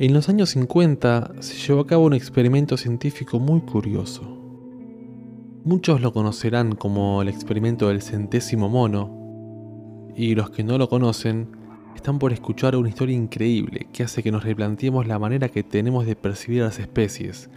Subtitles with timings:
[0.00, 4.22] En los años 50 se llevó a cabo un experimento científico muy curioso.
[5.64, 11.48] Muchos lo conocerán como el experimento del centésimo mono, y los que no lo conocen
[11.96, 16.06] están por escuchar una historia increíble que hace que nos replanteemos la manera que tenemos
[16.06, 17.50] de percibir a las especies,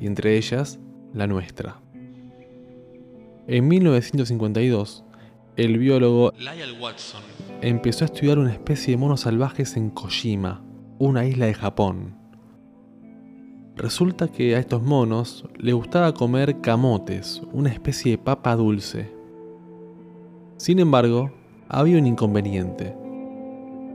[0.00, 0.78] y entre ellas
[1.12, 1.80] la nuestra.
[3.48, 5.02] En 1952,
[5.56, 7.22] el biólogo Lyle Watson
[7.62, 10.69] empezó a estudiar una especie de monos salvajes en Kojima,
[11.00, 12.14] una isla de Japón.
[13.74, 19.10] Resulta que a estos monos les gustaba comer camotes, una especie de papa dulce.
[20.58, 21.30] Sin embargo,
[21.70, 22.94] había un inconveniente.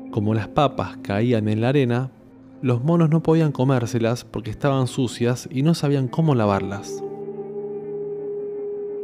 [0.09, 2.09] Como las papas caían en la arena,
[2.63, 7.03] los monos no podían comérselas porque estaban sucias y no sabían cómo lavarlas.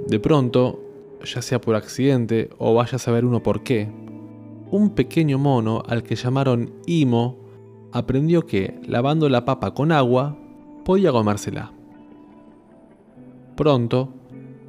[0.08, 0.80] De pronto,
[1.24, 3.92] ya sea por accidente o vaya a saber uno por qué,
[4.72, 7.41] un pequeño mono al que llamaron Imo
[7.92, 10.38] aprendió que, lavando la papa con agua,
[10.86, 11.72] podía comérsela.
[13.56, 14.14] Pronto,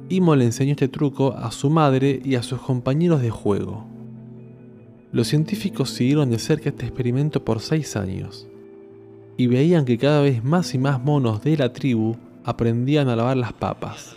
[0.09, 3.85] Imo le enseñó este truco a su madre y a sus compañeros de juego.
[5.11, 8.47] Los científicos siguieron de cerca este experimento por seis años
[9.37, 13.37] y veían que cada vez más y más monos de la tribu aprendían a lavar
[13.37, 14.15] las papas.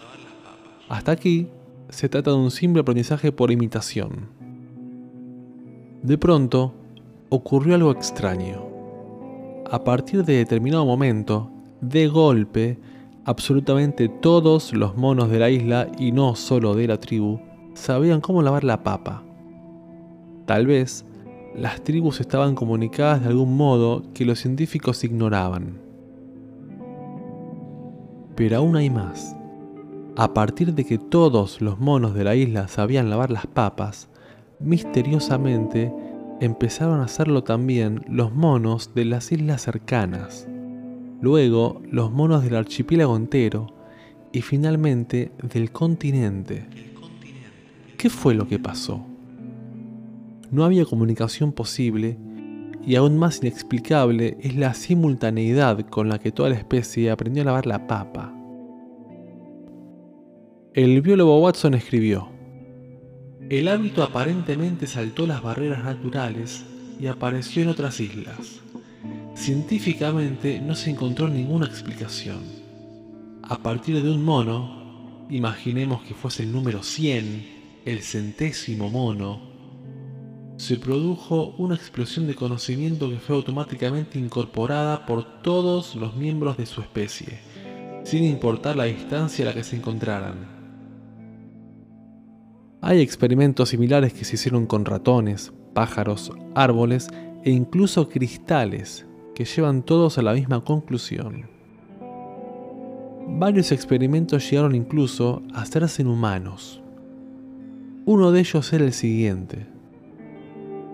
[0.89, 1.49] Hasta aquí
[1.89, 4.29] se trata de un simple aprendizaje por imitación.
[6.03, 6.75] De pronto,
[7.29, 8.76] ocurrió algo extraño
[9.71, 11.51] a partir de determinado momento,
[11.81, 12.79] de golpe,
[13.25, 17.41] absolutamente todos los monos de la isla, y no solo de la tribu,
[17.75, 19.23] sabían cómo lavar la papa.
[20.47, 21.05] Tal vez,
[21.57, 25.79] las tribus estaban comunicadas de algún modo que los científicos ignoraban.
[28.35, 29.35] Pero aún hay más.
[30.17, 34.09] A partir de que todos los monos de la isla sabían lavar las papas,
[34.61, 35.93] misteriosamente
[36.41, 40.47] empezaron a hacerlo también los monos de las islas cercanas,
[41.21, 43.69] luego los monos del archipiélago entero
[44.33, 46.67] y finalmente del continente.
[47.97, 49.05] ¿Qué fue lo que pasó?
[50.51, 52.19] No había comunicación posible
[52.87, 57.47] y aún más inexplicable es la simultaneidad con la que toda la especie aprendió a
[57.47, 58.33] lavar la papa.
[60.75, 62.29] El biólogo Watson escribió,
[63.49, 66.65] el hábito aparentemente saltó las barreras naturales
[66.99, 68.61] y apareció en otras islas.
[69.35, 72.41] Científicamente no se encontró ninguna explicación.
[73.43, 79.41] A partir de un mono, imaginemos que fuese el número 100, el centésimo mono,
[80.57, 86.67] se produjo una explosión de conocimiento que fue automáticamente incorporada por todos los miembros de
[86.67, 87.39] su especie,
[88.05, 90.56] sin importar la distancia a la que se encontraran.
[92.87, 97.09] Hay experimentos similares que se hicieron con ratones, pájaros, árboles
[97.43, 99.05] e incluso cristales,
[99.35, 101.51] que llevan todos a la misma conclusión.
[103.27, 106.81] Varios experimentos llegaron incluso a hacerse en humanos.
[108.05, 109.67] Uno de ellos era el siguiente.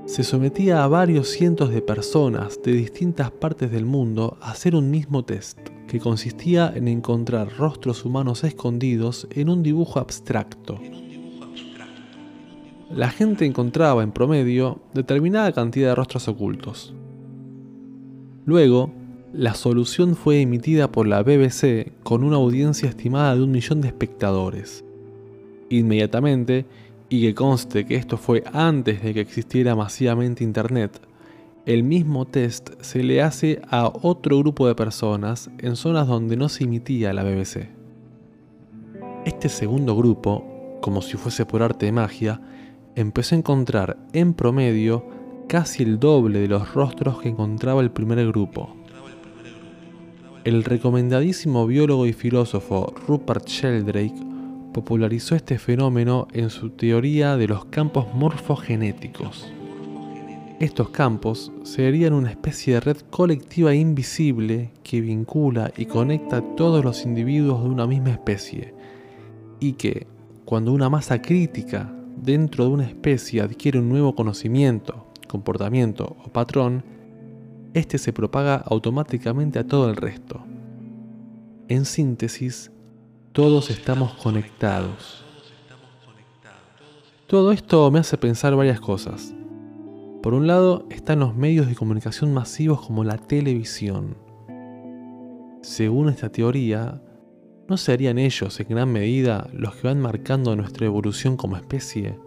[0.06, 4.90] Se sometía a varios cientos de personas de distintas partes del mundo a hacer un
[4.90, 10.80] mismo test, que consistía en encontrar rostros humanos escondidos en un dibujo abstracto
[12.94, 16.94] la gente encontraba en promedio determinada cantidad de rostros ocultos.
[18.44, 18.92] Luego,
[19.32, 23.88] la solución fue emitida por la BBC con una audiencia estimada de un millón de
[23.88, 24.84] espectadores.
[25.70, 26.66] Inmediatamente,
[27.08, 31.00] y que conste que esto fue antes de que existiera masivamente Internet,
[31.64, 36.48] el mismo test se le hace a otro grupo de personas en zonas donde no
[36.48, 37.68] se emitía la BBC.
[39.24, 42.40] Este segundo grupo, como si fuese por arte de magia,
[42.94, 45.06] empezó a encontrar en promedio
[45.48, 48.76] casi el doble de los rostros que encontraba el primer grupo.
[50.44, 54.20] El recomendadísimo biólogo y filósofo Rupert Sheldrake
[54.72, 59.52] popularizó este fenómeno en su teoría de los campos morfogenéticos.
[60.58, 66.84] Estos campos serían una especie de red colectiva invisible que vincula y conecta a todos
[66.84, 68.74] los individuos de una misma especie,
[69.60, 70.06] y que,
[70.44, 71.92] cuando una masa crítica
[72.22, 76.84] dentro de una especie adquiere un nuevo conocimiento, comportamiento o patrón,
[77.74, 80.44] este se propaga automáticamente a todo el resto.
[81.68, 82.70] En síntesis,
[83.32, 85.24] todos estamos conectados.
[87.26, 89.34] Todo esto me hace pensar varias cosas.
[90.22, 94.16] Por un lado están los medios de comunicación masivos como la televisión.
[95.62, 97.02] Según esta teoría,
[97.72, 102.18] ¿no serían ellos en gran medida los que van marcando nuestra evolución como especie?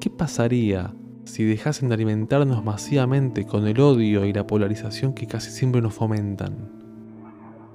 [0.00, 5.50] ¿Qué pasaría si dejasen de alimentarnos masivamente con el odio y la polarización que casi
[5.50, 6.70] siempre nos fomentan?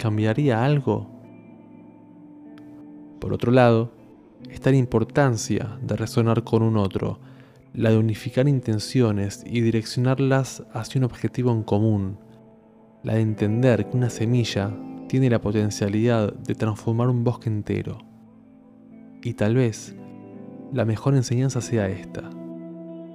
[0.00, 1.08] ¿Cambiaría algo?
[3.20, 3.92] Por otro lado,
[4.50, 7.20] está la importancia de resonar con un otro,
[7.72, 12.18] la de unificar intenciones y direccionarlas hacia un objetivo en común,
[13.04, 14.72] la de entender que una semilla
[15.08, 17.98] tiene la potencialidad de transformar un bosque entero.
[19.22, 19.94] Y tal vez
[20.72, 22.28] la mejor enseñanza sea esta.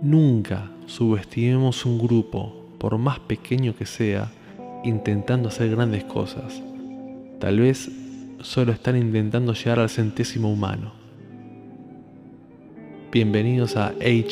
[0.01, 4.31] Nunca subestimemos un grupo, por más pequeño que sea,
[4.83, 6.63] intentando hacer grandes cosas.
[7.39, 7.91] Tal vez
[8.41, 10.93] solo están intentando llegar al centésimo humano.
[13.11, 14.25] Bienvenidos a Hey.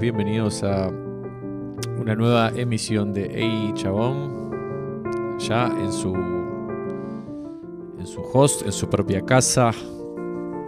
[0.00, 0.88] Bienvenidos a
[1.98, 6.14] una nueva emisión de Ey Chabón, ya en su,
[7.98, 9.72] en su host, en su propia casa.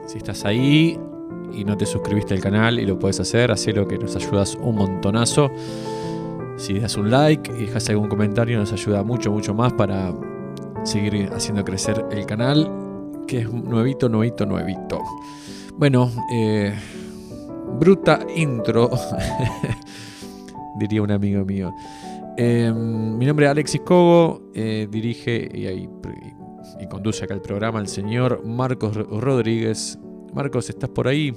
[0.06, 0.99] Si estás ahí
[1.52, 4.76] y no te suscribiste al canal y lo puedes hacer, lo que nos ayudas un
[4.76, 5.50] montonazo.
[6.56, 10.14] Si das un like y dejas algún comentario, nos ayuda mucho, mucho más para
[10.85, 12.71] seguir haciendo crecer el canal,
[13.26, 15.02] que es nuevito, nuevito, nuevito.
[15.76, 16.75] Bueno, eh,
[17.78, 18.90] bruta intro,
[20.78, 21.73] diría un amigo mío.
[22.37, 27.88] Em, mi nombre es Alexis Cogo, eh, dirige y, y, conduce acá el programa el
[27.88, 29.99] señor Marcos Rodríguez.
[30.35, 31.32] Marcos, ¿estás por ahí?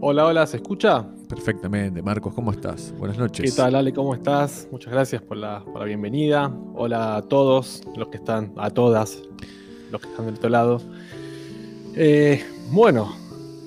[0.00, 1.06] Hola, hola, ¿se escucha?
[1.28, 2.94] Perfectamente, Marcos, ¿cómo estás?
[2.96, 3.50] Buenas noches.
[3.50, 3.92] ¿Qué tal, Ale?
[3.92, 4.66] ¿Cómo estás?
[4.72, 6.50] Muchas gracias por la, por la bienvenida.
[6.74, 9.22] Hola a todos los que están, a todas
[9.90, 10.80] los que están del otro lado.
[11.94, 13.12] Eh, bueno,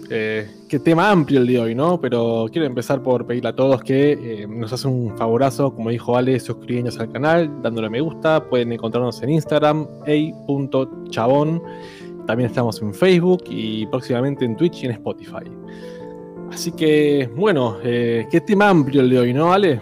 [0.10, 2.02] eh, qué tema amplio el de hoy, ¿no?
[2.02, 6.18] Pero quiero empezar por pedirle a todos que eh, nos hacen un favorazo, como dijo
[6.18, 8.44] Ale, suscribiéndose al canal, dándole me gusta.
[8.50, 11.62] Pueden encontrarnos en Instagram, a.chabón.
[12.26, 15.44] También estamos en Facebook y próximamente en Twitch y en Spotify.
[16.52, 19.80] Así que, bueno, eh, qué tema amplio el de hoy, ¿no, Ale?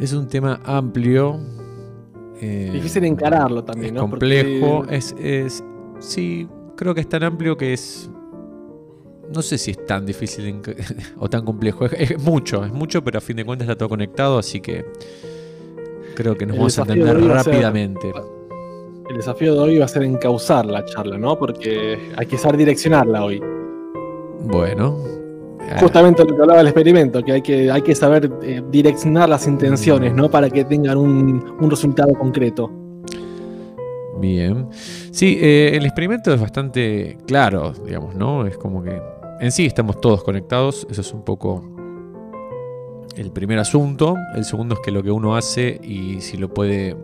[0.00, 1.38] Es un tema amplio.
[2.40, 4.86] Difícil encararlo también, es Complejo.
[4.88, 5.62] Es, es,
[5.98, 8.10] sí, creo que es tan amplio que es
[9.32, 10.60] no sé si es tan difícil
[11.18, 11.86] o tan complejo.
[11.86, 14.84] Es, mucho, es mucho, pero a fin de cuentas está todo conectado, así que
[16.14, 18.12] creo que nos vamos a entender rápidamente.
[19.10, 21.38] el desafío de hoy va a ser encauzar la charla, ¿no?
[21.38, 23.42] Porque hay que saber direccionarla hoy.
[24.40, 24.98] Bueno.
[25.60, 29.28] Eh, Justamente lo que hablaba del experimento, que hay que, hay que saber eh, direccionar
[29.28, 30.30] las intenciones, ¿no?
[30.30, 32.70] Para que tengan un, un resultado concreto.
[34.22, 34.68] Bien.
[35.10, 38.46] Sí, eh, el experimento es bastante claro, digamos, ¿no?
[38.46, 39.00] Es como que
[39.42, 41.64] en sí estamos todos conectados, eso es un poco
[43.16, 44.14] el primer asunto.
[44.36, 46.96] El segundo es que lo que uno hace y si lo puede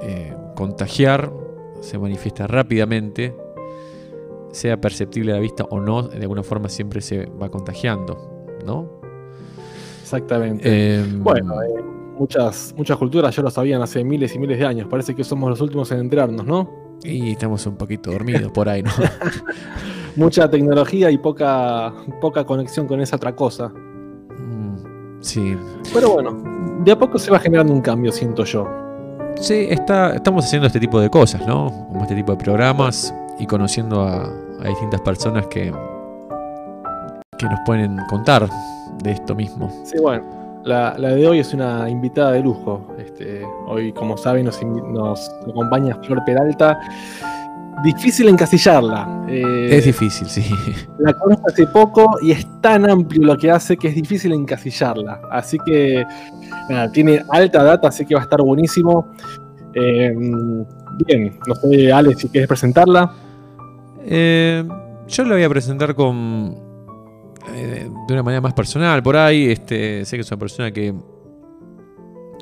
[0.00, 1.30] eh, contagiar,
[1.80, 3.36] se manifiesta rápidamente,
[4.52, 8.88] sea perceptible a la vista o no, de alguna forma siempre se va contagiando, ¿no?
[10.00, 10.96] Exactamente.
[10.96, 11.84] Em, bueno, eh,
[12.18, 14.88] muchas, muchas culturas ya lo sabían hace miles y miles de años.
[14.88, 16.96] Parece que somos los últimos en enterarnos, ¿no?
[17.04, 18.90] Y estamos un poquito dormidos por ahí, ¿no?
[20.16, 23.68] mucha tecnología y poca, poca conexión con esa otra cosa.
[23.68, 24.76] Mm,
[25.20, 25.56] sí.
[25.92, 26.36] Pero bueno,
[26.84, 28.66] de a poco se va generando un cambio, siento yo.
[29.36, 31.70] Sí, está, estamos haciendo este tipo de cosas, ¿no?
[31.88, 34.32] Como este tipo de programas y conociendo a,
[34.66, 35.72] distintas personas que,
[37.38, 38.48] que nos pueden contar
[39.02, 39.70] de esto mismo.
[39.84, 40.24] Sí, bueno.
[40.64, 42.84] La, de hoy es una invitada de lujo.
[42.98, 46.80] Este, hoy, como saben, nos, nos acompaña Flor Peralta
[47.82, 49.26] difícil encasillarla.
[49.28, 50.44] Eh, es difícil, sí.
[50.98, 55.20] La conozco hace poco y es tan amplio lo que hace que es difícil encasillarla.
[55.30, 56.04] Así que,
[56.68, 59.08] nada, tiene alta data, así que va a estar buenísimo.
[59.74, 60.14] Eh,
[61.06, 63.12] bien, no sé, Ale, si quieres presentarla.
[64.04, 64.64] Eh,
[65.08, 66.54] yo la voy a presentar con.
[67.52, 69.50] de una manera más personal, por ahí.
[69.50, 70.94] Este, sé que es una persona que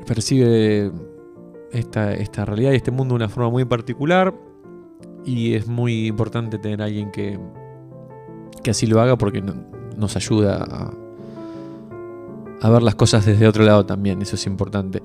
[0.07, 0.93] percibe
[1.73, 4.33] esta, esta realidad y este mundo de una forma muy particular
[5.25, 7.39] y es muy importante tener a alguien que,
[8.63, 9.43] que así lo haga porque
[9.97, 10.93] nos ayuda
[12.61, 15.03] a, ver las cosas desde otro lado también, eso es importante.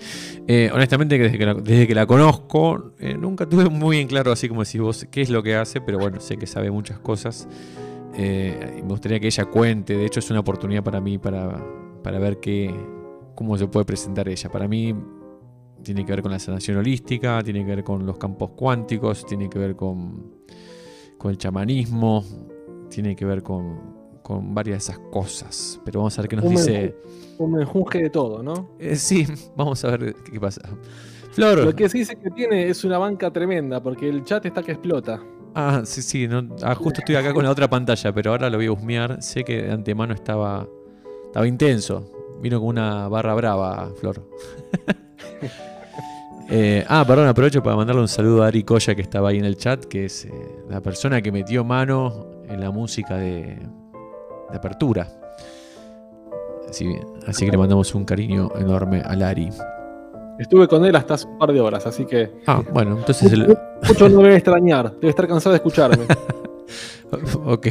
[0.48, 4.32] Eh, honestamente, desde que la, desde que la conozco, eh, nunca tuve muy en claro,
[4.32, 7.00] así como decís vos, qué es lo que hace, pero bueno, sé que sabe muchas
[7.00, 7.50] cosas.
[8.16, 11.62] Eh, me gustaría que ella cuente, de hecho es una oportunidad para mí para,
[12.02, 12.74] para ver qué,
[13.36, 14.50] cómo se puede presentar ella.
[14.50, 14.96] Para mí
[15.84, 19.50] tiene que ver con la sanación holística, tiene que ver con los campos cuánticos, tiene
[19.50, 20.36] que ver con,
[21.18, 22.24] con el chamanismo,
[22.90, 25.80] tiene que ver con, con, varias de esas cosas.
[25.86, 26.96] Pero vamos a ver qué nos dice.
[27.38, 28.72] Un menjunje de todo, ¿no?
[28.80, 30.62] Eh, sí, vamos a ver qué pasa.
[31.32, 31.64] Flor.
[31.64, 34.72] Lo que se dice que tiene es una banca tremenda, porque el chat está que
[34.74, 35.22] explota.
[35.56, 36.28] Ah, sí, sí.
[36.64, 39.22] Ah, justo estoy acá con la otra pantalla, pero ahora lo voy a husmear.
[39.22, 40.68] Sé que de antemano estaba,
[41.26, 42.38] estaba intenso.
[42.42, 44.28] Vino con una barra brava, Flor.
[46.51, 49.46] Eh, ah, perdón, aprovecho para mandarle un saludo a Ari Koya que estaba ahí en
[49.46, 50.32] el chat, que es eh,
[50.68, 53.60] la persona que metió mano en la música de,
[54.51, 55.08] apertura.
[56.68, 56.88] Así,
[57.27, 59.50] así, que le mandamos un cariño enorme a Ari.
[60.39, 62.32] Estuve con él hasta hace un par de horas, así que.
[62.48, 63.32] Ah, bueno, entonces.
[63.88, 66.06] Mucho no debe extrañar, debe estar cansado de escucharme.
[67.46, 67.68] ok.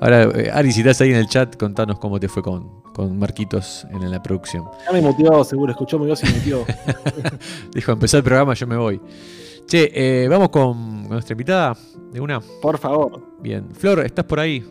[0.00, 3.18] Ahora, eh, Ari, si estás ahí en el chat, contanos cómo te fue con, con
[3.18, 4.64] Marquitos en la producción.
[4.86, 6.40] Ya me motivó, seguro, escuchó mi voz y me
[7.74, 9.00] Dijo, empezó el programa, yo me voy.
[9.66, 11.76] Che, eh, vamos con, nuestra invitada
[12.12, 12.40] de una.
[12.40, 13.22] Por favor.
[13.40, 13.70] Bien.
[13.72, 14.64] Flor, ¿estás por ahí?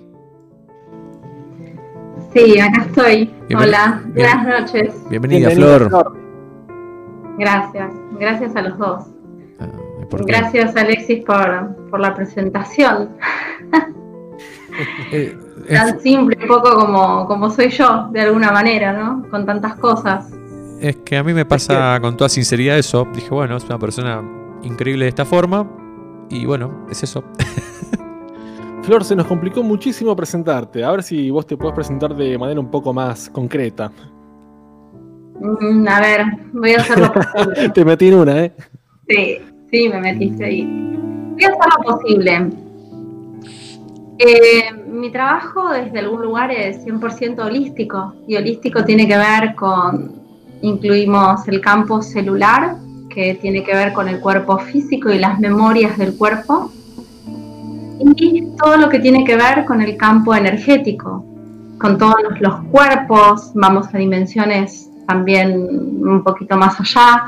[2.33, 3.33] Sí, acá estoy.
[3.55, 4.93] Hola, buenas noches.
[5.09, 5.89] Bienvenida, Flor.
[7.37, 9.18] Gracias, gracias a los dos.
[10.11, 13.09] Gracias, Alexis, por, por la presentación.
[15.11, 15.35] Eh,
[15.69, 19.27] Tan simple, un poco como, como soy yo, de alguna manera, ¿no?
[19.29, 20.31] Con tantas cosas.
[20.79, 23.05] Es que a mí me pasa con toda sinceridad eso.
[23.13, 24.23] Dije, bueno, es una persona
[24.63, 25.69] increíble de esta forma.
[26.29, 27.23] Y bueno, es eso.
[28.83, 30.83] Flor, se nos complicó muchísimo presentarte.
[30.83, 33.91] A ver si vos te puedes presentar de manera un poco más concreta.
[35.39, 37.69] Mm, a ver, voy a hacer lo posible.
[37.73, 38.53] te metí en una, ¿eh?
[39.07, 39.39] Sí,
[39.71, 40.65] sí, me metiste ahí.
[40.65, 42.49] Voy a hacer lo posible.
[44.17, 50.11] Eh, mi trabajo desde algún lugar es 100% holístico y holístico tiene que ver con,
[50.61, 52.75] incluimos el campo celular,
[53.09, 56.71] que tiene que ver con el cuerpo físico y las memorias del cuerpo,
[58.15, 61.25] y todo lo que tiene que ver con el campo energético,
[61.79, 65.53] con todos los cuerpos, vamos a dimensiones también
[66.05, 67.23] un poquito más allá,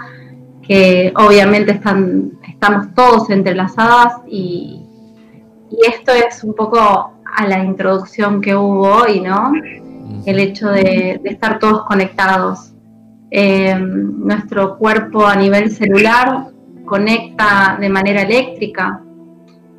[0.67, 4.81] que obviamente están, estamos todos entrelazadas y,
[5.71, 9.53] y esto es un poco a la introducción que hubo hoy, ¿no?
[10.25, 12.73] El hecho de, estar todos conectados.
[13.33, 16.47] Eh, nuestro cuerpo a nivel celular
[16.85, 19.01] conecta de manera eléctrica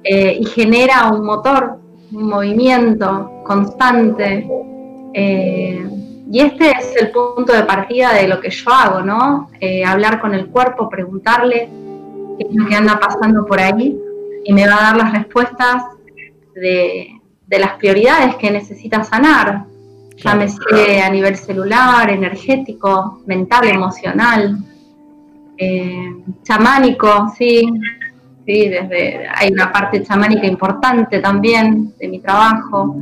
[0.02, 1.78] eh, y genera un motor,
[2.12, 4.48] un movimiento constante.
[5.12, 5.86] Eh,
[6.32, 9.50] y este es el punto de partida de lo que yo hago, ¿no?
[9.86, 11.68] hablar con el cuerpo, preguntarle
[12.38, 14.00] qué es lo que anda pasando por ahí
[14.42, 15.84] y me va a dar las respuestas
[16.54, 19.64] de, las prioridades que necesita sanar,
[20.16, 24.56] llámese a nivel celular, energético, mental, emocional,
[25.58, 27.70] eh, chamánico, sí,
[28.46, 32.96] sí, desde hay una parte chamánica importante también de mi trabajo.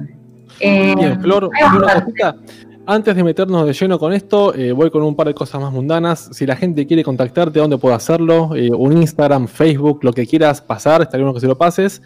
[0.58, 2.06] Eh, Bien, Flor, una
[2.86, 5.72] antes de meternos de lleno con esto, eh, voy con un par de cosas más
[5.72, 6.30] mundanas.
[6.32, 8.54] Si la gente quiere contactarte, ¿dónde puedo hacerlo?
[8.56, 12.02] Eh, un Instagram, Facebook, lo que quieras pasar, estaría bueno que se lo pases.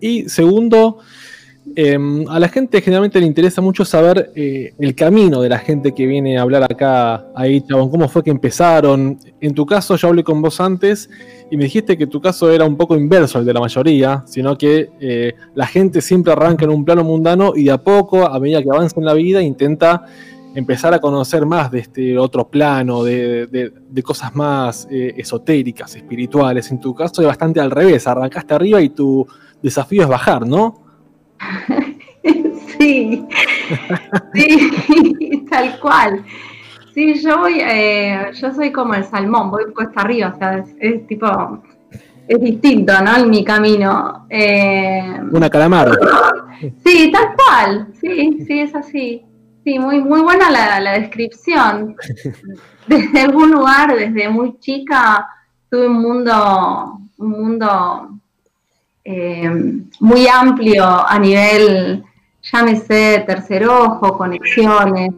[0.00, 0.98] Y segundo,
[1.74, 5.92] em, a la gente generalmente le interesa mucho saber eh, el camino de la gente
[5.92, 9.18] que viene a hablar acá, ahí, chabón, cómo fue que empezaron.
[9.40, 11.10] En tu caso, yo hablé con vos antes
[11.50, 14.56] y me dijiste que tu caso era un poco inverso al de la mayoría, sino
[14.56, 18.38] que eh, la gente siempre arranca en un plano mundano y de a poco, a
[18.38, 20.04] medida que avanza en la vida, intenta
[20.54, 23.72] empezar a conocer más de este otro plano, de,
[24.04, 26.70] cosas más eh, esotéricas, espirituales.
[26.70, 29.26] En tu caso es bastante al revés, arrancaste arriba y tu
[29.60, 30.84] desafío es bajar, ¿no?
[32.78, 33.24] sí,
[34.34, 36.24] sí, tal cual.
[36.94, 41.06] Sí, yo voy, eh, yo soy como el salmón, voy cuesta arriba, o sea, es,
[41.06, 41.62] tipo,
[42.26, 43.16] es distinto, ¿no?
[43.16, 44.26] En mi camino.
[44.28, 45.90] Eh, Una calamar.
[46.84, 49.24] Sí, tal cual, sí, sí, es así.
[49.64, 51.96] Sí, muy, muy buena la, descripción.
[52.86, 55.28] Desde algún lugar, desde muy chica,
[55.70, 58.18] tuve un mundo, un mundo
[59.04, 59.48] eh,
[60.00, 62.02] muy amplio a nivel,
[62.42, 65.10] llámese tercer ojo, conexiones,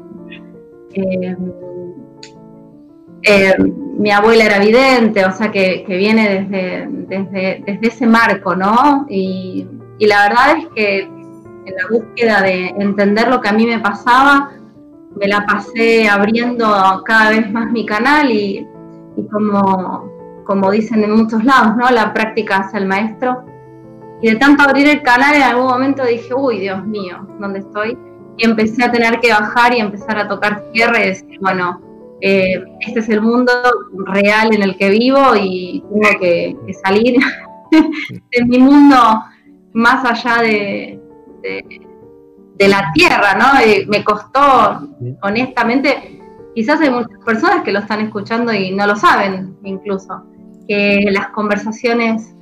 [3.22, 9.06] eh, mi abuela era vidente, o sea que, viene desde, desde, ese marco, ¿no?
[9.08, 9.66] Y,
[10.00, 14.50] la verdad es que en la búsqueda de entender lo que a mí me pasaba,
[15.14, 16.66] me la pasé abriendo
[17.04, 18.66] cada vez más mi canal y,
[19.30, 20.10] como,
[20.44, 21.88] como dicen en muchos lados, ¿no?
[21.90, 23.44] La práctica hace el maestro.
[24.20, 27.96] Y de tanto abrir el canal, en algún momento dije, uy, Dios mío, ¿dónde estoy?
[28.36, 31.80] Y empecé a tener que bajar y empezar a tocar tierra y decir, bueno,
[32.20, 33.52] eh, este es el mundo
[34.06, 37.16] real en el que vivo y tengo que, salir
[37.70, 38.96] de mi mundo
[39.72, 41.00] más allá de,
[41.42, 43.46] de, la tierra, ¿no?
[43.88, 44.88] me costó,
[45.22, 46.20] honestamente,
[46.54, 50.22] quizás hay muchas personas que lo están escuchando y no lo saben incluso,
[50.68, 52.36] que las conversaciones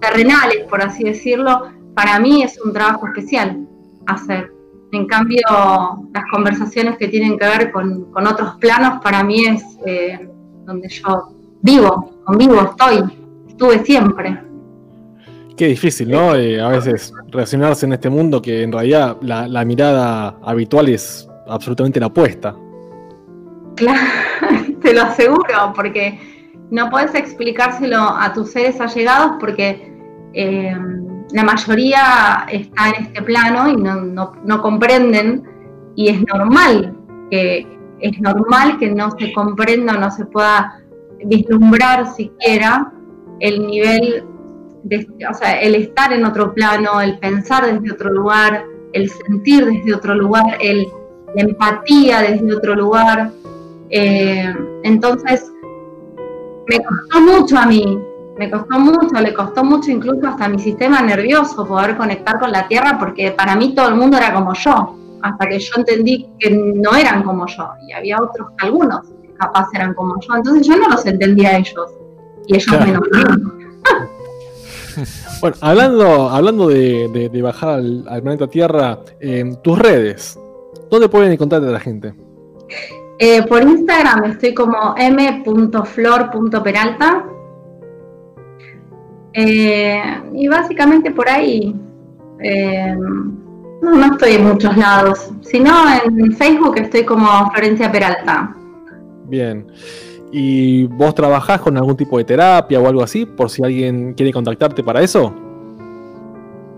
[0.00, 3.68] terrenales, por así decirlo, para mí es un trabajo especial
[4.06, 4.59] hacer
[4.92, 5.40] en cambio,
[6.12, 10.28] las conversaciones que tienen que ver con, otros planos, para mí es eh,
[10.64, 13.02] donde yo vivo, convivo, estoy,
[13.48, 14.40] estuve siempre.
[15.56, 16.34] Qué difícil, ¿no?
[16.34, 22.00] Eh, a veces relacionarse en este mundo que en realidad la, mirada habitual es absolutamente
[22.00, 22.56] la opuesta.
[23.76, 24.00] Claro,
[24.82, 26.18] te lo aseguro, porque
[26.70, 29.92] no puedes explicárselo a tus seres allegados porque
[30.32, 30.74] eh,
[31.32, 35.44] la mayoría está en este plano y no, comprenden
[35.94, 36.96] y es normal
[37.30, 37.66] que
[38.00, 40.80] es normal que no se comprenda o no se pueda
[41.24, 42.92] vislumbrar siquiera
[43.40, 44.24] el nivel
[44.84, 48.64] de, o sea, el estar en otro plano, el pensar desde otro lugar,
[48.94, 50.86] el sentir desde otro lugar, el,
[51.34, 53.30] la empatía desde otro lugar.
[53.90, 55.52] Eh, entonces,
[56.68, 58.02] me costó mucho a mí
[58.40, 62.66] me costó mucho, le costó mucho incluso hasta mi sistema nervioso poder conectar con la
[62.66, 66.50] Tierra porque para mí todo el mundo era como yo, hasta que yo entendí que
[66.50, 70.74] no eran como yo y había otros, algunos que capaz eran como yo, entonces yo
[70.78, 71.90] no los entendía a ellos
[72.46, 73.02] y ellos menos.
[75.42, 80.38] bueno, hablando, hablando de, bajar al, planeta Tierra, en tus redes,
[80.90, 82.14] ¿dónde pueden encontrarte a la gente?
[83.18, 87.26] Eh, por Instagram estoy como m.flor.peralta
[89.32, 90.02] eh,
[90.34, 91.74] y básicamente por ahí,
[92.42, 92.94] eh,
[93.82, 95.70] no, estoy en muchos lados, sino
[96.04, 98.54] en Facebook estoy como Florencia Peralta.
[99.26, 99.66] Bien.
[100.32, 103.26] ¿Y vos trabajás con algún tipo de terapia o algo así?
[103.26, 105.32] Por si alguien quiere contactarte para eso.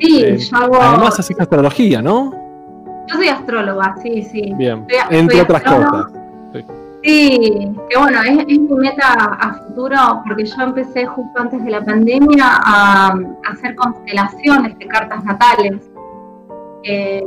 [0.01, 0.77] Sí, eh, yo hago.
[0.81, 2.33] Además, haces astrología, ¿no?
[3.09, 4.53] Yo soy astróloga, sí, sí.
[4.57, 5.91] Bien, Soy- entre soy otras astróloga.
[5.91, 6.13] cosas.
[6.55, 6.65] Sí,
[7.03, 12.45] que bueno, es, mi meta a futuro porque yo empecé justo antes de la pandemia
[12.65, 13.15] a,
[13.51, 15.91] hacer constelaciones de cartas natales.
[16.85, 17.23] Eh,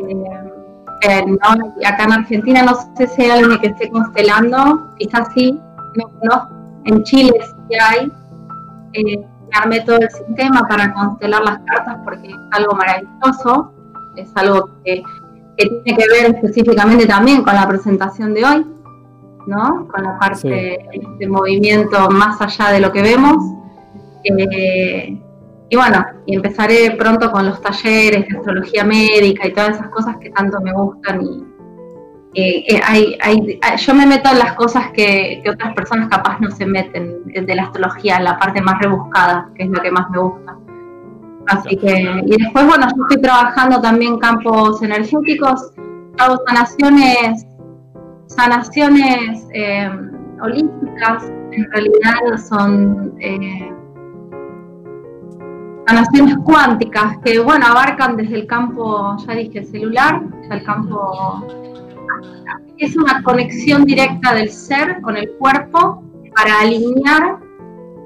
[1.28, 5.60] no, acá en Argentina no sé si hay alguien que esté constelando, quizás sí,
[5.96, 6.50] no, no,
[6.86, 8.12] en Chile sí hay.
[8.94, 13.72] Eh, armé todo el sistema para constelar las cartas porque es algo maravilloso,
[14.16, 15.04] es algo que
[15.58, 18.75] tiene que ver específicamente también con la presentación de hoy.
[19.48, 19.88] ¿No?
[19.88, 20.80] Con la parte
[21.20, 23.38] de movimiento más allá de lo que vemos.
[24.24, 25.18] Eh,
[25.70, 30.18] y bueno, y empezaré pronto con los talleres de astrología médica y todas esas cosas
[30.18, 31.22] que tanto me gustan.
[31.22, 31.44] Y,
[32.38, 36.40] eh, eh, hay, hay- yo me meto en las cosas que, que otras personas capaz
[36.42, 40.10] no se meten de la astrología, la parte más rebuscada, que es lo que más
[40.10, 40.56] me gusta.
[41.48, 45.72] Así que, y después, bueno, yo estoy trabajando también campos energéticos,
[46.18, 47.46] hago sanaciones
[48.28, 49.90] sanaciones eh,
[50.42, 53.72] holísticas en realidad son eh,
[55.88, 61.46] sanaciones cuánticas que bueno abarcan desde el campo ya dije celular hasta el campo
[62.78, 66.04] es una conexión directa del ser con el cuerpo
[66.36, 67.40] para alinear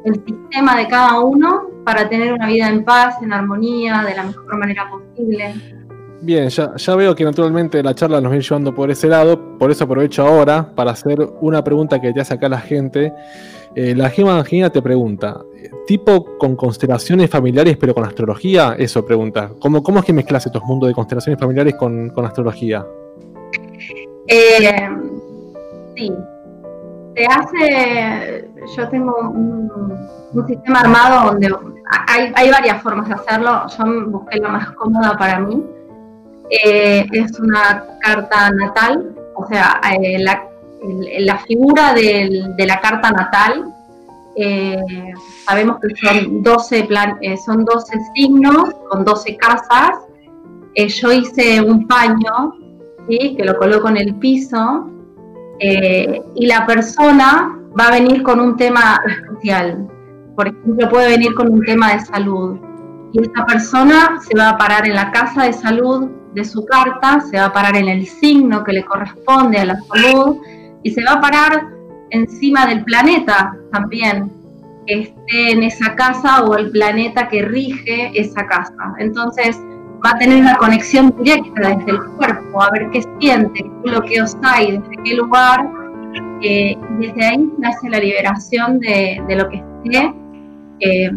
[0.06, 4.24] el sistema de cada uno para tener una vida en paz, en armonía, de la
[4.24, 5.79] mejor manera posible.
[6.22, 9.72] Bien, ya, ya veo que naturalmente la charla nos viene llevando por ese lado, por
[9.72, 13.14] eso aprovecho ahora para hacer una pregunta que te hace acá la gente.
[13.76, 15.42] Eh, la Gema Angina te pregunta,
[15.88, 18.76] ¿tipo con constelaciones familiares pero con astrología?
[18.78, 19.52] Eso pregunta.
[19.62, 22.86] ¿Cómo, es que mezclas estos mundos de constelaciones familiares con, astrología?
[24.28, 24.90] Eh,
[25.96, 26.12] sí,
[27.16, 29.72] se hace, yo tengo un,
[30.34, 31.50] un sistema armado donde
[32.08, 35.64] hay, hay varias formas de hacerlo, yo busqué la más cómoda para mí.
[36.50, 40.44] Eh, es una carta natal, o sea, eh, la,
[41.20, 43.74] la figura del- de la carta natal,
[44.36, 44.78] eh,
[45.46, 49.92] sabemos que son 12, plan, eh, son 12 signos con 12 casas.
[50.76, 52.54] Eh, yo hice un paño
[53.10, 53.36] ¿sí?
[53.36, 54.90] que lo coloco en el piso
[55.60, 59.88] eh, y la persona va a venir con un tema especial.
[60.36, 62.58] Por ejemplo, puede venir con un tema de salud
[63.12, 67.22] y esta persona se va a parar en la casa de salud de su carta,
[67.22, 70.38] se va a parar en el signo que le corresponde a la salud
[70.84, 71.68] y se va a parar
[72.12, 74.32] encima del planeta también
[74.86, 78.94] que esté en esa casa o el planeta que rige esa casa.
[79.00, 79.60] Entonces
[80.06, 84.36] va a tener una conexión directa desde el cuerpo, a ver qué siente, qué bloqueos
[84.44, 85.68] hay, desde qué lugar,
[86.42, 90.13] eh, desde ahí nace la liberación de, de lo que esté,
[90.80, 91.12] eh,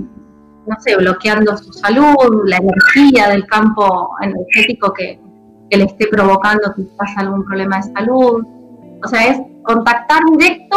[0.67, 5.19] no sé, bloqueando su salud, la energía del campo energético que,
[5.71, 8.45] que le esté provocando quizás algún problema de salud.
[9.05, 10.77] O sea, es contactar directo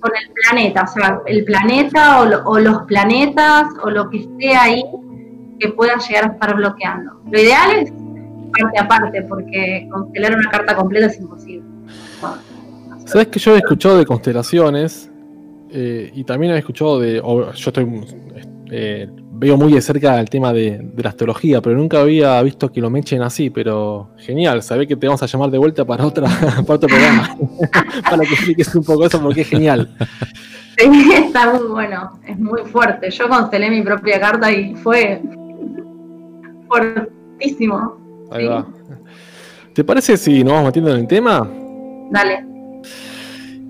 [0.00, 4.18] con el planeta, o sea, el planeta o, lo- o los planetas o lo que
[4.18, 4.82] esté ahí
[5.60, 7.12] que pueda llegar a estar bloqueando.
[7.30, 7.92] Lo ideal es
[8.58, 11.64] parte a parte, porque constelar una carta completa es imposible.
[13.06, 15.10] Sabes que yo he escuchado de constelaciones
[15.70, 17.16] eh, y también he escuchado de.
[17.20, 17.84] yo estoy.
[18.74, 22.72] Eh, veo muy de cerca el tema de, de la astrología, pero nunca había visto
[22.72, 23.50] que lo mechen así.
[23.50, 26.26] Pero genial, sabés que te vamos a llamar de vuelta para, otra,
[26.66, 27.36] para otro programa.
[28.10, 29.94] para que expliques un poco eso porque es genial.
[30.78, 33.10] Sí, está muy bueno, es muy fuerte.
[33.10, 35.20] Yo constelé mi propia carta y fue
[36.68, 37.98] fuertísimo.
[38.30, 38.48] Ahí Sí.
[38.48, 38.66] va.
[39.74, 41.48] ¿Te parece si nos vamos metiendo en el tema?
[42.10, 42.44] Dale.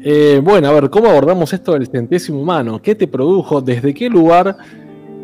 [0.05, 2.81] Eh, bueno, a ver, ¿cómo abordamos esto del centésimo humano?
[2.83, 3.61] ¿Qué te produjo?
[3.61, 4.57] ¿Desde qué lugar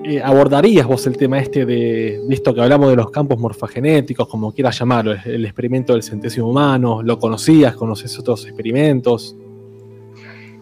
[0.05, 4.53] eh, abordarías vos el tema este de, esto que hablamos de los campos morfogenéticos, como
[4.53, 7.03] quieras llamarlo, el, experimento del centésimo humano?
[7.03, 7.75] ¿Lo conocías?
[7.75, 9.37] ¿Conoces otros experimentos?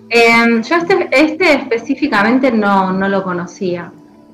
[0.09, 3.93] Eh, yo este, este específicamente no, no lo conocía.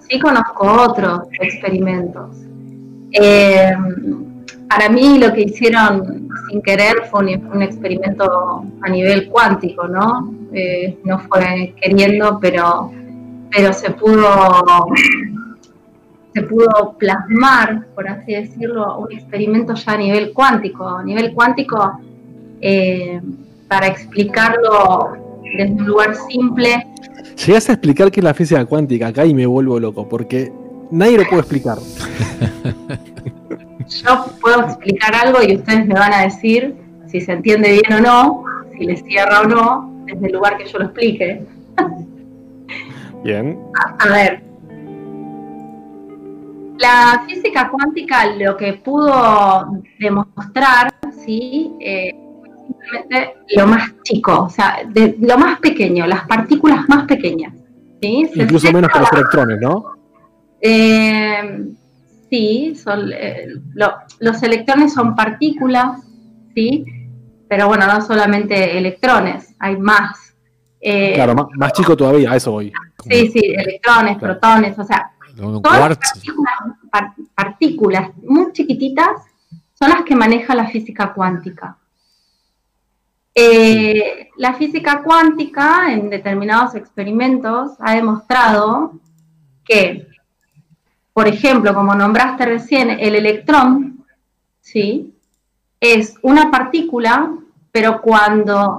[0.09, 2.37] Sí conozco otros experimentos.
[3.13, 3.73] Eh,
[4.69, 10.33] para mí lo que hicieron sin querer fue un, un experimento a nivel cuántico, ¿no?
[10.55, 12.93] Eh, no fue queriendo, pero,
[13.53, 14.87] pero se pudo
[16.35, 20.89] se pudo plasmar, por así decirlo, un experimento ya a nivel cuántico.
[20.89, 22.01] A nivel cuántico,
[22.63, 23.21] eh,
[23.69, 25.13] para explicarlo
[25.43, 26.87] desde un lugar simple,
[27.47, 30.53] Llegás a explicar qué es la física cuántica acá y me vuelvo loco, porque
[30.91, 31.79] nadie lo puede explicar.
[33.89, 38.01] yo puedo explicar algo y ustedes me van a decir si se entiende bien o
[38.01, 38.45] no,
[38.77, 41.43] si les cierra o no, desde el lugar que yo lo explique.
[43.23, 43.59] Bien.
[43.99, 44.43] A ver,
[46.79, 50.93] la física cuántica lo que pudo demostrar
[51.25, 51.73] ¿sí?
[51.81, 52.15] Eh,
[52.67, 57.55] simplemente lo más chico, o sea, de, lo más pequeño, las partículas más pequeñas.
[58.01, 58.29] ¿sí?
[58.35, 59.85] Incluso menos que los electrones, ¿no?
[60.61, 61.67] Eh,
[62.31, 63.49] sí, son, eh,
[64.21, 66.01] los electrones son partículas,
[66.55, 66.85] ¿sí?
[67.49, 70.32] Pero bueno, no solamente electrones, hay más.
[70.85, 72.73] Eh, claro, más, chico todavía, a eso voy.
[73.09, 75.97] Sí, sí, electrones, protones, o sea, todas
[77.37, 79.23] partículas, muy chiquititas
[79.75, 81.77] son las que maneja la física cuántica.
[83.33, 88.95] Eh, la física cuántica en determinados experimentos ha demostrado
[89.65, 90.09] que,
[91.13, 94.05] por ejemplo, como nombraste recién, el electrón,
[94.61, 95.15] ¿sí?
[95.79, 97.35] Es una partícula,
[97.71, 98.79] pero cuando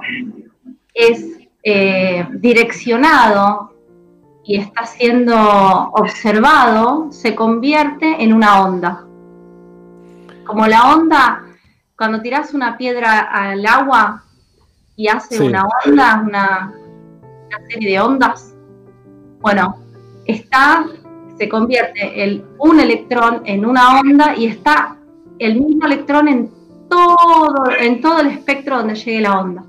[0.93, 3.73] es eh, direccionado
[4.43, 5.33] y está siendo
[5.93, 9.05] observado, se convierte en una onda.
[10.45, 11.43] Como la onda,
[11.97, 14.23] cuando tiras una piedra al agua
[14.97, 16.73] y hace una onda, una,
[17.69, 18.53] serie de ondas,
[19.39, 19.77] bueno,
[20.25, 20.85] está,
[21.37, 24.97] se convierte el, un electrón en una onda y está
[25.39, 26.51] el mismo electrón en
[26.89, 29.63] todo, en todo el espectro donde llegue la onda.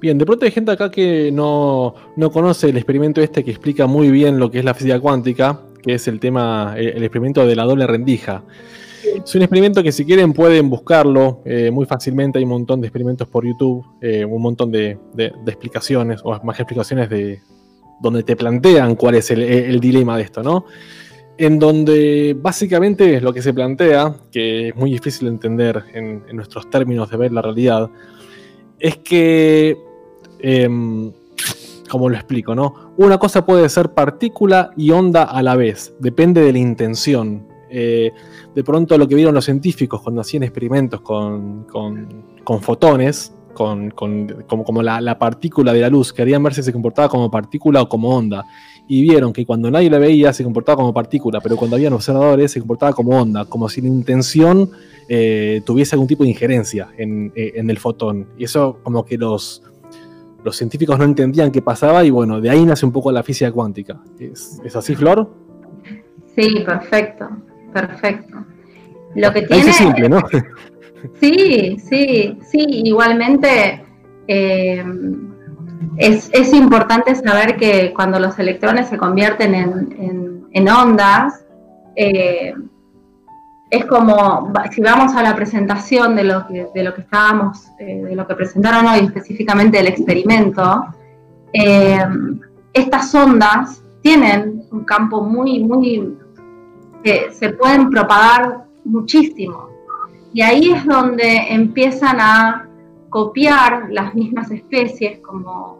[0.00, 1.94] Bien, de pronto hay gente acá que no,
[2.32, 5.94] conoce el experimento este que explica muy bien lo que es la física cuántica, que
[5.94, 8.42] es el tema, el, experimento de la doble rendija.
[9.04, 12.86] Es un experimento que si quieren pueden buscarlo eh, muy fácilmente, hay un montón de
[12.86, 14.98] experimentos por YouTube, eh, un montón de,
[15.46, 17.42] explicaciones, o más explicaciones de
[18.00, 20.64] donde te plantean cuál es el, dilema de esto, ¿no?
[21.36, 26.70] En donde básicamente lo que se plantea, que es muy difícil de entender en nuestros
[26.70, 27.90] términos de ver la realidad,
[28.78, 29.89] es que
[30.42, 31.12] Em,
[31.90, 32.92] como lo explico, ¿no?
[32.96, 37.46] Una cosa puede ser partícula y onda a la vez, depende de la intención.
[37.68, 38.12] Eh,
[38.54, 41.66] de pronto lo que vieron los científicos cuando hacían experimentos con,
[42.62, 47.82] fotones, con, como, la, partícula de la luz, querían ver si se comportaba como partícula
[47.82, 48.44] o como onda.
[48.88, 52.52] Y vieron que cuando nadie la veía se comportaba como partícula, pero cuando habían observadores
[52.52, 54.70] se comportaba como onda, como si la intención
[55.08, 58.28] eh, tuviese algún tipo de injerencia en, eh, en el fotón.
[58.36, 59.62] Y eso como que los,
[60.42, 63.52] los científicos no entendían qué pasaba y bueno, de ahí nace un poco la física
[63.52, 64.00] cuántica.
[64.18, 65.30] ¿Es, así, Flor?
[66.36, 67.28] Sí, perfecto,
[67.72, 68.44] perfecto.
[69.14, 69.72] Lo que tiene...
[69.72, 70.22] simple, ¿no?
[71.18, 73.82] Sí, sí, sí, igualmente
[74.28, 74.84] eh,
[75.96, 79.54] es, importante saber que cuando los electrones se convierten
[80.52, 81.44] en, ondas,
[81.96, 82.54] eh,
[83.70, 88.34] es como, si vamos a la presentación de lo que, estábamos, eh, de lo que
[88.34, 90.86] presentaron hoy, específicamente el experimento,
[91.52, 92.04] eh,
[92.72, 96.16] estas ondas tienen un campo muy, muy,
[97.04, 99.68] que se pueden propagar muchísimo.
[100.32, 102.68] Y ahí es donde empiezan a
[103.08, 105.78] copiar las mismas especies, como,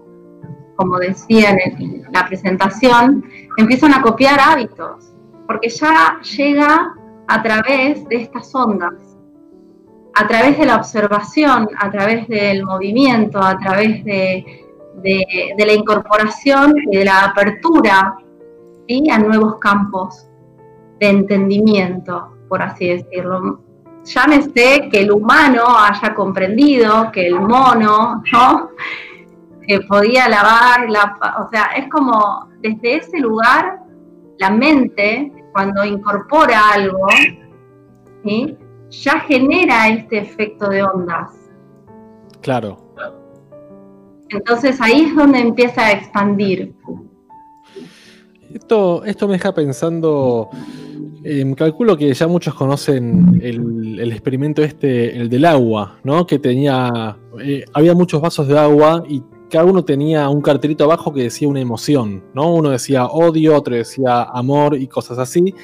[0.76, 3.24] como decía en la presentación,
[3.56, 5.12] empiezan a copiar hábitos,
[5.46, 6.94] porque ya llega
[7.30, 9.16] a través de estas ondas,
[10.16, 14.44] a través de la observación, a través del movimiento, a través de,
[15.56, 18.16] la incorporación y de la apertura
[19.12, 20.26] a nuevos campos
[20.98, 23.60] de entendimiento, por así decirlo.
[24.02, 28.70] Llámese que el humano haya comprendido que el mono, ¿no?
[29.88, 33.78] podía lavar, la, o sea, es como desde ese lugar
[34.38, 37.06] la mente cuando incorpora algo,
[38.90, 41.30] ya genera este efecto de ondas.
[42.40, 42.78] Claro.
[44.30, 46.74] Entonces ahí es donde empieza a expandir.
[48.52, 50.48] Esto, esto me deja pensando,
[51.22, 56.26] eh, calculo que ya muchos conocen el, experimento este, el del agua, ¿no?
[56.26, 61.12] Que tenía, eh, había muchos vasos de agua y cada uno tenía un cartelito abajo
[61.12, 62.54] que decía una emoción, ¿no?
[62.54, 65.54] Uno decía odio, otro decía amor y cosas así.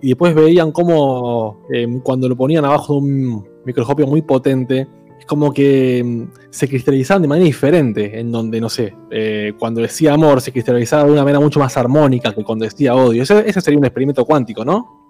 [0.00, 4.86] Y después veían cómo em, cuando lo ponían abajo de un microscopio muy potente,
[5.18, 9.80] es como que em, se cristalizaban de manera diferente, en donde, no sé, eh, cuando
[9.80, 13.22] decía amor se cristalizaba de una manera mucho más armónica que cuando decía odio.
[13.22, 15.02] Ese, sería un experimento cuántico, ¿no?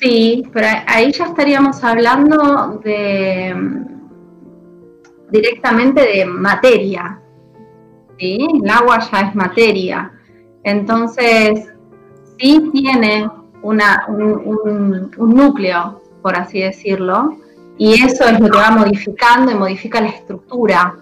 [0.00, 3.54] Sí, pero ahí ya estaríamos hablando de
[5.30, 7.20] directamente de materia.
[8.18, 8.46] ¿sí?
[8.62, 10.12] El agua ya es materia.
[10.62, 11.68] Entonces,
[12.38, 13.28] sí tiene
[13.62, 17.38] una, un, núcleo, por así decirlo,
[17.76, 20.96] y eso es lo que va modificando y modifica la estructura.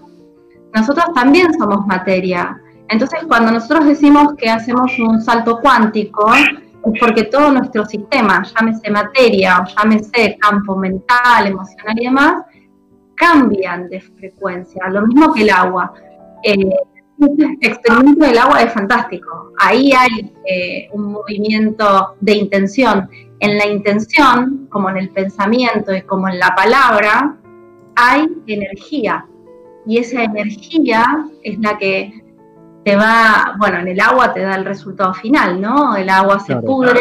[0.73, 2.59] Nosotros también somos materia.
[2.89, 8.91] Entonces, cuando nosotros decimos que hacemos un salto cuántico, es porque todo nuestro sistema, llámese
[8.91, 12.43] materia o llámese campo mental, emocional y demás,
[13.15, 15.93] cambian de frecuencia, lo mismo que el agua.
[16.43, 16.71] Eh,
[17.19, 19.51] este experimento del agua es fantástico.
[19.59, 23.09] Ahí hay eh, un movimiento de intención.
[23.39, 27.37] En la intención, como en el pensamiento y como en la palabra,
[27.95, 29.25] hay energía.
[29.85, 32.23] Y esa energía es la que
[32.83, 35.95] te va, bueno, en el agua te da el resultado final, ¿no?
[35.95, 36.99] El agua se pudre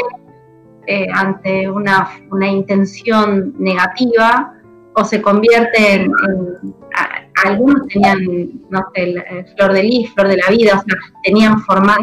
[0.87, 2.09] eh, ante una,
[2.51, 4.55] intención negativa
[4.95, 6.13] o se convierte en,
[7.45, 8.19] algunos tenían,
[8.71, 11.99] no sé, eh, flor de lis, flor de la vida, o sea, tenían formas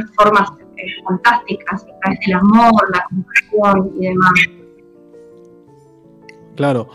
[0.77, 4.33] eh, fantásticas a través del amor, la compasión y demás.
[6.55, 6.89] Claro.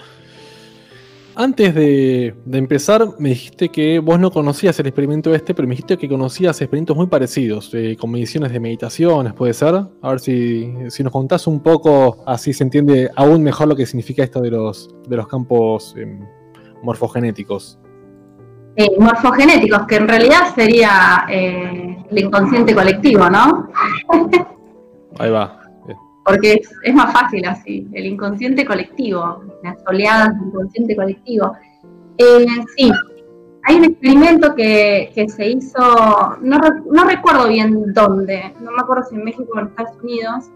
[1.36, 5.96] Antes de, empezar, me dijiste que vos no conocías el experimento este, pero me dijiste
[5.96, 9.74] que conocías experimentos muy parecidos, eh, con mediciones de meditaciones, ¿puede ser?
[9.74, 14.22] A ver si, nos contás un poco, así se entiende aún mejor lo que significa
[14.22, 16.20] esto de los, de los campos em,
[16.84, 17.80] morfogenéticos.
[18.76, 23.70] Eh, morfogenéticos, que en realidad sería eh, el inconsciente colectivo, ¿no?
[25.18, 25.63] Ahí va
[26.24, 31.52] porque es, más fácil así, el inconsciente colectivo, las oleadas del inconsciente colectivo.
[32.18, 32.90] Eh, sí,
[33.64, 36.58] hay un experimento que, se hizo, no,
[36.90, 40.50] no, recuerdo bien dónde, no me acuerdo si en México o en Estados Unidos,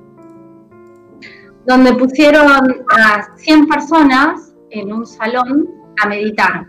[1.66, 5.68] donde pusieron a 100 personas en un salón
[6.02, 6.66] a meditar.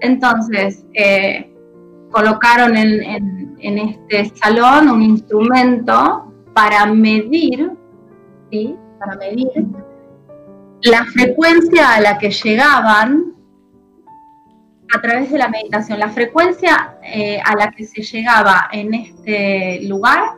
[0.00, 1.54] Entonces, eh,
[2.10, 7.72] colocaron en, en este salón un instrumento para medir
[8.98, 9.48] para medir
[10.82, 13.34] la frecuencia a la que llegaban
[14.94, 19.80] a través de la meditación, la frecuencia eh, a la que se llegaba en este
[19.84, 20.34] lugar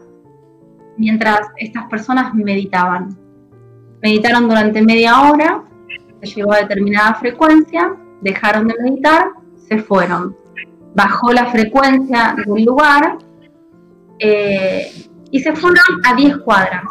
[0.96, 3.18] mientras estas personas meditaban.
[4.00, 5.64] Meditaron durante media hora,
[6.22, 10.37] se llegó a determinada frecuencia, dejaron de meditar, se fueron.
[10.94, 13.18] Bajó la frecuencia del lugar
[14.20, 14.92] eh,
[15.33, 16.85] y se fueron a 10 cuadras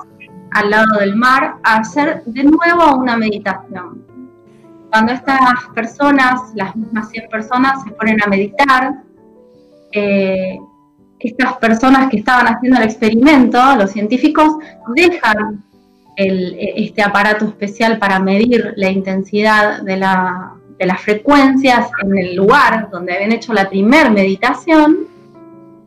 [0.53, 4.05] al lado del mar a hacer de nuevo una meditación.
[4.89, 5.39] Cuando estas
[5.73, 8.93] personas, las mismas 100 personas, se ponen a meditar,
[9.91, 10.57] eh,
[11.19, 14.57] estas personas que estaban haciendo el experimento, los científicos,
[14.95, 15.63] dejan
[16.15, 23.31] este aparato especial para medir la intensidad de, las frecuencias en el lugar donde habían
[23.31, 25.07] hecho la primer meditación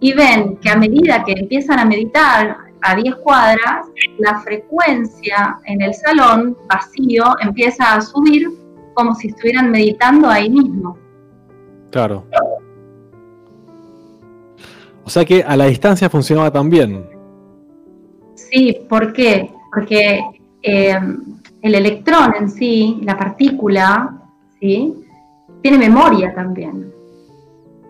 [0.00, 2.56] y ven que a medida que empiezan a meditar
[2.90, 3.86] a 10 cuadras,
[4.18, 8.48] la frecuencia en el salón vacío empieza a subir
[8.94, 10.96] como si estuvieran meditando ahí mismo.
[11.90, 12.24] Claro.
[15.04, 17.06] O sea que a la distancia funcionaba también.
[18.34, 19.50] Sí, ¿por qué?
[19.72, 20.20] Porque
[20.62, 20.98] eh,
[21.62, 24.18] el electrón en sí, la partícula,
[24.60, 25.06] ¿sí?
[25.62, 26.92] tiene memoria también.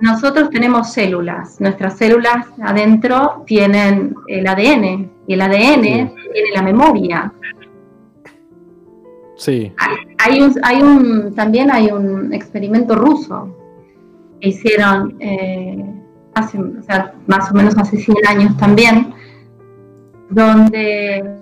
[0.01, 7.33] Nosotros tenemos células, nuestras células adentro tienen el ADN y el ADN tiene la memoria.
[9.37, 9.73] Sí.
[10.19, 13.57] Hay un, hay un, también hay un experimento ruso
[14.41, 15.85] que hicieron eh,
[16.35, 16.59] hace,
[17.27, 19.15] más o menos hace 100 años también,
[20.29, 21.39] donde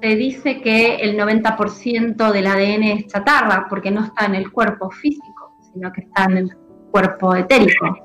[0.00, 4.90] se dice que el 90% del ADN es chatarra porque no está en el cuerpo
[4.90, 6.56] físico, sino que está en el
[6.92, 7.96] cuerpo etérico.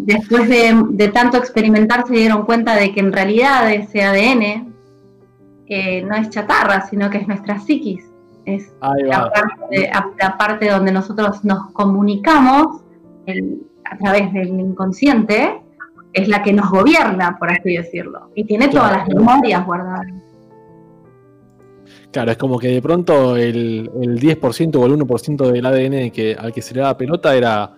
[0.00, 4.74] Después de, tanto experimentar se dieron cuenta de que en realidad ese ADN
[5.66, 8.04] eh, no es chatarra, sino que es nuestra psiquis.
[8.44, 12.82] Es la parte, donde nosotros nos comunicamos
[13.90, 15.62] a través del inconsciente,
[16.12, 18.30] es la que nos gobierna, por así decirlo.
[18.34, 20.06] Y tiene todas las memorias guardadas.
[22.14, 26.52] Claro, es como que de pronto el, 10% o el 1% del ADN que, al
[26.52, 27.72] que se le daba pelota era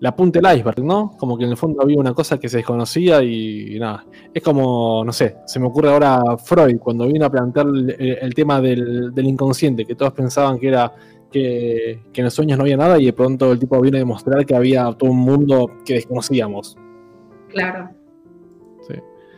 [0.00, 1.12] la punta del iceberg, ¿no?
[1.16, 4.04] Como que en el fondo había una cosa que se desconocía y, nada.
[4.34, 8.60] Es como, no sé, se me ocurre ahora Freud cuando vino a plantear el, tema
[8.60, 10.92] del, inconsciente, que todos pensaban que era
[11.32, 14.00] que, que, en los sueños no había nada y de pronto el tipo vino a
[14.00, 16.76] demostrar que había todo un mundo que desconocíamos.
[17.48, 17.97] Claro.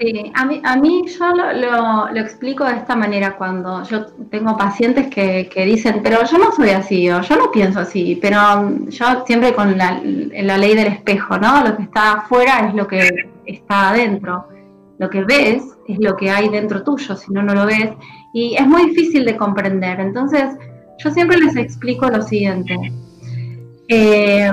[0.00, 4.56] Sí, a mí, a mí yo lo, lo, explico de esta manera cuando yo tengo
[4.56, 8.38] pacientes que, que, dicen, pero yo no soy así o yo no pienso así, pero
[8.88, 11.62] yo siempre con la, la ley del espejo, ¿no?
[11.62, 13.10] Lo que está afuera es lo que
[13.44, 14.48] está adentro.
[14.98, 17.90] Lo que ves es lo que hay dentro tuyo, si no, no lo ves.
[18.32, 20.00] Y es muy difícil de comprender.
[20.00, 20.56] Entonces,
[20.96, 22.74] yo siempre les explico lo siguiente.
[23.88, 24.50] Eh,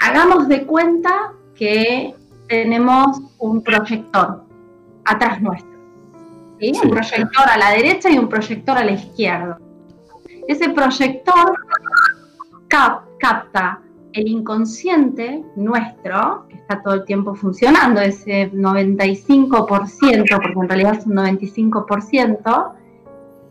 [0.00, 2.14] hagamos de cuenta que
[2.48, 4.44] tenemos un proyector
[5.04, 5.70] atrás nuestro.
[6.60, 6.72] ¿sí?
[6.74, 6.80] Sí.
[6.84, 9.58] Un proyector a la derecha y un proyector a la izquierda.
[10.46, 11.52] Ese proyector
[12.68, 13.80] cap- capta
[14.12, 21.06] el inconsciente nuestro, que está todo el tiempo funcionando, ese 95%, porque en realidad es
[21.06, 22.72] un 95%,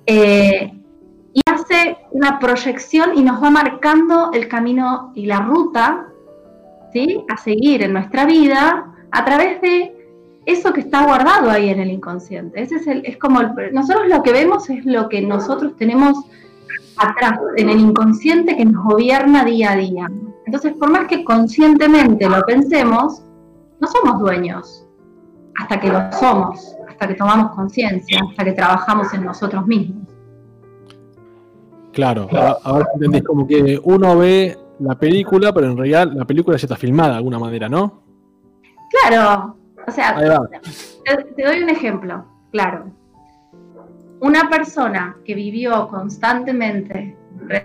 [0.08, 0.74] eh,
[1.34, 6.08] y hace una proyección y nos va marcando el camino y la ruta
[7.06, 7.24] ¿sí?
[7.30, 9.94] a seguir en nuestra vida a través de
[10.46, 12.62] eso que está guardado ahí en el inconsciente.
[12.62, 16.18] Ese es, el, es como el- nosotros lo que vemos es lo que nosotros tenemos
[16.98, 20.08] atrás, en el inconsciente que nos gobierna día a día.
[20.46, 23.22] Entonces, por más que conscientemente lo pensemos,
[23.80, 24.86] no somos dueños
[25.60, 30.08] hasta que lo somos, hasta que tomamos conciencia, hasta que trabajamos en nosotros mismos.
[31.94, 32.28] Claro,
[32.64, 36.76] ahora entendés como que uno ve la película, pero en realidad la película ya está
[36.76, 38.04] filmada de alguna manera, ¿no?
[39.02, 40.16] Claro, o sea.
[41.06, 42.92] Te, te doy un ejemplo, claro.
[44.20, 47.16] Una persona que vivió constantemente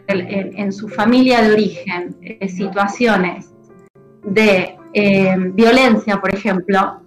[0.07, 3.53] en, en su familia de origen eh, situaciones
[4.25, 7.01] de eh, violencia, por ejemplo,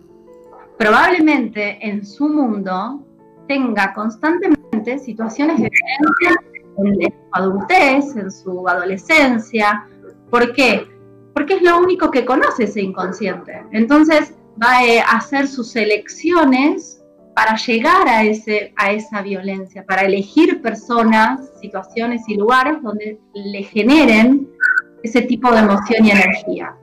[0.77, 3.05] probablemente en su mundo
[3.47, 6.41] tenga constantemente situaciones de violencia
[6.77, 9.87] en, en su adultez, en su adolescencia.
[10.29, 10.87] ¿Por qué?
[11.33, 13.63] Porque es lo único que conoce ese inconsciente.
[13.71, 17.03] Entonces, va eh, a hacer sus elecciones
[17.35, 23.63] para llegar a, ese, a esa violencia, para elegir personas, situaciones y lugares donde le
[23.63, 24.49] generen
[25.03, 26.75] ese tipo de emoción y energía.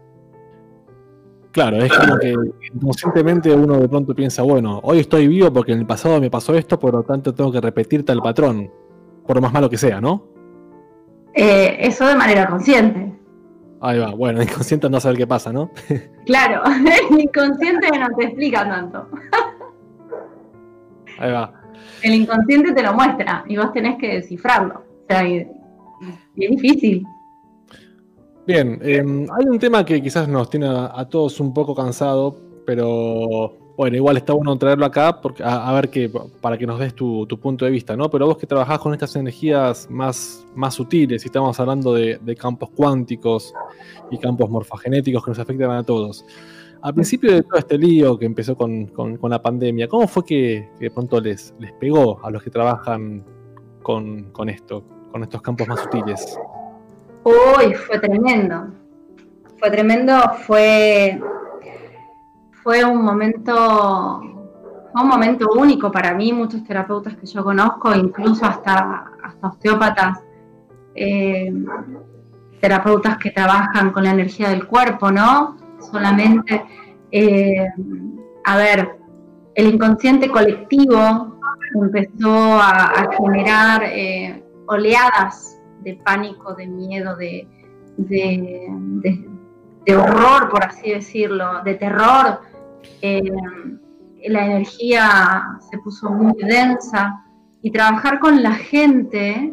[1.52, 2.34] Claro, es como que
[2.74, 6.54] inconscientemente uno de pronto piensa, bueno, hoy estoy vivo porque en el pasado me pasó
[6.54, 8.70] esto, por lo tanto tengo que repetir tal patrón,
[9.26, 10.26] por más malo que sea, ¿no?
[11.34, 13.11] Eh, eso de manera consciente.
[13.84, 15.70] Ahí va, bueno, inconsciente no saber qué pasa, ¿no?
[16.26, 16.62] Claro,
[17.10, 19.08] el inconsciente no te explica tanto.
[21.18, 21.52] Ahí va.
[22.02, 24.74] El inconsciente te lo muestra y vos tenés que descifrarlo.
[24.76, 25.46] O sea, y-
[26.36, 27.04] y es difícil.
[28.46, 32.36] Bien, eh, hay un tema que quizás nos tiene a, a todos un poco cansado,
[32.66, 36.10] pero bueno, igual está bueno traerlo acá porque, a, ver que,
[36.40, 38.10] para que nos des tu, punto de vista, ¿no?
[38.10, 43.54] Pero vos que trabajás con estas energías más, sutiles, y estamos hablando de, campos cuánticos
[44.10, 46.24] y campos morfogenéticos que nos afectan a todos.
[46.82, 48.90] Al principio de todo este lío que empezó con,
[49.22, 53.24] la pandemia, ¿cómo fue que, de pronto les, les pegó a los que trabajan
[53.82, 56.38] con, con esto, con estos campos más sutiles?
[57.24, 58.66] Uy, fue tremendo.
[59.58, 60.14] Fue tremendo,
[60.44, 61.20] fue,
[62.62, 69.10] fue un momento, un momento único para mí, muchos terapeutas que yo conozco, incluso hasta,
[69.22, 70.20] hasta osteópatas,
[70.94, 71.52] eh,
[72.60, 75.56] terapeutas que trabajan con la energía del cuerpo, ¿no?
[75.80, 76.64] Solamente,
[77.10, 77.66] eh,
[78.44, 78.96] a ver,
[79.54, 81.38] el inconsciente colectivo
[81.74, 87.48] empezó a, generar eh, oleadas de pánico, de miedo, de-
[89.84, 92.40] de horror, por así decirlo, de terror.
[93.00, 93.22] Eh,
[94.28, 97.24] la energía se puso muy densa
[97.62, 99.52] y trabajar con la gente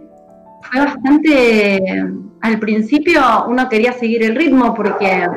[0.64, 2.06] fue bastante...
[2.42, 5.28] Al principio uno quería seguir el ritmo porque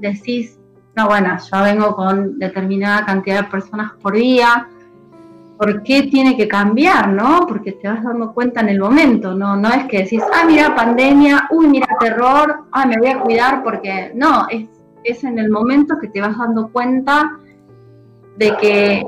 [0.00, 0.58] decís,
[0.94, 4.68] no, bueno, yo vengo con determinada cantidad de personas por día,
[5.56, 7.46] ¿por qué tiene que cambiar, no?
[7.46, 10.74] Porque te vas dando cuenta en el momento, no, no es que decís, ah, mira
[10.74, 14.68] pandemia, uy, mira terror, ah, me voy a cuidar porque no, es,
[15.04, 17.38] es en el momento que te vas dando cuenta
[18.36, 19.06] de que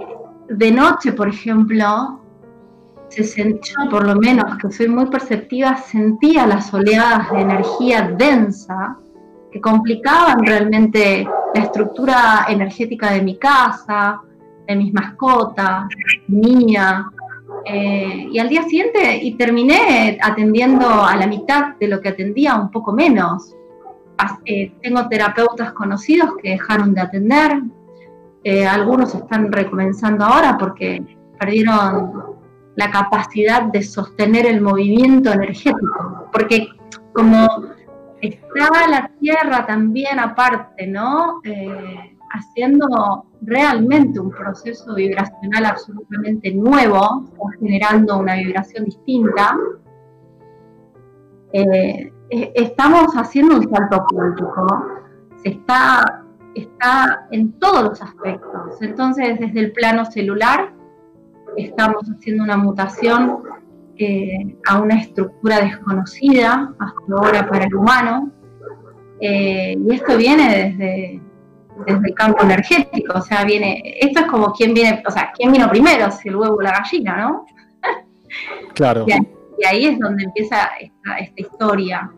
[0.49, 2.21] de noche, por ejemplo,
[3.09, 8.97] se por lo menos, que soy muy perceptiva, sentía las oleadas de energía densa
[9.53, 14.21] que complicaban realmente la estructura energética de mi casa,
[14.67, 15.85] de mis mascotas,
[16.27, 17.09] mía.
[17.65, 22.57] Eh, y al día siguiente, y terminé atendiendo a la mitad de lo que atendía,
[22.57, 23.55] un poco menos.
[24.45, 27.63] Eh, tengo terapeutas conocidos que dejaron de atender,
[28.45, 31.03] eh, algunos están recomenzando ahora porque
[31.39, 32.37] perdieron
[32.77, 36.69] la capacidad de sostener el movimiento energético, porque
[37.13, 37.47] como
[38.21, 41.41] está la Tierra también aparte, ¿no?
[41.45, 47.25] Eh, haciendo realmente un proceso vibracional absolutamente nuevo,
[47.61, 49.57] generando una vibración distinta,
[52.35, 54.67] eh, estamos haciendo un salto cuántico.
[55.41, 56.25] Se está,
[56.57, 58.81] está en todos los aspectos.
[58.81, 60.73] Entonces, desde el plano celular,
[61.57, 63.39] estamos haciendo una mutación
[63.99, 68.33] eh, a una estructura desconocida hasta ahora para el humano.
[69.21, 71.23] Eh, y esto viene desde,
[71.87, 75.53] desde el campo energético, o sea, viene, esto es como quién viene, o sea, quién
[75.53, 77.47] vino primero, si el huevo o la gallina, ¿no?
[78.75, 79.07] Claro.
[79.57, 82.11] Y ahí, es donde empieza esta, historia.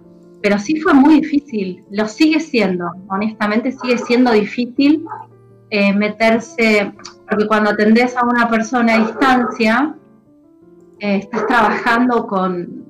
[0.47, 5.05] Pero sí fue muy difícil, lo sigue siendo, honestamente sigue siendo difícil
[5.71, 6.95] eh, meterse,
[7.29, 9.97] porque cuando atendés a una persona a distancia,
[11.01, 12.85] eh, estás trabajando con,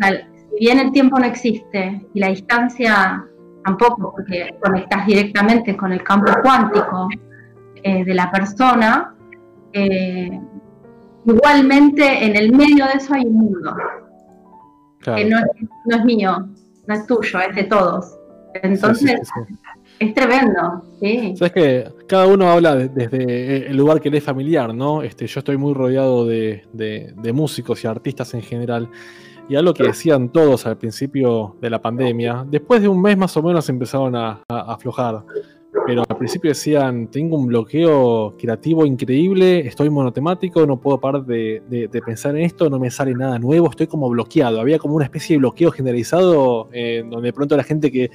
[0.00, 3.26] si bien el tiempo no existe y la distancia
[3.62, 7.10] tampoco, porque conectas directamente con el campo cuántico
[7.82, 9.14] eh, de la persona,
[11.26, 13.76] igualmente en el medio de eso hay un mundo.
[15.02, 16.48] Que no es, mío,
[16.86, 18.18] no es tuyo, es de todos.
[18.54, 19.20] Entonces,
[19.98, 21.34] es tremendo, sí.
[21.36, 25.02] Sabes que cada uno habla desde el lugar que le es familiar, ¿no?
[25.02, 28.88] Este, yo estoy muy rodeado de, de músicos y artistas en general.
[29.48, 33.36] Y algo que decían todos al principio de la pandemia, después de un mes más
[33.36, 35.24] o menos empezaron a, aflojar.
[35.86, 41.90] Pero al principio decían, tengo un bloqueo creativo increíble, estoy monotemático, no puedo parar de,
[42.04, 44.60] pensar en esto, no me sale nada nuevo, estoy como bloqueado.
[44.60, 48.10] Había como una especie de bloqueo generalizado eh, donde de pronto la gente que,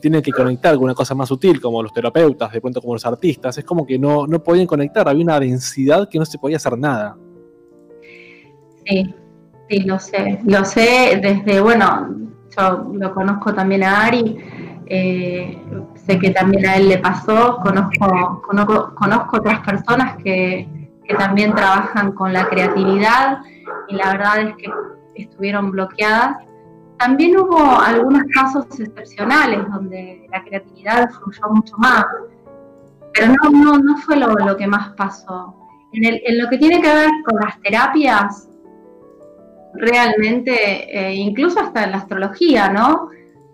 [0.00, 3.04] tiene que conectar con una cosa más sutil, como los terapeutas, de pronto como los
[3.04, 6.58] artistas, es como que no, no podían conectar, había una densidad que no se podía
[6.58, 7.16] hacer nada.
[8.86, 9.12] Sí,
[9.70, 10.40] Sí, lo sé.
[10.46, 12.08] Lo sé desde, bueno,
[12.58, 14.36] yo lo conozco también a Ari,
[14.86, 15.56] eh,
[16.06, 20.68] sé que también a él le pasó, conozco, conozco, otras personas que,
[21.18, 23.40] también trabajan con la creatividad
[23.88, 24.70] y la verdad es que
[25.16, 26.36] estuvieron bloqueadas.
[27.00, 32.04] También hubo algunos casos excepcionales donde la creatividad fluyó mucho más,
[33.12, 35.52] pero no, no, fue lo, que más pasó.
[35.92, 38.48] En, lo que tiene que ver con las terapias,
[39.74, 43.10] realmente, eh, incluso hasta en la astrología, ¿no?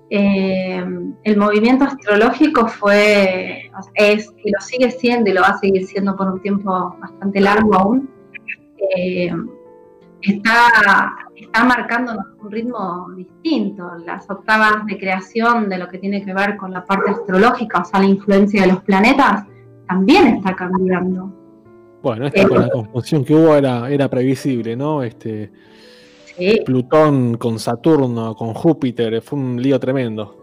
[0.08, 0.84] Eh,
[1.24, 6.16] el movimiento astrológico fue, es y lo sigue siendo y lo va a seguir siendo
[6.16, 8.08] por un tiempo bastante largo aún,
[8.96, 9.32] eh,
[10.22, 13.90] está, está marcándonos un ritmo distinto.
[14.04, 17.84] Las octavas de creación de lo que tiene que ver con la parte astrológica, o
[17.84, 19.44] sea, la influencia de los planetas,
[19.88, 21.32] también está cambiando.
[22.02, 25.02] Bueno, esta con la confusión que hubo era, era previsible, ¿no?
[25.02, 25.50] Este,
[26.64, 30.36] Plutón con Saturno, con Júpiter, fue un lío tremendo.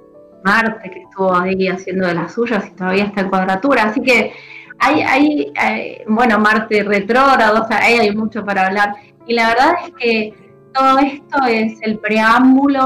[0.44, 3.84] Marte, que estuvo ahí haciendo de las suyas y todavía está en cuadratura.
[3.84, 4.34] Así que
[4.80, 8.96] hay, hay, bueno, Marte retrógrado, o sea, ahí hay mucho para hablar.
[9.26, 10.34] Y la verdad es que
[10.74, 12.82] todo esto es el preámbulo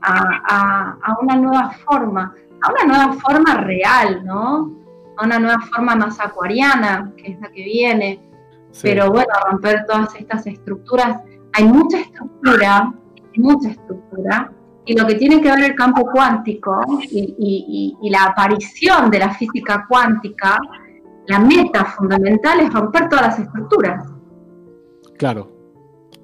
[0.00, 4.72] a, una nueva forma, a una nueva forma real, ¿no?
[5.16, 8.20] A una nueva forma más acuariana, que es la que viene.
[8.82, 11.22] Pero bueno, romper todas estas estructuras
[11.58, 12.92] hay mucha estructura,
[13.36, 14.52] mucha estructura,
[14.86, 16.80] y lo que tiene que ver el campo cuántico
[17.10, 20.58] y, la aparición de la física cuántica,
[21.26, 24.06] la meta fundamental es romper todas las estructuras.
[25.18, 25.50] Claro.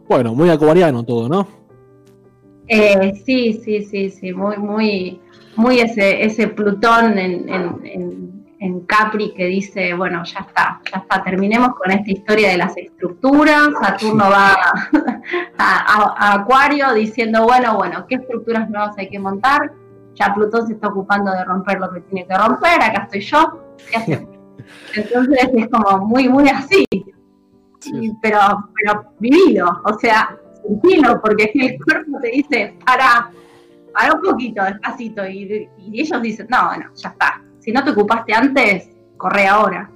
[0.09, 1.47] Bueno, muy acuariano todo, ¿no?
[2.69, 5.21] Eh, sí, sí, sí, sí, muy, muy,
[5.57, 7.49] muy ese, ese Plutón en,
[7.85, 8.44] en
[8.87, 13.69] Capri que dice, bueno, ya está, ya está, terminemos con esta historia de las estructuras,
[13.81, 14.57] Saturno va
[15.59, 19.73] a, Acuario diciendo, bueno, bueno, ¿qué estructuras nuevas hay que montar?
[20.15, 23.61] Ya Plutón se está ocupando de romper lo que tiene que romper, acá estoy yo,
[24.95, 26.87] Entonces es como muy, muy así,
[28.23, 28.39] pero,
[28.75, 33.31] pero vivido, o sea, sentido, porque el cuerpo te dice, para,
[33.93, 37.91] para un poquito, despacito, y, y ellos dicen, no, bueno, ya está, si no te
[37.91, 39.91] ocupaste antes, corre ahora.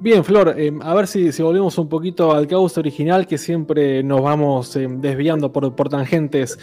[0.00, 4.20] Bien, Flor, eh, a ver si, volvemos un poquito al causa original, que siempre nos
[4.22, 6.58] vamos eh, desviando por, tangentes.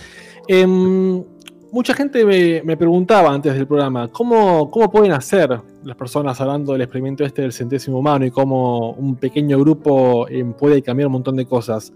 [0.48, 1.24] Em,
[1.72, 2.26] mucha gente
[2.64, 7.42] me, preguntaba antes del programa, ¿cómo, ¿cómo pueden hacer las personas hablando del experimento este
[7.42, 11.94] del centésimo humano y cómo un pequeño grupo em, puede cambiar un montón de cosas?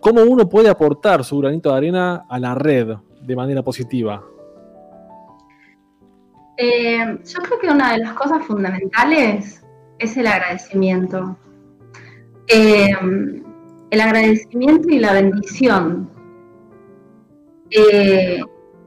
[0.00, 4.22] ¿Cómo uno puede aportar su granito de arena a la red de manera positiva?
[6.56, 9.62] Eh, yo creo que una de las cosas fundamentales
[9.98, 11.36] es el agradecimiento.
[12.46, 12.94] Eh,
[13.90, 16.10] el agradecimiento y la bendición.
[17.70, 18.40] Eh,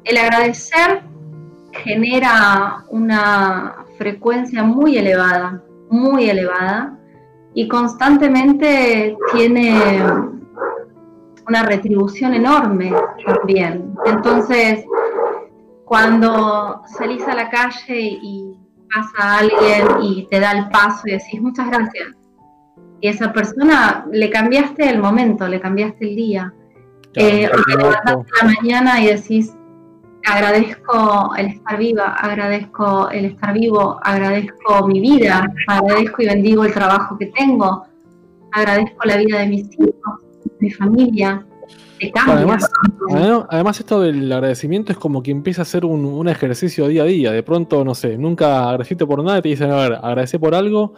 [0.04, 1.02] el agradecer
[1.72, 6.98] genera una frecuencia muy elevada, muy elevada,
[7.54, 9.80] y constantemente tiene
[11.48, 12.94] una retribución enorme
[13.26, 13.96] también.
[14.06, 14.86] Entonces,
[15.88, 18.54] cuando salís a la calle y
[18.94, 22.10] pasa alguien y te da el paso y decís muchas gracias,
[23.00, 26.54] y esa persona le cambiaste el momento, le cambiaste el día.
[27.16, 29.56] Eh, o te levantaste la mañana y decís
[30.26, 36.74] agradezco el estar viva, agradezco el estar vivo, agradezco mi vida, agradezco y bendigo el
[36.74, 37.86] trabajo que tengo,
[38.52, 40.20] agradezco la vida de mis hijos,
[40.60, 41.46] mi familia.
[42.28, 42.70] Además,
[43.50, 47.06] además, esto del agradecimiento es como que empieza a ser un, un, ejercicio día a
[47.06, 47.32] día.
[47.32, 50.54] De pronto, no sé, nunca agradeciste por nada y te dicen, a ver, agradece por
[50.54, 50.94] algo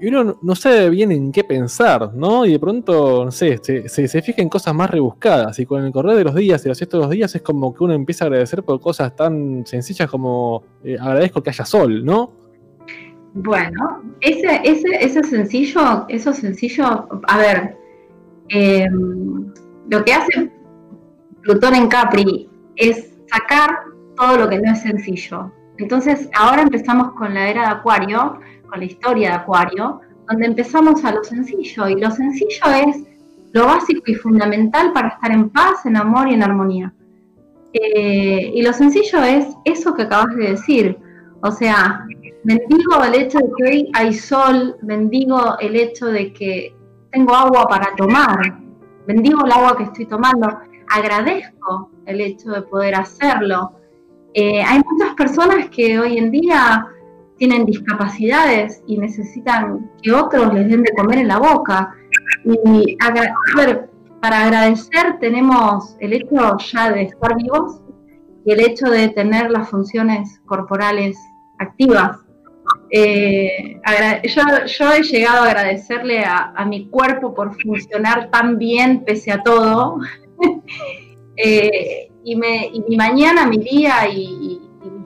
[0.00, 2.46] y uno no sabe bien en qué pensar, ¿no?
[2.46, 5.58] Y de pronto, no sé, se, se, fija en cosas más rebuscadas.
[5.58, 7.82] Y con el correr de los días y los de los días es como que
[7.82, 12.32] uno empieza a agradecer por cosas tan sencillas como eh, agradezco que haya sol, ¿no?
[13.34, 17.76] Bueno, ese, ese, ese sencillo, eso sencillo, a ver,
[18.48, 19.52] em,
[19.88, 20.50] lo que hace
[21.42, 23.70] Plutón en Capri es sacar
[24.16, 25.52] todo lo que no es sencillo.
[25.78, 31.04] Entonces, ahora empezamos con la era de Acuario, con la historia de Acuario, donde empezamos
[31.04, 33.04] a lo sencillo, y lo sencillo es
[33.52, 36.92] lo básico y fundamental para estar en paz, en amor y en armonía.
[37.72, 40.98] Eh, y lo sencillo es eso que acabas de decir,
[41.42, 42.04] o sea,
[42.44, 46.74] bendigo el hecho de que hoy hay sol, bendigo el hecho de que
[47.10, 48.67] tengo agua para tomar,
[49.08, 50.46] bendigo el agua que estoy tomando,
[50.90, 53.72] agradezco el hecho de poder hacerlo.
[54.34, 56.86] Eh, hay muchas personas que hoy en día
[57.38, 61.94] tienen discapacidades y necesitan que otros les den de comer en la boca.
[62.44, 62.96] Y
[63.56, 63.90] ver,
[64.20, 67.80] para agradecer tenemos el hecho ya de estar vivos
[68.44, 71.16] y el hecho de tener las funciones corporales
[71.58, 72.18] activas.
[72.90, 73.80] Eh,
[74.24, 79.98] yo, he llegado a agradecerle a, mi cuerpo por funcionar tan bien pese a todo.
[81.40, 84.60] Eh, y, mi mañana, mi día y,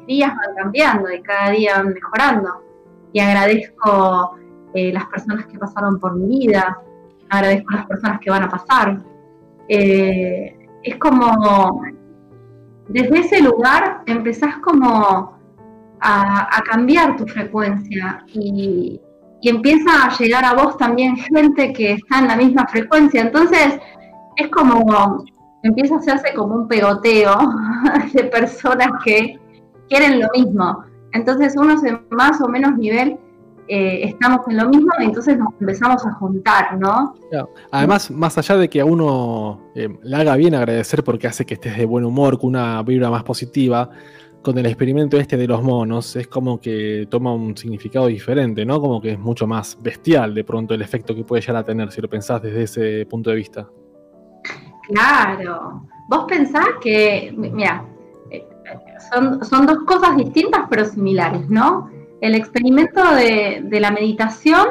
[0.06, 2.48] días van cambiando y cada día van mejorando.
[3.12, 4.36] Y agradezco
[4.74, 6.80] eh, las personas que pasaron por mi vida,
[7.28, 9.02] agradezco las personas que van a pasar.
[9.68, 11.82] Eh, es como,
[12.88, 15.38] desde ese lugar empezás como
[16.02, 19.00] a, cambiar tu frecuencia y,
[19.44, 23.22] empieza a llegar a vos también gente que está en la misma frecuencia.
[23.22, 23.76] Entonces,
[24.36, 25.24] es como,
[25.64, 27.36] empieza a hacerse como un pegoteo
[28.12, 29.40] de personas que
[29.88, 30.84] quieren lo mismo.
[31.12, 33.18] Entonces, unos en más o menos nivel
[33.66, 37.14] eh, estamos en lo mismo y entonces nos empezamos a juntar, ¿no?
[37.70, 41.54] Además, más allá de que a uno eh, le haga bien agradecer porque hace que
[41.54, 43.90] estés de buen humor, con una vibra más positiva,
[44.42, 48.80] con el experimento este de los monos, es como que toma un significado diferente, ¿no?
[48.80, 51.90] Como que es mucho más bestial de pronto el efecto que puede llegar a tener,
[51.92, 53.68] si lo pensás desde ese punto de vista.
[54.88, 55.86] Claro.
[56.08, 57.86] Vos pensás que, mira,
[59.12, 61.90] son, dos cosas distintas pero similares, ¿no?
[62.20, 64.66] El experimento de, la meditación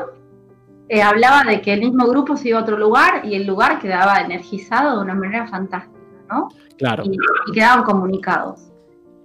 [0.89, 3.79] eh, hablaba de que el mismo grupo se iba a otro lugar y el lugar
[3.79, 5.99] quedaba energizado de una manera fantástica,
[6.29, 6.49] ¿no?
[6.77, 7.03] Claro.
[7.05, 7.17] Y,
[7.53, 8.70] quedaban comunicados.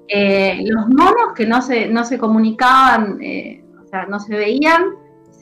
[0.08, 4.84] Eh, los monos que no se, no se comunicaban, eh, o sea, no se veían,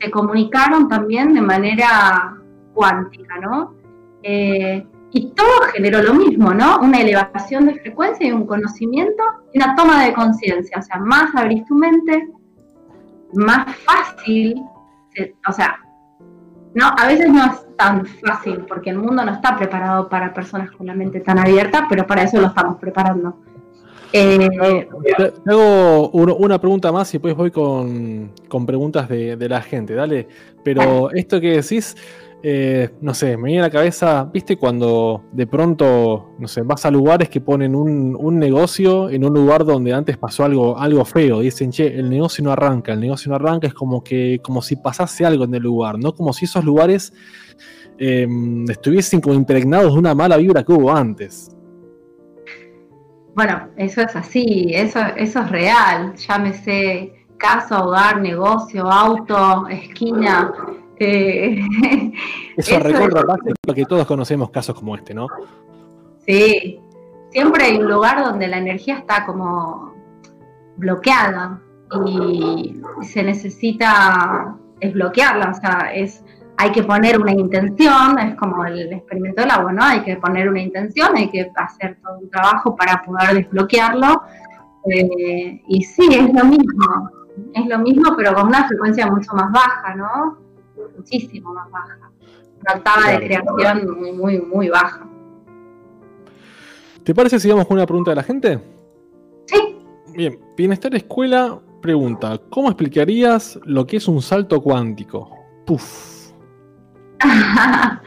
[0.01, 2.37] se comunicaron también de manera
[2.73, 3.75] cuántica, ¿no?
[4.23, 6.81] Y todo generó lo mismo, ¿no?
[6.81, 10.79] Una elevación de frecuencia y un conocimiento y una toma de conciencia.
[10.79, 12.31] O sea, más abrís tu mente,
[13.35, 14.61] más fácil,
[15.47, 15.79] o sea,
[16.75, 20.71] no, a veces no es tan fácil porque el mundo no está preparado para personas
[20.73, 23.39] con la mente tan abierta, pero para eso lo estamos preparando.
[24.17, 24.49] Eh,
[25.47, 28.31] hago una pregunta más y después voy con,
[28.65, 30.29] preguntas de, de, la gente, dale.
[30.63, 31.97] Pero esto que decís,
[32.47, 36.85] eh, no sé, me viene a la cabeza, ¿viste cuando de pronto, no sé, vas
[36.85, 41.41] a lugares que ponen un, negocio en un lugar donde antes pasó algo, algo feo?
[41.41, 44.77] Dicen, che, el negocio no arranca, el negocio no arranca, es como que, como si
[44.77, 46.15] pasase algo en el lugar, ¿no?
[46.15, 47.15] Como si esos lugares
[47.97, 51.51] em, estuviesen como impregnados de una mala vibra que hubo antes.
[53.35, 60.53] Bueno, eso es así, eso, eso es real, llámese casa, hogar, negocio, auto, esquina
[60.99, 61.61] eh,
[62.57, 65.27] eso, recuerda porque todos conocemos casos como este, ¿no?
[66.27, 66.81] Sí,
[67.31, 69.93] siempre hay un lugar donde la energía está como
[70.77, 71.61] bloqueada
[72.07, 76.24] y se necesita desbloquearla, o sea, es
[76.57, 79.85] hay que poner una intención, es como el experimento del agua, ¿no?
[79.85, 84.23] Hay que poner una intención, hay que hacer todo un trabajo para poder desbloquearlo.
[84.91, 87.11] Eh, y sí, es lo mismo,
[87.55, 90.45] es lo mismo, pero con una frecuencia mucho más baja, ¿no?
[90.97, 92.11] muchísimo más baja.
[92.61, 95.07] Una octava de creación muy, muy, muy baja.
[97.03, 98.61] ¿Te parece si vamos con una pregunta de la gente?
[99.47, 99.77] Sí.
[100.15, 105.31] Bien, Bienestar Escuela pregunta, ¿cómo explicarías lo que es un salto cuántico?
[105.67, 106.14] Puf.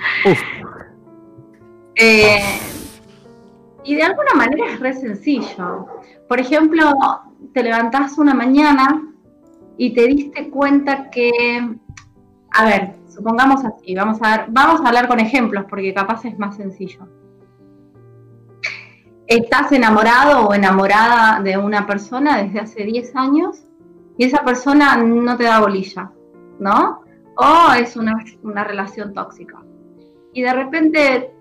[2.00, 2.40] Eh,
[3.84, 5.88] Y de alguna manera es re sencillo.
[6.28, 6.92] Por ejemplo,
[7.54, 9.02] te levantás una mañana
[9.78, 11.32] y te diste cuenta que,
[12.52, 16.38] a ver, supongamos así, vamos a, ver, vamos a hablar con ejemplos porque capaz es
[16.38, 17.08] más sencillo.
[19.26, 23.64] Estás enamorado o enamorada de una persona desde hace 10 años
[24.18, 26.12] y esa persona no te da bolilla,
[26.60, 27.07] ¿no?
[27.38, 29.64] O es una, una relación tóxica.
[30.34, 31.32] Y de repente,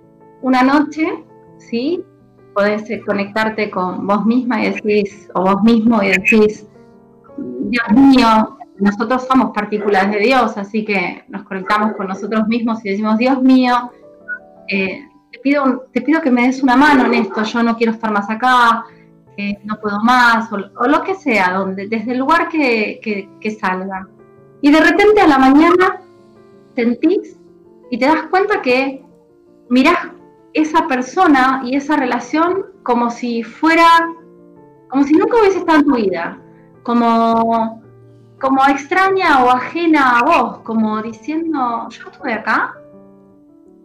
[0.42, 1.24] una noche,
[1.58, 2.04] ¿sí?
[2.54, 6.66] Podés conectarte con vos misma y decís, o vos mismo y decís,
[7.36, 12.90] Dios mío, nosotros somos partículas de Dios, así que nos conectamos con nosotros mismos y
[12.90, 13.90] decimos, Dios mío,
[14.68, 17.92] eh, te, pido, te pido que me des una mano en esto, yo no quiero
[17.92, 18.84] estar más acá,
[19.36, 24.08] eh, no puedo más, o, lo que sea, donde, desde el lugar que, que salga.
[24.66, 26.00] Y de repente a la mañana
[26.74, 27.38] sentís
[27.88, 29.00] y te das cuenta que
[29.68, 30.08] mirás
[30.54, 33.86] esa persona y esa relación como si fuera,
[34.88, 36.40] como si nunca hubiese estado en tu vida,
[36.82, 37.80] como
[38.40, 42.74] como extraña o ajena a vos, como diciendo, yo estuve acá,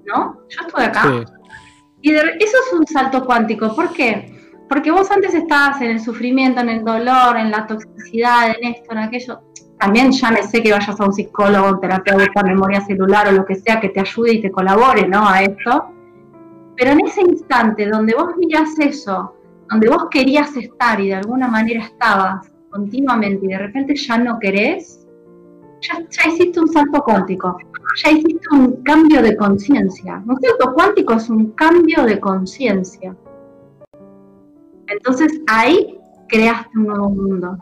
[0.08, 0.40] ¿no?
[0.50, 1.24] Yo estuve acá.
[2.02, 4.31] Y eso es un salto cuántico, ¿por qué?
[4.72, 8.94] Porque vos antes estabas en el sufrimiento, en el dolor, en la toxicidad, en esto,
[8.94, 9.42] en aquello.
[9.78, 13.46] También ya me sé que vayas a un psicólogo, un terapeuta, memoria celular o lo
[13.46, 15.28] que sea que te ayude y te colabore, ¿no?
[15.28, 15.92] A esto.
[16.78, 19.36] Pero en ese instante donde vos miras eso,
[19.70, 24.40] donde vos querías estar y de alguna manera estabas, continuamente y de repente ya no
[24.40, 25.06] querés,
[25.82, 27.58] ya, hiciste un salto cuántico,
[28.02, 30.24] ya hiciste un cambio de conciencia.
[30.26, 33.14] Un salto cuántico es un cambio de conciencia.
[34.92, 37.58] Entonces ahí creaste un nuevo mundo.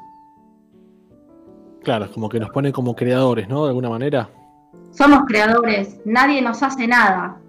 [1.83, 3.63] Claro, es como que nos pone como creadores, ¿no?
[3.63, 4.29] De alguna manera.
[4.91, 7.39] Somos creadores, nadie nos hace nada,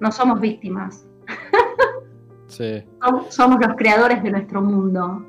[0.00, 1.06] no somos víctimas.
[2.46, 2.84] Sí.
[3.30, 5.26] Somos los creadores de nuestro mundo.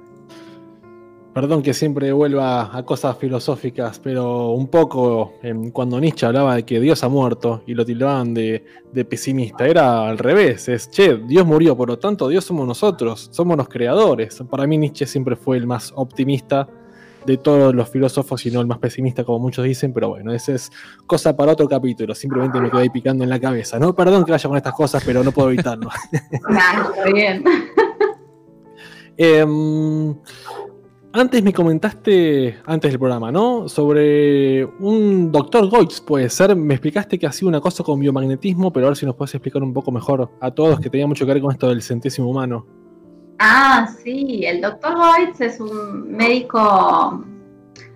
[1.36, 5.34] Perdón que siempre vuelva a cosas filosóficas, pero un poco
[5.74, 8.64] cuando Nietzsche hablaba de que Dios ha muerto y lo tildaban de,
[9.10, 13.58] pesimista, era al revés, es, che, Dios murió, por lo tanto Dios somos nosotros, somos
[13.58, 14.42] los creadores.
[14.50, 16.70] Para mí Nietzsche siempre fue el más optimista
[17.26, 20.54] de todos los filósofos y no el más pesimista como muchos dicen, pero bueno, esa
[20.54, 20.72] es
[21.06, 23.94] cosa para otro capítulo, simplemente me quedé ahí picando en la cabeza, ¿no?
[23.94, 25.90] Perdón que vaya con estas cosas, pero no puedo evitarlo.
[26.14, 27.44] Está bien.
[29.18, 29.46] eh,
[31.16, 33.70] antes me comentaste, antes del programa, ¿no?
[33.70, 36.56] Sobre un doctor Goitz, puede ser.
[36.58, 39.64] Me explicaste que hacía una cosa con biomagnetismo, pero a ver si nos puedes explicar
[39.64, 42.68] un poco mejor a todos que tenía mucho que ver con esto del centésimo humano.
[43.40, 47.24] Ah, sí, el doctor Goitz es un médico,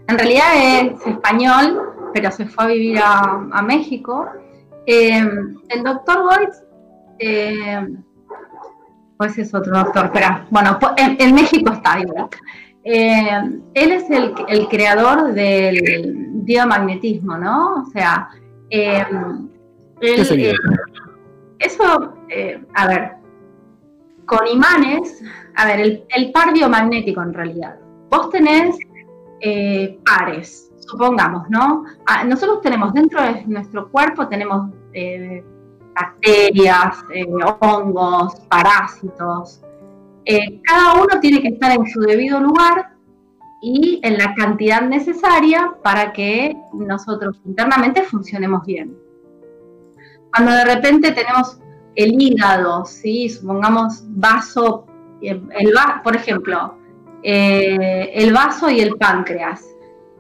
[0.07, 1.81] en realidad es español,
[2.13, 4.27] pero se fue a vivir a, México.
[4.85, 5.19] Eh,
[5.69, 6.63] el doctor Goitz,
[7.19, 7.85] eh,
[9.17, 12.29] pues es otro doctor, pero bueno, en, México está igual.
[12.83, 13.29] Eh,
[13.73, 17.83] él es el, creador del biomagnetismo, ¿no?
[17.83, 18.29] O sea,
[18.69, 19.03] eh,
[20.01, 20.53] eh,
[21.59, 22.13] eso,
[22.73, 23.11] a ver,
[24.25, 25.21] con imanes,
[25.55, 27.75] a ver, el, par biomagnético en realidad.
[28.09, 28.77] Vos tenés
[30.05, 31.83] pares, supongamos, ¿no?
[32.05, 34.71] Ah, nosotros tenemos dentro de nuestro cuerpo, tenemos
[35.93, 37.03] bacterias,
[37.59, 39.61] hongos, parásitos,
[40.31, 42.91] eh, cada uno tiene que estar en su debido lugar
[43.63, 48.95] y en la cantidad necesaria para que nosotros internamente funcionemos bien.
[50.31, 51.59] Cuando de repente tenemos
[51.95, 53.27] el hígado, ¿sí?
[53.27, 54.85] supongamos vaso,
[55.19, 55.41] el,
[56.03, 56.77] por ejemplo,
[57.23, 59.65] eh, el vaso y el páncreas,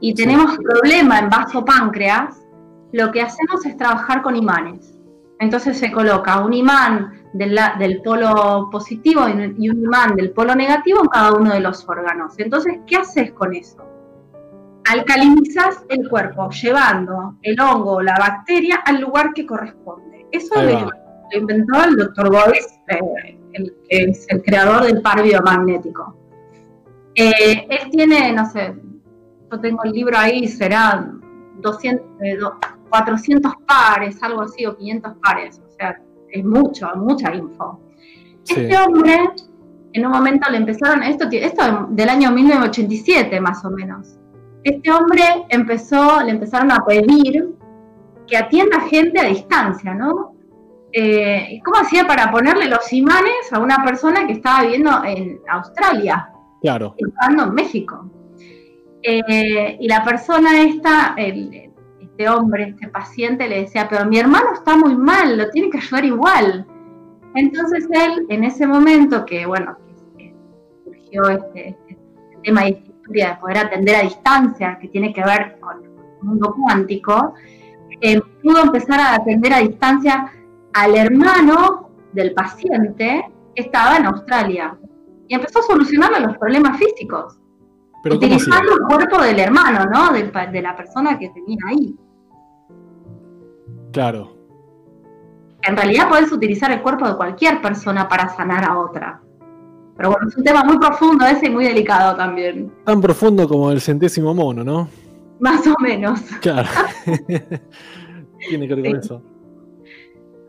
[0.01, 2.35] y tenemos problema en vaso-páncreas,
[2.93, 4.99] lo que hacemos es trabajar con imanes.
[5.39, 11.09] Entonces se coloca un imán del, polo positivo y un imán del polo negativo en
[11.09, 12.33] cada uno de los órganos.
[12.37, 13.85] Entonces, ¿qué haces con eso?
[14.89, 20.25] Alcalinizas el cuerpo, llevando el hongo o la bacteria al lugar que corresponde.
[20.31, 20.89] Eso lo,
[21.31, 26.15] inventó el doctor Boyce, eh, el, que es el creador del par biomagnético.
[27.15, 28.75] Eh, él tiene, no sé,
[29.51, 31.11] yo tengo el libro ahí, será
[31.57, 32.05] 200,
[32.89, 35.61] 400 eh, pares, algo así, o 500 pares.
[35.67, 35.99] O sea,
[36.31, 37.79] es mucho, mucha info.
[38.47, 39.29] Este hombre,
[39.93, 44.17] en un momento le empezaron, esto, esto del año 1987 más o menos,
[44.63, 47.55] este hombre empezó, le empezaron a pedir
[48.27, 50.33] que atienda gente a distancia, ¿no?
[50.91, 56.29] Eh, ¿Cómo hacía para ponerle los imanes a una persona que estaba viviendo en Australia?
[56.61, 56.95] Claro.
[56.97, 58.09] Estando en México.
[59.01, 61.68] Eh, y la persona esta, el,
[62.19, 65.77] este hombre, este paciente, le decía, pero mi hermano está muy mal, lo tiene que
[65.77, 66.67] ayudar igual.
[67.33, 69.77] Entonces él, en ese momento que, bueno,
[70.17, 70.35] que
[70.83, 71.97] surgió este, este
[72.43, 75.91] tema de historia de poder atender a distancia, que tiene que ver con el
[76.21, 77.35] mundo cuántico,
[78.01, 80.29] eh, pudo empezar a atender a distancia
[80.73, 84.77] al hermano del paciente que estaba en Australia.
[85.29, 87.39] Y empezó a solucionarle los problemas físicos.
[88.03, 90.11] utilizando el cuerpo del hermano, ¿no?
[90.11, 91.95] de la persona que tenía ahí.
[93.91, 94.35] Claro.
[95.63, 99.21] En realidad puedes utilizar el cuerpo de cualquier persona para sanar a otra.
[99.97, 102.71] Pero bueno, es un tema muy profundo ese y muy delicado también.
[102.85, 104.87] Tan profundo como el centésimo mono, ¿no?
[105.39, 106.21] Más o menos.
[106.41, 106.69] Claro.
[108.49, 109.21] Tiene que ver con eso.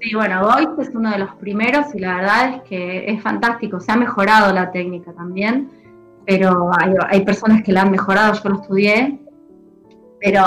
[0.01, 3.81] Sí, bueno, Voice es uno de los primeros y la verdad es que es fantástico.
[3.81, 5.69] Se ha mejorado la técnica también,
[6.25, 6.71] pero
[7.09, 9.21] hay, personas que la han mejorado, yo lo estudié,
[10.21, 10.45] pero,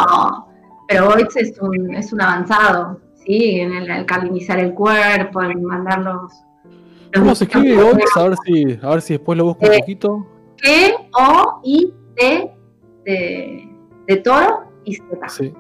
[0.94, 3.60] pero Voice es un, es un avanzado, ¿sí?
[3.60, 6.32] En el, calinizar el cuerpo, en mandar los...
[7.14, 8.06] ¿Cómo se escribe Voice?
[8.16, 10.28] A ver, si, a ver si después lo busco un poquito.
[10.64, 12.52] G-O-I-T
[13.06, 13.70] de,
[14.08, 15.30] de toro y Z.
[15.30, 15.54] Sí.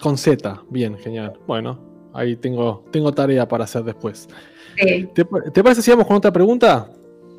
[0.00, 1.38] con Z, bien, genial.
[1.46, 1.78] Bueno,
[2.12, 4.28] ahí tengo, tengo tarea para hacer después.
[5.14, 5.24] ¿Te,
[5.62, 6.90] parece si vamos con otra pregunta?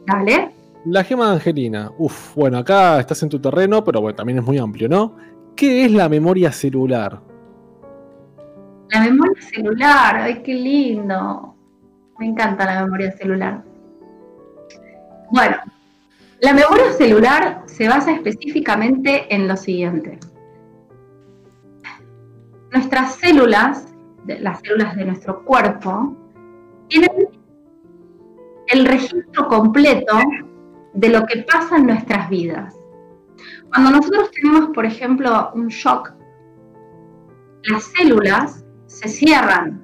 [0.05, 0.51] Dale.
[0.85, 1.91] La gema de Angelina.
[1.97, 5.15] Uf, bueno, acá estás en tu terreno, pero bueno, también es muy amplio, ¿no?
[5.59, 7.21] ¿Qué es la memoria celular?
[8.91, 11.53] La memoria celular, ay, qué lindo.
[12.17, 13.63] Me encanta la memoria celular.
[15.31, 15.57] Bueno,
[16.39, 20.17] la memoria celular se basa específicamente en lo siguiente.
[22.71, 23.89] Nuestras células
[24.25, 26.15] las células de nuestro cuerpo,
[26.87, 27.11] tienen
[28.67, 30.19] el registro completo
[30.93, 32.78] de lo que pasa en nuestras vidas.
[33.69, 36.13] Cuando nosotros tenemos, por ejemplo, un shock,
[37.63, 39.83] las células se cierran.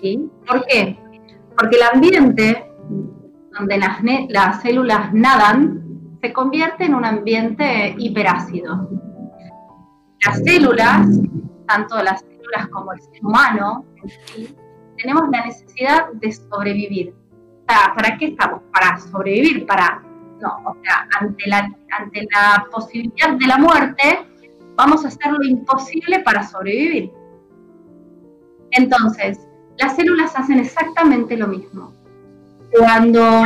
[0.00, 0.28] ¿sí?
[0.46, 0.98] ¿Por qué?
[1.56, 2.70] Porque el ambiente
[3.58, 3.98] donde las,
[4.28, 5.80] las células nadan
[6.20, 8.88] se convierte en un ambiente hiperácido.
[10.24, 11.08] Las células,
[11.66, 12.22] tanto las
[12.70, 13.84] como el ser humano,
[14.96, 17.14] tenemos la necesidad de sobrevivir.
[17.66, 18.62] ¿Para qué estamos?
[18.72, 20.02] Para sobrevivir, para...
[20.40, 24.26] No, o sea, ante la, ante la posibilidad de la muerte,
[24.76, 27.12] vamos a hacer lo imposible para sobrevivir.
[28.72, 29.46] Entonces,
[29.78, 31.92] las células hacen exactamente lo mismo.
[32.72, 33.44] Cuando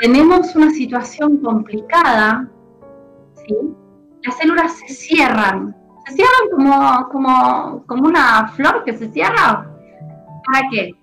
[0.00, 2.48] tenemos una situación complicada,
[3.46, 3.54] ¿sí?
[4.22, 5.74] las células se cierran
[6.06, 9.66] se cierran como, como, como una flor que se cierra.
[10.44, 10.94] ¿Para qué?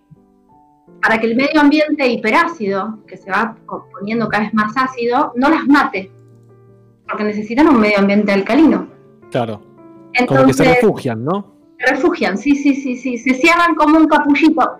[1.04, 3.56] Para que el medio ambiente hiperácido, que se va
[3.92, 6.10] poniendo cada vez más ácido, no las mate.
[7.08, 8.88] Porque necesitan un medio ambiente alcalino.
[9.30, 9.62] Claro.
[10.14, 11.54] Entonces, como que se refugian, ¿no?
[11.78, 13.18] Se refugian, sí, sí, sí, sí.
[13.18, 14.78] Se cierran como un capullito.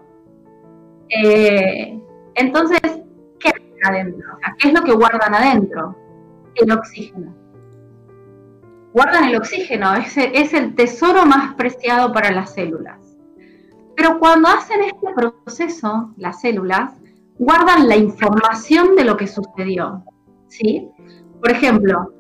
[1.10, 2.00] Eh,
[2.36, 2.80] entonces,
[3.40, 4.38] ¿qué hacen adentro?
[4.60, 5.96] ¿Qué es lo que guardan adentro?
[6.56, 7.44] El oxígeno
[8.94, 13.03] guardan el oxígeno, es, es el tesoro más preciado para las células.
[13.96, 16.94] Pero cuando hacen este proceso, las células
[17.38, 20.04] guardan la información de lo que sucedió.
[20.48, 20.90] ¿sí?
[21.40, 22.14] Por ejemplo,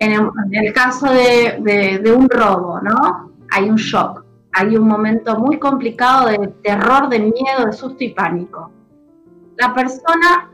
[0.00, 0.12] en
[0.52, 3.32] el, caso de, un robo, ¿no?
[3.50, 8.10] Hay un shock, hay un momento muy complicado de terror, de miedo, de susto y
[8.10, 8.70] pánico.
[9.56, 10.50] La persona,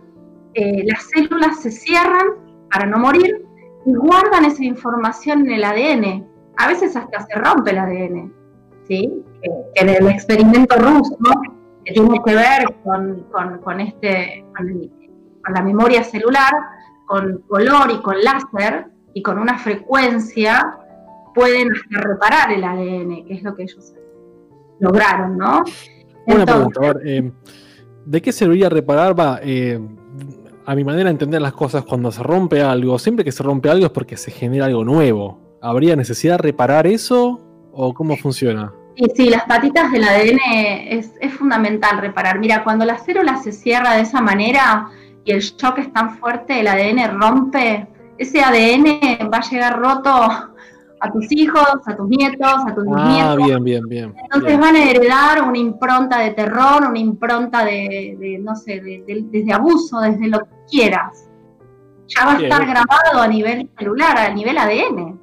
[0.54, 2.28] eh, las células se cierran
[2.70, 3.44] para no morir
[3.84, 6.26] y guardan esa información en el ADN.
[6.56, 8.32] A veces hasta se rompe el ADN,
[8.88, 9.12] ¿sí?
[9.74, 11.16] En el experimento ruso,
[11.84, 13.26] que tiene que ver con,
[13.62, 14.90] con, este, con,
[15.54, 16.52] la memoria celular,
[17.06, 20.78] con color y con láser y con una frecuencia,
[21.34, 23.94] pueden hasta reparar el ADN, que es lo que ellos
[24.80, 25.64] lograron, ¿no?
[26.26, 27.30] Una pregunta, eh,
[28.06, 29.18] ¿de qué serviría reparar?
[29.18, 29.78] Va, eh,
[30.66, 33.68] a mi manera de entender las cosas, cuando se rompe algo, siempre que se rompe
[33.68, 35.58] algo es porque se genera algo nuevo.
[35.60, 37.40] ¿Habría necesidad de reparar eso
[37.72, 38.72] o cómo funciona?
[38.96, 42.38] Sí, sí, las patitas del ADN es, fundamental reparar.
[42.38, 44.88] Mira, cuando la célula se cierra de esa manera
[45.24, 47.88] y el shock es tan fuerte, el ADN rompe,
[48.18, 50.10] ese ADN va a llegar roto
[51.04, 54.14] a tus hijos, a tus nietos, a tus ah, bien, bien, bien.
[54.22, 58.80] Entonces van a heredar una impronta de terror, una impronta de, no sé,
[59.30, 61.28] desde abuso, desde lo que quieras.
[62.06, 65.18] Ya va a estar grabado a nivel celular, a nivel ADN.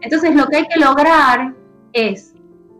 [0.00, 1.54] Entonces lo que hay que lograr
[1.92, 2.33] es,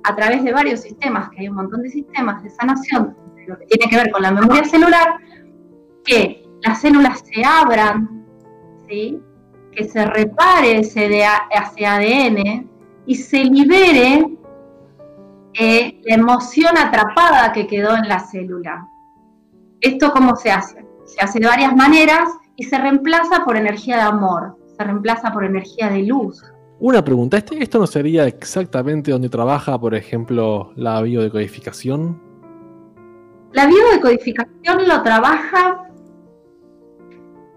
[0.05, 3.67] a través de varios sistemas, que hay un montón de sistemas de sanación, lo que
[3.67, 5.17] tiene que ver con la memoria celular,
[6.05, 8.25] que las células se abran,
[8.89, 9.21] ¿sí?
[9.73, 12.71] que se repare ese, ADN
[13.07, 14.27] y se libere
[15.55, 18.87] eh, la emoción atrapada que quedó en la célula.
[19.81, 20.85] ¿Esto cómo se hace?
[21.05, 25.45] Se hace de varias maneras y se reemplaza por energía de amor, se reemplaza por
[25.45, 26.43] energía de luz.
[26.87, 32.21] Una pregunta, ¿este, ¿esto no sería exactamente donde trabaja, por ejemplo, la biodecodificación?
[33.53, 35.89] La biodecodificación lo trabaja...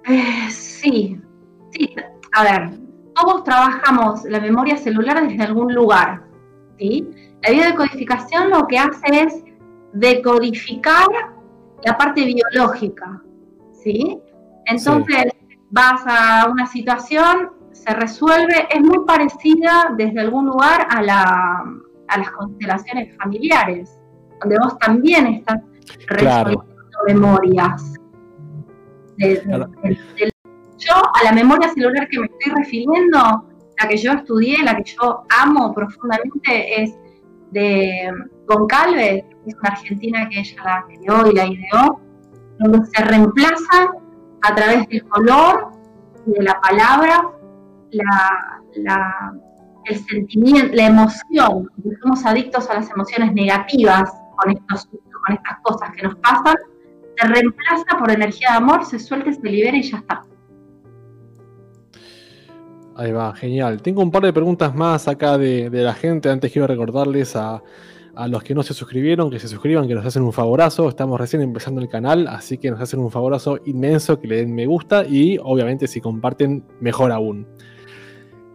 [0.07, 1.19] Eh, sí,
[1.71, 1.93] sí.
[2.31, 2.79] A ver,
[3.15, 6.23] todos trabajamos la memoria celular desde algún lugar.
[6.79, 7.05] ¿sí?
[7.43, 9.43] La biodecodificación lo que hace es
[9.91, 11.05] decodificar
[11.83, 13.21] la parte biológica.
[13.73, 14.17] ¿sí?
[14.67, 15.33] Entonces
[15.69, 17.56] vas a una situación,
[17.87, 21.63] se resuelve, es muy parecida desde algún lugar a, la,
[22.07, 23.97] a las constelaciones familiares,
[24.41, 25.61] donde vos también estás
[26.07, 26.65] resolviendo
[27.07, 27.93] memorias.
[29.17, 33.19] yo a la memoria celular que me estoy refiriendo,
[33.79, 36.93] la que yo estudié, la que yo amo profundamente, es
[37.51, 38.11] de
[38.47, 42.01] Goncalves, que es una argentina que ella la creó y la ideó,
[42.59, 43.93] donde se reemplaza
[44.41, 45.71] a través del color
[46.25, 47.36] y de la palabra
[47.91, 49.33] la,
[49.85, 51.69] el sentimiento, la emoción,
[52.01, 56.55] somos adictos a las emociones negativas con, estos, con estas cosas que nos pasan,
[57.17, 60.23] se reemplaza por energía de amor, se suelta, se libera y ya está.
[62.95, 63.81] Ahí va, genial.
[63.81, 66.29] Tengo un par de preguntas más acá de, de la gente.
[66.29, 67.61] Antes quiero recordarles a,
[68.17, 70.89] a los que no se suscribieron, que se suscriban, que nos hacen un favorazo.
[70.89, 74.55] Estamos recién empezando el canal, así que nos hacen un favorazo inmenso, que le den
[74.55, 77.47] me gusta y obviamente si comparten, mejor aún.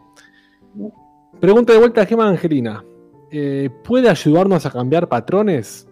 [1.40, 2.84] Pregunta de vuelta a Gema Angelina.
[3.30, 5.88] Eh, ¿Puede ayudarnos a cambiar patrones?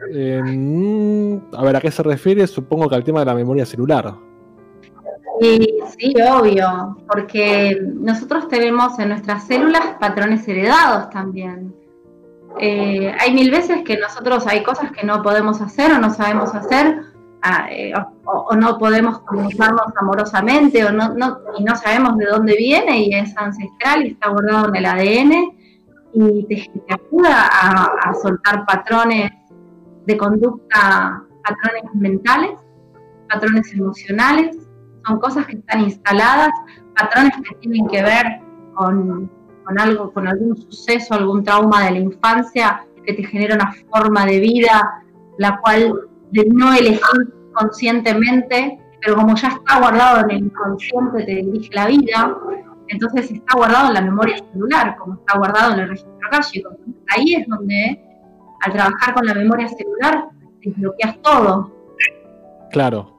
[0.00, 2.46] a ver, ¿a qué se refiere?
[2.46, 4.14] Supongo que al tema de la memoria celular.
[5.40, 5.68] Sí,
[5.98, 11.74] sí, obvio, porque nosotros tenemos en nuestras células patrones heredados también.
[12.60, 16.54] Eh, hay mil veces que nosotros hay cosas que no podemos hacer o no sabemos
[16.54, 17.02] hacer,
[17.42, 17.92] ah, eh,
[18.24, 21.14] o, no podemos comunicarnos amorosamente o no,
[21.56, 25.32] y no sabemos de dónde viene y es ancestral y está guardado en el ADN
[26.14, 29.30] y te, ayuda a soltar patrones
[30.06, 32.52] de conducta, patrones mentales,
[33.28, 34.56] patrones emocionales,
[35.06, 36.50] son cosas que están instaladas,
[36.96, 38.40] patrones que tienen que ver
[38.74, 39.30] con,
[39.76, 44.38] algo, con algún suceso, algún trauma de la infancia que te genera una forma de
[44.38, 45.02] vida,
[45.38, 45.92] la cual
[46.54, 52.36] no elegir conscientemente, pero como ya está guardado en el inconsciente, te dirige la vida,
[52.88, 56.70] entonces está guardado en la memoria celular, como está guardado en el registro akáshico.
[57.08, 58.00] Ahí es donde
[58.60, 60.28] al trabajar con la memoria celular,
[60.60, 61.72] desbloqueas todo.
[62.70, 63.16] Claro.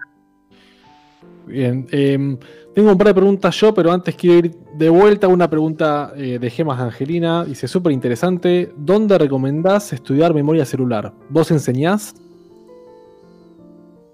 [1.45, 1.87] Bien.
[1.91, 2.37] Em,
[2.75, 6.39] tengo un par de preguntas yo, pero antes quiero ir de vuelta una pregunta eh,
[6.39, 7.43] de Gemas Angelina.
[7.43, 8.71] Dice, súper interesante.
[8.77, 11.11] ¿Dónde recomendás estudiar memoria celular?
[11.27, 12.15] ¿Vos enseñás?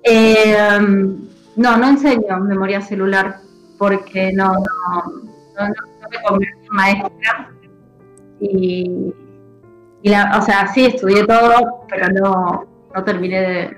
[0.01, 1.17] Em,
[1.55, 3.35] no, no enseño memoria celular
[3.77, 4.53] porque no,
[6.09, 7.51] me convertí en maestra.
[8.39, 9.13] Y
[10.35, 13.77] o sea, sí, estudié todo, pero no, no terminé de...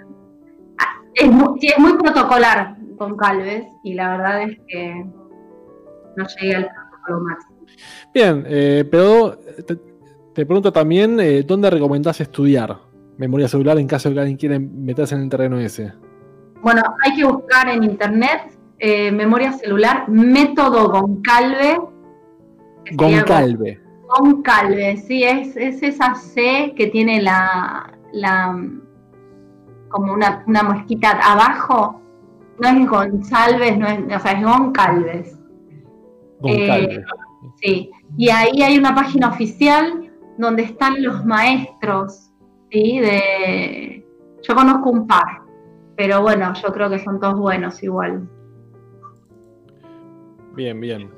[0.77, 5.05] Ah, muy, es muy protocolar con Calves y la verdad es que
[6.17, 7.57] no llegué al protocolo máximo.
[8.13, 9.37] Bien, eh, pero
[10.33, 12.77] te, pregunto también, eh, ¿dónde recomendás estudiar
[13.17, 15.93] memoria celular en caso de que alguien quiera meterse en el terreno ese?
[16.61, 21.79] Bueno, hay que buscar en internet eh, memoria celular, método Goncalve.
[22.93, 23.79] Goncalve.
[24.07, 28.55] Goncalves, sí, es, esa C que tiene la, la
[29.89, 32.01] como una, una mosquita abajo,
[32.59, 35.36] no es González, no es, o sea, es Goncalves.
[36.43, 37.03] Eh,
[37.61, 42.31] sí, y ahí hay una página oficial donde están los maestros,
[42.71, 42.99] ¿sí?
[42.99, 44.05] De,
[44.47, 45.41] yo conozco un par,
[45.95, 48.27] pero bueno, yo creo que son todos buenos igual.
[50.55, 51.09] Bien, bien.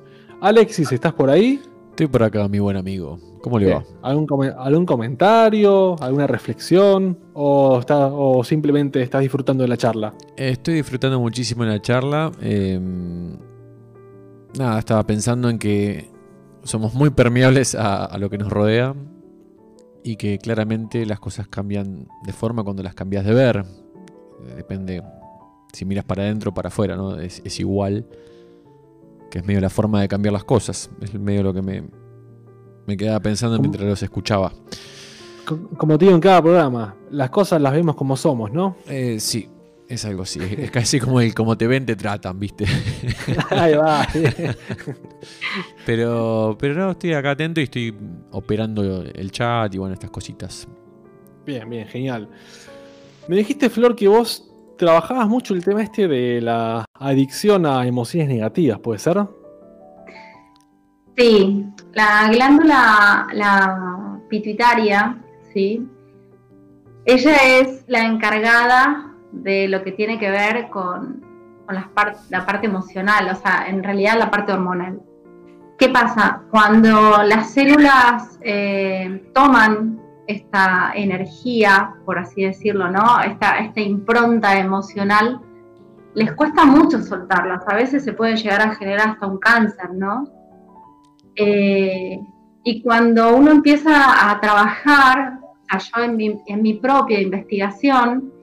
[0.42, 1.62] Alexis, ¿estás por ahí?
[1.90, 3.20] Estoy por acá, mi buen amigo.
[3.42, 3.84] ¿Cómo le va?
[4.02, 5.96] ¿Algún, comentario?
[6.02, 7.18] ¿Alguna reflexión?
[7.34, 10.14] O, está, ¿O simplemente estás disfrutando de la charla?
[10.36, 12.32] Estoy disfrutando muchísimo de la charla.
[12.42, 13.38] Em,
[14.58, 16.10] nada, estaba pensando en que
[16.64, 18.96] somos muy permeables a, lo que nos rodea
[20.04, 23.66] y que claramente las cosas cambian de forma cuando las cambias de ver.
[24.56, 25.04] Depende
[25.74, 27.20] si miras para adentro o para afuera, ¿no?
[27.20, 28.08] Es, es igual
[29.30, 30.90] que es medio la forma de cambiar las cosas.
[31.02, 31.84] Es medio lo que me,
[32.88, 34.52] me quedaba pensando mientras los escuchaba.
[35.78, 38.76] Como te digo en cada programa, las cosas las vemos como somos, ¿no?
[38.88, 39.50] Eh, sí,
[39.90, 40.40] es algo así.
[40.40, 42.66] Es casi como el como te ven, te tratan, ¿viste?
[43.50, 44.08] Ahí va.
[45.86, 47.96] pero, pero no, estoy acá atento y estoy
[48.32, 50.68] operando el chat y bueno, estas cositas.
[51.44, 52.30] Bien, bien, genial.
[53.28, 58.30] Me dijiste, Flor, que vos trabajabas mucho el tema este de la adicción a emociones
[58.30, 59.18] negativas, ¿puede ser?
[61.18, 65.20] Sí, la glándula la pituitaria,
[65.52, 65.86] ¿sí?
[67.06, 71.24] Ella es la encargada de lo que tiene que ver con,
[71.70, 71.90] la,
[72.30, 75.02] la parte emocional, o sea, en realidad la parte hormonal.
[75.78, 76.42] ¿Qué pasa?
[76.52, 83.22] Cuando las células eh, toman esta energía, por así decirlo, ¿no?
[83.22, 85.42] Esta, esta impronta emocional,
[86.16, 87.64] les cuesta mucho soltarlas.
[87.68, 90.28] A veces se puede llegar a generar hasta un cáncer, ¿no?
[91.36, 92.20] Eh,
[92.64, 95.40] y cuando uno empieza a trabajar,
[95.78, 98.34] yo en mi, en mi propia investigación,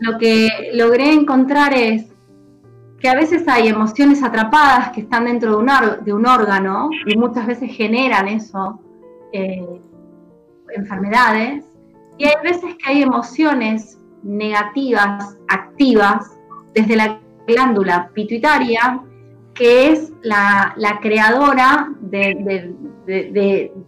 [0.00, 2.12] lo que logré encontrar es
[3.00, 5.70] que a veces hay emociones atrapadas que están dentro de un,
[6.04, 8.80] de órgano y muchas veces generan eso.
[9.32, 9.80] Eh,
[10.74, 11.64] enfermedades
[12.18, 16.36] y hay veces que hay emociones negativas, activas,
[16.74, 19.00] desde la glándula pituitaria,
[19.54, 22.74] que es la, creadora de,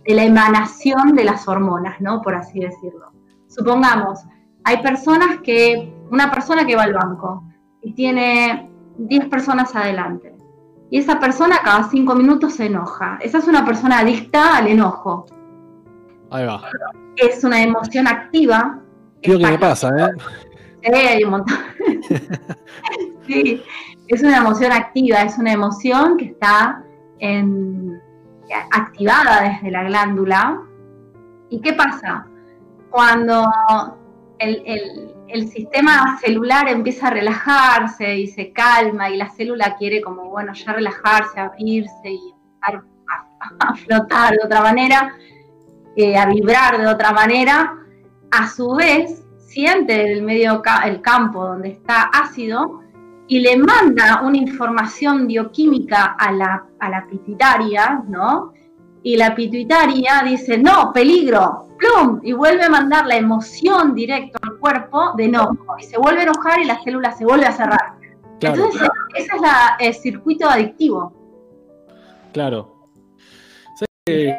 [0.06, 2.22] la emanación de las hormonas, ¿no?
[2.22, 3.12] Por así decirlo.
[3.48, 4.20] Supongamos,
[4.68, 7.42] hay personas que, una persona que va al banco
[7.82, 10.36] y tiene 10 personas adelante.
[10.90, 13.18] Y esa persona cada 5 minutos se enoja.
[13.22, 15.24] Esa es una persona adicta al enojo.
[16.30, 16.60] Ahí va.
[17.16, 18.78] Es una emoción activa.
[19.22, 20.10] ¿Qué que me pasa, ¿eh?
[20.82, 21.56] Sí, hay un montón.
[23.26, 23.62] sí,
[24.06, 26.84] es una emoción activa, es una emoción que está
[28.72, 30.60] activada desde la glándula.
[31.48, 32.26] ¿Y qué pasa?
[32.90, 33.50] Cuando
[34.38, 40.52] el, sistema celular empieza a relajarse y se calma y la célula quiere como, bueno,
[40.54, 42.34] ya relajarse, abrirse y
[42.64, 42.84] empezar
[43.60, 45.14] a flotar de otra manera,
[46.16, 47.74] a vibrar de otra manera,
[48.30, 52.82] a su vez siente el medio el campo donde está ácido
[53.26, 58.52] y le manda una información bioquímica a la, a ¿no?
[59.08, 64.58] Y la pituitaria dice, no, peligro, plum, y vuelve a mandar la emoción directo al
[64.58, 67.94] cuerpo de enojo, y se vuelve a enojar y la célula se vuelve a cerrar.
[68.38, 68.86] Entonces,
[69.16, 69.30] ese
[69.80, 71.14] es el circuito adictivo.
[72.34, 72.90] Claro.
[74.04, 74.36] Eh,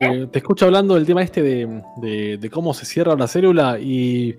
[0.00, 4.34] te escucho hablando del tema este de, cómo se cierra la célula y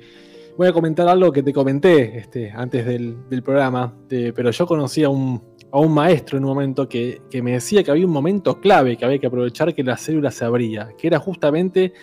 [0.57, 5.09] voy a comentar algo que te comenté este, antes del, programa, pero yo conocí a
[5.09, 5.39] un,
[5.89, 9.28] maestro en un momento que, me decía que había un momento clave que había que
[9.28, 11.93] aprovechar que la célula se abría, que era justamente,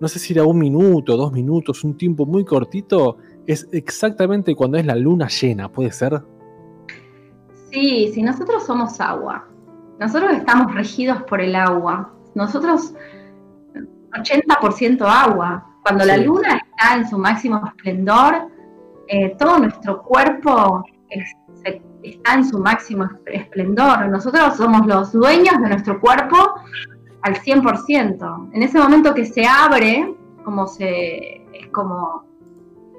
[0.00, 4.78] no sé si era un minuto, dos minutos, un tiempo muy cortito, es exactamente cuando
[4.78, 6.22] es la luna llena, ¿puede ser?
[7.70, 9.48] Sí, si nosotros somos agua,
[9.98, 12.92] nosotros estamos regidos por el agua, nosotros
[14.16, 15.64] 80% agua.
[15.82, 18.48] Cuando la luna está en su máximo esplendor,
[19.08, 20.84] eh, todo nuestro cuerpo
[22.02, 24.08] está en su máximo esplendor.
[24.08, 26.36] Nosotros somos los dueños de nuestro cuerpo
[27.22, 28.50] al 100%.
[28.52, 30.14] En ese momento que se abre,
[30.44, 32.24] como se, es como,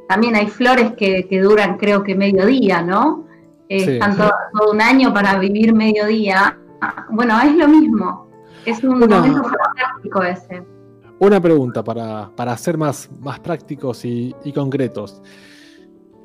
[0.08, 3.26] también hay flores que, duran creo que medio día, ¿no?
[3.70, 4.32] Eh, están todo,
[4.72, 6.58] un año para vivir medio día.
[7.10, 8.28] Bueno, es lo mismo.
[8.66, 10.64] Es un una, momento práctico ese.
[11.20, 15.22] Una pregunta para, ser más, más prácticos y, concretos.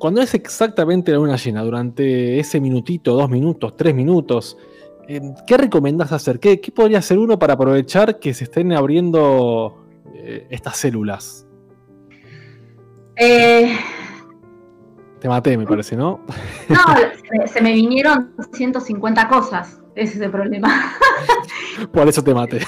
[0.03, 4.57] Cuando es exactamente la luna llena, durante ese minutito, dos minutos, tres minutos,
[5.07, 6.41] eh, ¿qué recomiendas hacer?
[6.41, 11.47] ¿Qué, podría hacer uno para aprovechar que se estén abriendo eh, estas células?
[13.15, 13.77] Eh,
[15.21, 16.19] Te maté, me parece, ¿no?
[16.67, 19.79] No, se me vinieron 150 cosas.
[19.95, 20.97] Ese es el problema.
[21.93, 22.59] Por eso te maté.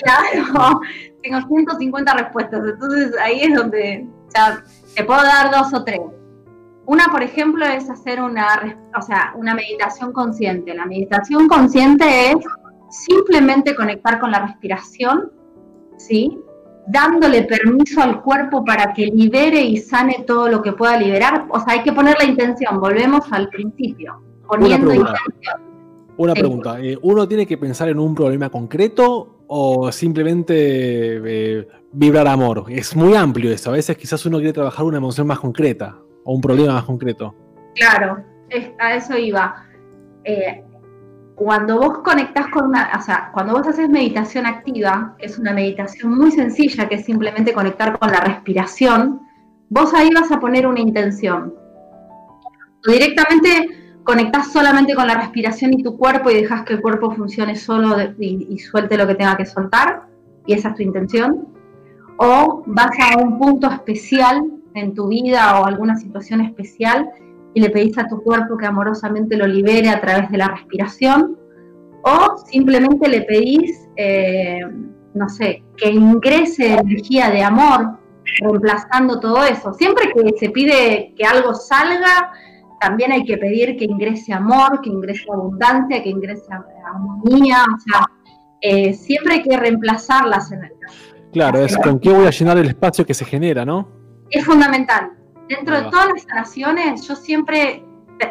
[0.00, 0.80] Claro,
[1.24, 4.62] tengo 150 respuestas, entonces ahí es donde ya
[4.94, 5.98] te puedo dar dos o tres.
[6.88, 10.74] Una, por ejemplo, es hacer una, o sea, una meditación consciente.
[10.74, 12.36] La meditación consciente es
[12.88, 15.30] simplemente conectar con la respiración,
[15.98, 16.38] ¿sí?
[16.86, 21.46] dándole permiso al cuerpo para que libere y sane todo lo que pueda liberar.
[21.50, 25.60] O sea, hay que poner la intención, volvemos al principio, poniendo intención.
[26.16, 32.26] Una pregunta, eh, ¿uno tiene que pensar en un problema concreto o simplemente eh, vibrar
[32.28, 32.64] amor?
[32.70, 35.98] Es muy amplio eso, a veces quizás uno quiere trabajar una emoción más concreta
[36.28, 37.34] o un problema más concreto.
[37.74, 38.22] Claro,
[38.78, 39.64] a eso iba.
[40.24, 40.62] Eh,
[41.34, 45.54] cuando vos conectás con una, o sea, cuando vos haces meditación activa, que es una
[45.54, 49.22] meditación muy sencilla, que es simplemente conectar con la respiración,
[49.70, 51.54] vos ahí vas a poner una intención.
[52.86, 57.10] O directamente conectás solamente con la respiración y tu cuerpo y dejas que el cuerpo
[57.12, 60.02] funcione solo y, y suelte lo que tenga que soltar,
[60.44, 61.48] y esa es tu intención.
[62.18, 67.10] O vas a un punto especial en tu vida o alguna situación especial
[67.54, 71.36] y le pedís a tu cuerpo que amorosamente lo libere a través de la respiración,
[72.02, 74.60] o simplemente le pedís, eh,
[75.14, 77.98] no sé, que ingrese energía de amor,
[78.40, 79.72] reemplazando todo eso.
[79.74, 82.32] Siempre que se pide que algo salga,
[82.80, 86.46] también hay que pedir que ingrese amor, que ingrese abundancia, que ingrese
[86.86, 88.06] armonía, o sea,
[88.60, 90.92] eh, siempre hay que reemplazar las energías.
[91.32, 93.97] Claro, es con qué voy a llenar el espacio que se genera, ¿no?
[94.30, 95.12] Es fundamental.
[95.48, 97.84] Dentro de todas las sanaciones, yo siempre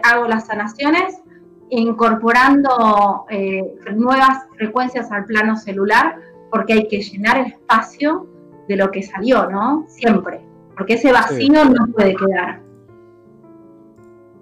[0.03, 1.21] hago las sanaciones
[1.69, 3.63] incorporando eh,
[3.93, 6.17] nuevas frecuencias al plano celular,
[6.51, 8.27] porque hay que llenar el espacio
[8.67, 9.85] de lo que salió, ¿no?
[9.87, 10.41] Siempre,
[10.75, 12.61] porque ese vacío no puede quedar.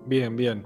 [0.05, 0.63] Bien, bien.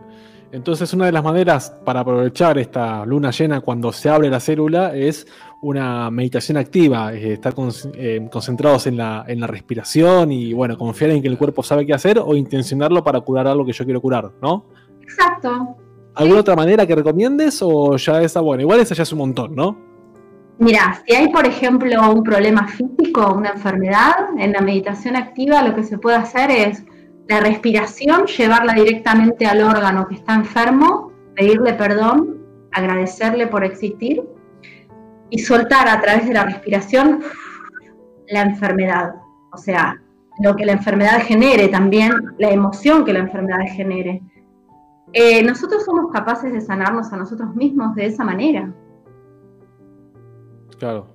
[0.52, 4.96] Entonces una de las maneras para aprovechar esta luna llena cuando se abre la célula
[4.96, 5.28] es
[5.62, 7.54] una meditación activa, estar
[7.94, 11.86] eh, concentrados en la, en la, respiración y bueno, confiar en que el cuerpo sabe
[11.86, 14.66] qué hacer o intencionarlo para curar algo que yo quiero curar, ¿no?
[15.02, 15.76] Exacto.
[16.16, 19.56] ¿Alguna otra manera que recomiendes o ya esa, bueno, igual esa ya es un montón,
[19.56, 19.78] ¿no?
[20.60, 25.76] Mira, si hay por ejemplo un problema físico, una enfermedad, en la meditación activa lo
[25.76, 26.84] que se puede hacer es
[27.28, 32.40] la respiración, llevarla directamente al órgano que está enfermo, pedirle perdón,
[32.72, 34.22] agradecerle por existir
[35.30, 37.22] y soltar a través de la respiración
[38.28, 39.16] la enfermedad.
[39.52, 40.00] O sea,
[40.40, 44.22] lo que la enfermedad genere también, la emoción que la enfermedad genere.
[45.12, 48.72] Eh, nosotros somos capaces de sanarnos a nosotros mismos de esa manera.
[50.78, 51.08] Claro.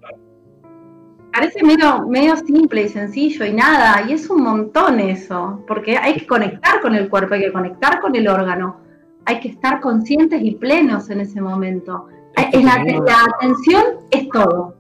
[1.33, 6.15] Parece medio, medio simple y sencillo y nada, y es un montón eso, porque hay
[6.15, 8.77] que conectar con el cuerpo, hay que conectar con el órgano,
[9.25, 12.07] hay que estar conscientes y plenos en ese momento.
[12.37, 14.75] La, atención es todo.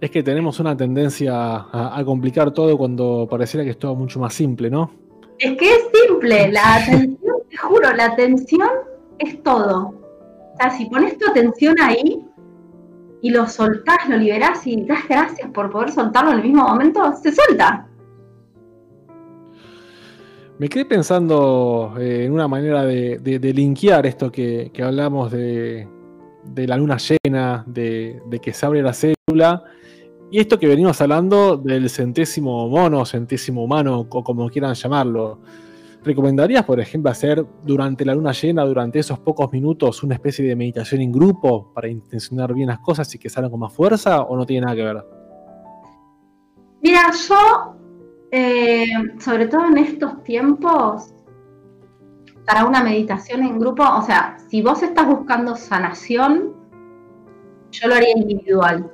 [0.00, 4.32] Es que tenemos una tendencia a, complicar todo cuando pareciera que es todo mucho más
[4.32, 4.90] simple, ¿no?
[5.38, 8.68] Es que es simple, la atención, te juro, la atención
[9.18, 9.94] es todo.
[10.54, 12.24] O sea, si pones tu atención ahí
[13.22, 17.12] y lo soltás, lo liberás y das gracias por poder soltarlo en el mismo momento,
[17.16, 17.87] se suelta.
[20.58, 25.86] Me quedé pensando eh, en una manera de, de, linkear esto que, hablamos de,
[26.56, 29.62] la luna llena, de, que se abre la célula,
[30.32, 35.38] y esto que venimos hablando del centésimo mono, centésimo humano, o como quieran llamarlo.
[36.02, 40.56] ¿Recomendarías, por ejemplo, hacer durante la luna llena, durante esos pocos minutos, una especie de
[40.56, 44.36] meditación en grupo para intencionar bien las cosas y que salgan con más fuerza, o
[44.36, 45.04] no tiene nada que ver?
[46.82, 47.77] Mira, yo
[48.30, 48.86] eh,
[49.18, 51.14] sobre todo en estos tiempos,
[52.44, 56.54] para una meditación en grupo, o sea, si vos estás buscando sanación,
[57.70, 58.90] yo lo haría individual.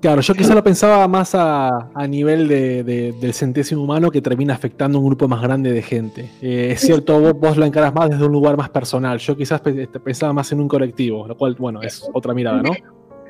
[0.00, 5.00] Claro, yo quizá lo pensaba más a, nivel del centésimo humano que termina afectando a
[5.00, 6.30] un grupo más grande de gente.
[6.40, 9.18] Eh, es cierto, vos, vos, lo encarás más desde un lugar más personal.
[9.18, 12.70] Yo quizás este, pensaba más en un colectivo, lo cual, bueno, es otra mirada, ¿no?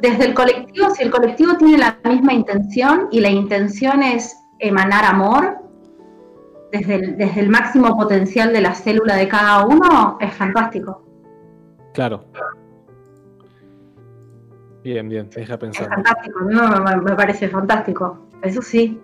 [0.02, 5.04] Desde el colectivo, si el colectivo tiene la misma intención y la intención es emanar
[5.04, 5.58] amor
[6.72, 11.04] desde el, desde el máximo potencial de la célula de cada uno, es fantástico.
[11.94, 12.24] Claro.
[14.82, 15.84] Bien, bien, deja pensar.
[15.84, 19.00] Es fantástico, no, me, parece fantástico, eso sí.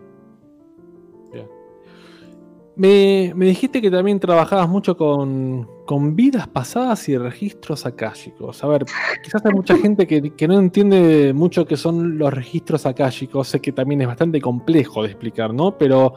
[2.76, 8.64] Me, dijiste que también trabajabas mucho con, vidas pasadas y registros akáshicos.
[8.64, 8.84] A ver,
[9.22, 13.48] quizás hay mucha gente que, no entiende mucho qué son los registros akáshicos.
[13.48, 15.78] Sé que también es bastante complejo de explicar, ¿no?
[15.78, 16.14] Pero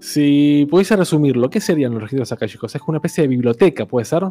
[0.00, 2.74] si pudiese resumirlo, ¿qué serían los registros akáshicos?
[2.74, 4.24] Es una especie de biblioteca, ¿puede ser?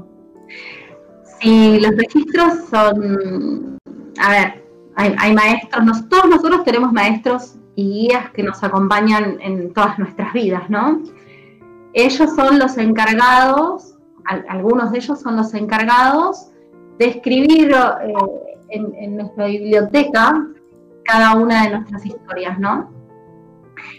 [1.40, 3.78] Sí, los registros son.
[4.20, 4.64] A ver,
[4.96, 10.34] hay, hay maestros, todos nosotros tenemos maestros y guías que nos acompañan en todas nuestras
[10.34, 11.02] vidas, ¿no?
[11.94, 13.96] Ellos son los encargados,
[14.26, 16.50] algunos de ellos son los encargados
[16.98, 18.14] de escribir eh,
[18.70, 20.48] en, nuestra biblioteca
[21.06, 22.92] cada una de nuestras historias, ¿no?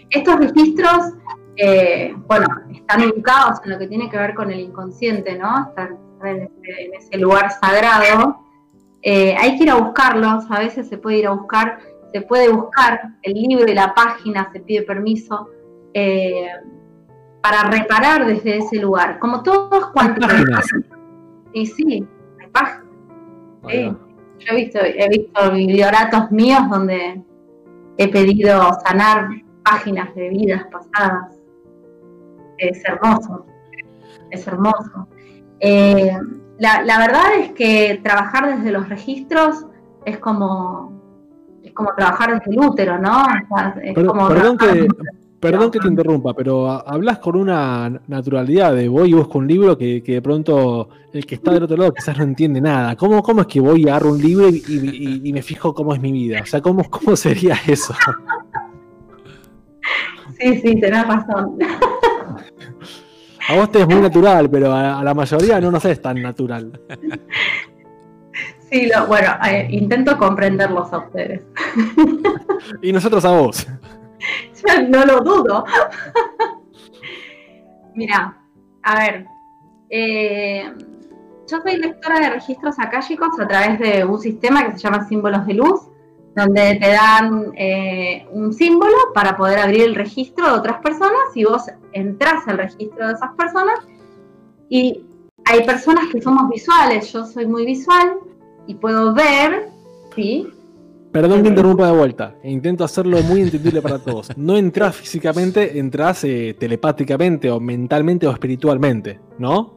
[0.09, 1.13] Estos registros,
[1.57, 5.67] eh, bueno, están ubicados en lo que tiene que ver con el inconsciente, ¿no?
[5.69, 6.49] Están en
[6.97, 8.39] ese, lugar sagrado.
[9.03, 11.79] Eh, hay que ir a buscarlos, a veces se puede ir a buscar
[12.15, 15.49] se puede buscar el libro y la página, se pide permiso
[15.93, 16.47] eh,
[17.43, 19.19] para reparar desde ese lugar.
[19.19, 20.31] Como todos cuantos.
[21.51, 22.07] Y sí,
[22.39, 22.85] hay páginas.
[23.67, 23.97] Sí.
[24.39, 27.21] Yo he visto, he visto biblioratos míos donde
[27.97, 29.27] he pedido sanar
[29.65, 31.37] páginas de vidas pasadas.
[32.59, 33.45] Es hermoso,
[34.31, 35.09] es hermoso.
[35.59, 36.17] Eh,
[36.59, 39.65] la, la verdad es que trabajar desde los registros
[40.05, 40.94] es como,
[41.75, 43.21] como trabajar desde el útero, ¿no?
[43.21, 44.87] O sea, es Per- como perdón, que,
[45.39, 49.77] perdón que te interrumpa, pero hablas con una naturalidad de voy y busco un libro
[49.77, 52.95] que, que de pronto el que está del otro lado quizás no entiende nada.
[52.95, 55.73] ¿Cómo, cómo es que voy y agarro un libro y, y- y- y me fijo
[55.73, 56.39] cómo es mi vida?
[56.41, 57.93] O sea, ¿cómo, cómo sería eso?
[60.39, 61.57] Sí, sí, tenés razón.
[63.47, 66.21] A vos te es muy natural, pero a, a la mayoría no nos es tan
[66.21, 66.79] natural.
[68.75, 71.45] Sí, lo, bueno, eh, intento comprenderlos a ustedes.
[72.81, 73.65] Y nosotros a vos.
[74.67, 75.63] Yo no lo dudo.
[77.95, 78.37] Mira,
[78.83, 79.27] a ver,
[79.89, 80.73] eh,
[81.49, 85.45] yo soy lectora de registros akáshicos a través de un sistema que se llama Símbolos
[85.45, 85.79] de Luz,
[86.35, 91.45] donde te dan eh, un símbolo para poder abrir el registro de otras personas y
[91.45, 93.79] vos entras al registro de esas personas
[94.67, 95.05] y
[95.45, 98.17] hay personas que somos visuales, yo soy muy visual
[98.67, 99.69] y puedo ver,
[100.15, 100.47] ¿sí?
[101.11, 102.35] Perdón que interrumpa de vuelta.
[102.43, 104.37] Intento hacerlo muy entendible para todos.
[104.37, 109.75] No entras físicamente, entras eh, telepáticamente o mentalmente o espiritualmente, ¿no?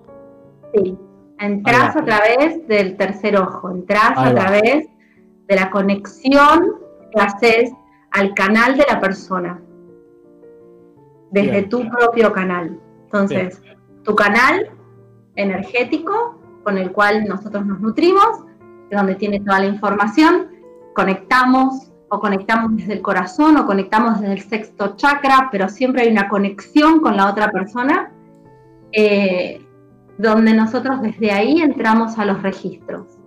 [0.74, 0.98] Sí,
[1.38, 4.88] entras a través del tercer ojo, entras a través
[5.46, 6.74] de la conexión
[7.12, 7.70] que haces
[8.10, 9.62] al canal de la persona,
[11.30, 11.68] desde Bien.
[11.68, 12.80] tu propio canal.
[13.04, 13.62] Entonces,
[14.02, 14.70] tu canal
[15.36, 18.44] energético con el cual nosotros nos nutrimos,
[18.90, 20.48] donde tiene toda la información,
[20.94, 26.10] conectamos o conectamos desde el corazón o conectamos desde el sexto chakra, pero siempre hay
[26.10, 28.12] una conexión con la otra persona.
[28.92, 29.60] eh,
[30.16, 33.18] donde nosotros desde ahí entramos a los registros,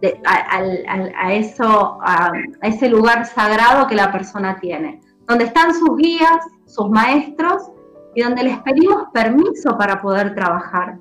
[0.00, 2.32] de- a, al- a eso, a,
[2.62, 7.70] a ese lugar sagrado que la persona tiene, donde están sus guías, sus maestros,
[8.14, 10.96] y donde les pedimos permiso para poder trabajar,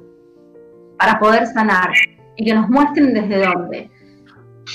[0.98, 1.91] para poder sanar,
[2.36, 3.90] y que nos muestren desde dónde.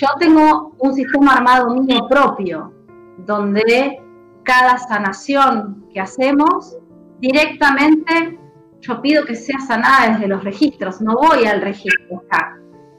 [0.01, 2.73] Yo tengo un sistema armado mío propio,
[3.19, 4.03] donde
[4.43, 6.77] cada sanación que hacemos
[7.21, 8.39] directamente
[8.87, 12.23] yo pido que sea sanada desde los registros, no voy al registro.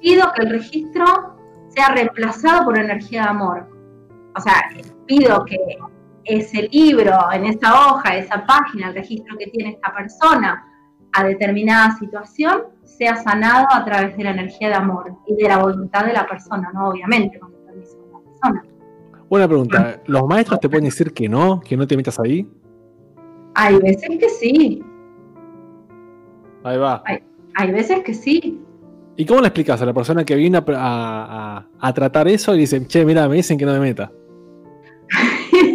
[0.01, 1.05] pido que el registro
[1.69, 3.69] sea reemplazado por energía de amor.
[4.35, 4.69] O sea,
[5.05, 5.57] pido que
[6.23, 10.65] ese libro, en esa hoja, esa página, el registro que tiene esta persona
[11.13, 12.63] a determinada situación,
[12.97, 16.26] sea sanado a través de la energía de amor y de la voluntad de la
[16.27, 16.89] persona, ¿no?
[16.89, 18.63] Obviamente, con el permiso de la persona.
[19.30, 20.01] Buena pregunta.
[20.05, 22.47] ¿Los maestros te pueden decir que no, que no te metas ahí?
[23.55, 24.84] Hay veces que sí,
[26.63, 27.03] Ahí va.
[27.55, 28.59] hay veces que sí.
[29.17, 32.53] ¿Y cómo le explicas a la persona que viene a, a- a- a tratar eso
[32.55, 34.11] y dice, che, mira, me dicen que no me meta?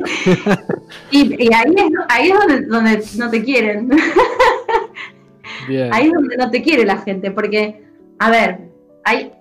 [1.10, 3.88] Y, y ahí, es, ahí es donde, donde no te quieren.
[5.68, 5.92] Bien.
[5.92, 7.84] Ahí es donde no te quiere la gente, porque,
[8.18, 8.70] a ver,
[9.04, 9.32] hay,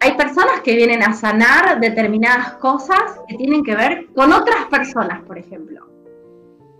[0.00, 5.22] hay personas que vienen a sanar determinadas cosas que tienen que ver con otras personas,
[5.22, 5.86] por ejemplo.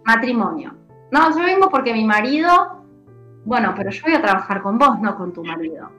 [0.04, 0.74] Matrimonio.
[1.10, 2.84] No, yo vengo porque mi marido,
[3.44, 5.90] bueno, pero yo voy a trabajar con vos, no con tu marido.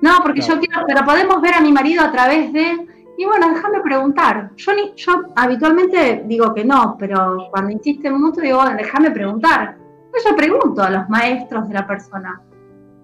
[0.00, 2.86] No, porque yo quiero, pero podemos ver a mi marido a través de...
[3.16, 4.52] Y bueno, déjame preguntar.
[4.56, 9.76] Yo, ni, yo habitualmente digo que no, pero cuando insisten mucho digo, bueno, déjame preguntar.
[10.24, 12.40] Yo pregunto a los maestros de la persona.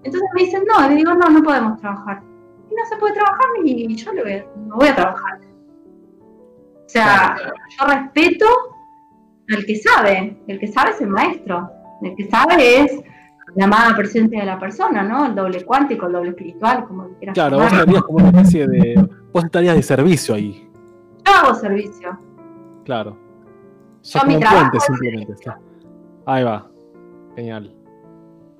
[0.03, 2.21] Entonces me dicen, no, y le digo, no, no podemos trabajar.
[2.69, 5.39] Y no se puede trabajar y yo le voy no voy a trabajar.
[6.85, 7.35] O sea,
[7.69, 8.45] yo respeto
[9.49, 10.41] al que sabe.
[10.47, 11.69] El que sabe es el maestro.
[12.01, 12.99] El que sabe es
[13.55, 15.25] la amada presencia de la persona, ¿no?
[15.25, 17.79] El doble cuántico, el doble espiritual, como quieras Claro, vos llamar.
[17.79, 19.09] estarías como una especie de.
[19.33, 20.69] Vos estarías de servicio ahí.
[21.25, 22.19] Yo hago servicio.
[22.83, 23.17] Claro.
[24.01, 25.33] Sos Yo mi como un trabajo puente simplemente.
[26.25, 26.67] Ahí va.
[27.35, 27.73] Genial.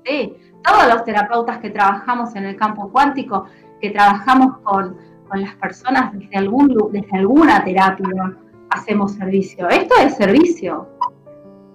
[0.04, 3.46] Sí, todos los terapeutas que trabajamos en el campo cuántico,
[3.80, 4.96] que trabajamos con,
[5.28, 8.36] con las personas desde, algún, desde alguna terapia,
[8.70, 9.68] hacemos servicio.
[9.68, 10.88] Esto es servicio.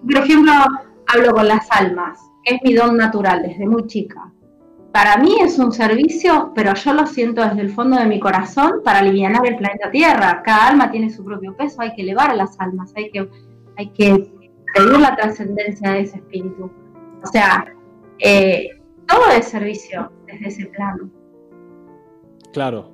[0.03, 0.52] Por ejemplo,
[1.14, 4.32] hablo con las almas, es mi don natural desde muy chica.
[4.91, 8.82] Para mí es un servicio, pero yo lo siento desde el fondo de mi corazón
[8.84, 10.41] para aliviar el planeta Tierra.
[10.44, 13.30] Cada alma tiene su propio peso, hay que elevar a las almas, hay que,
[13.78, 14.34] hay que
[14.73, 16.69] pedir la trascendencia de ese espíritu.
[17.23, 17.65] O sea,
[18.19, 18.69] eh,
[19.07, 21.10] todo es servicio desde ese plano.
[22.53, 22.91] Claro.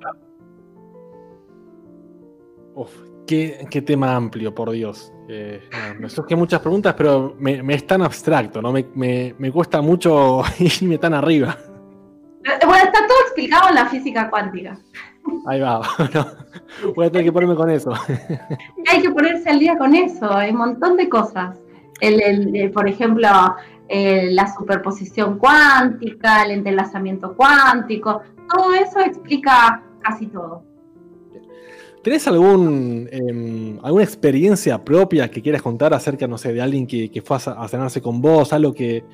[2.74, 2.90] Uf,
[3.26, 5.12] qué, qué tema amplio, por Dios.
[5.28, 5.60] Eh,
[5.98, 8.72] me surgen muchas preguntas, pero me, me es tan abstracto, ¿no?
[8.72, 11.56] Me, me- me cuesta mucho irme tan arriba.
[12.44, 14.78] Eh, bueno, está todo explicado en la física cuántica.
[15.46, 16.26] Ahí va, bueno,
[16.94, 17.92] voy a tener que ponerme con eso.
[18.90, 21.58] Hay que ponerse al día con eso, hay un montón de cosas.
[22.00, 23.28] El, el- eh, por ejemplo,
[23.88, 28.22] eh, la superposición cuántica, el entrelazamiento cuántico,
[28.54, 30.62] todo eso explica casi todo.
[32.02, 37.10] ¿Tenés algún, em, alguna experiencia propia que quieras contar acerca, no sé, de alguien que,
[37.10, 38.52] que fue a, a cenarse con vos?
[38.52, 39.04] Algo que,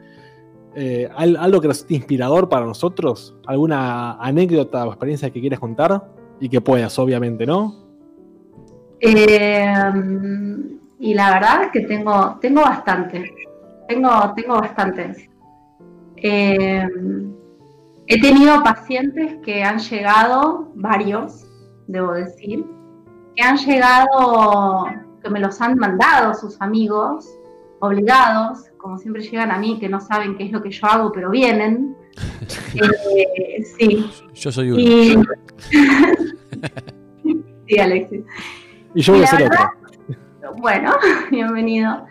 [0.76, 3.34] eh, al- algo que resulte inspirador para nosotros?
[3.46, 6.04] ¿Alguna anécdota o experiencia que quieras contar?
[6.40, 7.84] Y que puedas, obviamente, ¿no?
[9.00, 9.72] Eh,
[11.00, 13.32] y la verdad es que tengo, tengo bastante.
[13.88, 15.28] Tengo, tengo bastantes.
[16.16, 16.88] Eh,
[18.06, 21.46] he tenido pacientes que han llegado, varios,
[21.86, 22.64] debo decir,
[23.36, 24.86] que han llegado,
[25.22, 27.28] que me los han mandado sus amigos,
[27.80, 31.12] obligados, como siempre llegan a mí, que no saben qué es lo que yo hago,
[31.12, 31.96] pero vienen.
[32.76, 34.10] Eh, sí.
[34.34, 34.80] Yo soy uno.
[34.80, 35.16] Y...
[37.68, 38.24] sí, Alexis.
[38.94, 39.72] Y yo voy Y a hacer otra.
[40.58, 40.92] Bueno,
[41.30, 42.04] bienvenido.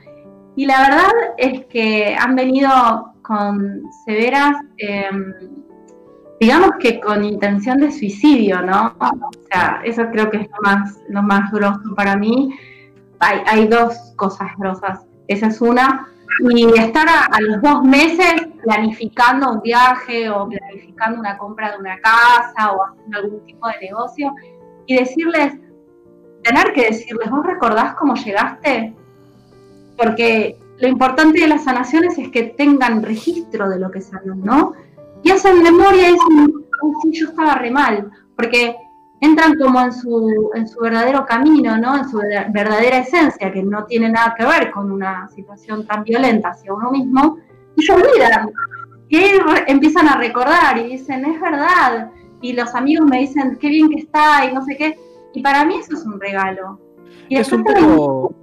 [0.56, 5.10] Y la verdad es que han venido con severas, eh,
[6.40, 8.96] digamos que con intención de suicidio, ¿no?
[9.00, 12.54] O sea, eso creo que es lo más, lo más grosso para mí.
[13.20, 15.06] Hay, hay dos cosas grosas.
[15.28, 16.08] Esa es una.
[16.40, 21.78] Y estar a, a los dos meses planificando un viaje o planificando una compra de
[21.78, 24.34] una casa o haciendo algún tipo de negocio
[24.88, 25.54] y decirles,
[26.44, 28.96] tener que decirles, ¿vos recordás cómo llegaste?
[29.98, 34.74] Porque lo importante de las sanaciones es que tengan registro de lo que sanan, ¿no?
[35.24, 38.76] Y hacen memoria y dicen, "Oh, sí, yo estaba re mal, porque
[39.22, 41.98] entran como en su, en su verdadero camino, ¿no?
[41.98, 46.04] En su ver- verdadera esencia, que no tiene nada que ver con una situación tan
[46.04, 47.38] violenta hacia uno mismo,
[47.78, 48.50] y se olvidan.
[49.10, 52.10] Re- empiezan a recordar y dicen, es verdad.
[52.42, 54.98] Y los amigos me dicen, qué bien que está, y no sé qué.
[55.34, 56.80] Y para mí eso es un regalo.
[57.30, 58.34] Y Es un poco.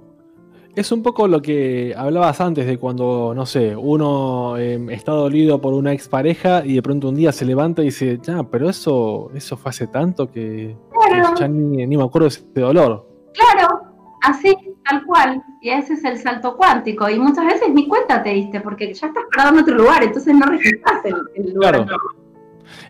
[0.75, 5.59] Es un poco lo que hablabas antes de cuando, no sé, uno eh, está dolido
[5.59, 9.31] por una expareja y de pronto un día se levanta y dice, ya, pero eso,
[9.35, 10.75] eso fue hace tanto que,
[11.09, 11.33] Claro.
[11.33, 13.05] que ya ni, ni me acuerdo de ese dolor.
[13.33, 13.81] Claro,
[14.23, 14.55] así,
[14.89, 15.43] tal cual.
[15.61, 17.09] Y ese es el salto cuántico.
[17.09, 20.33] Y muchas veces ni cuenta te diste, porque ya estás parado en otro lugar, entonces
[20.33, 21.85] no registras el, el lugar.
[21.85, 21.97] Claro.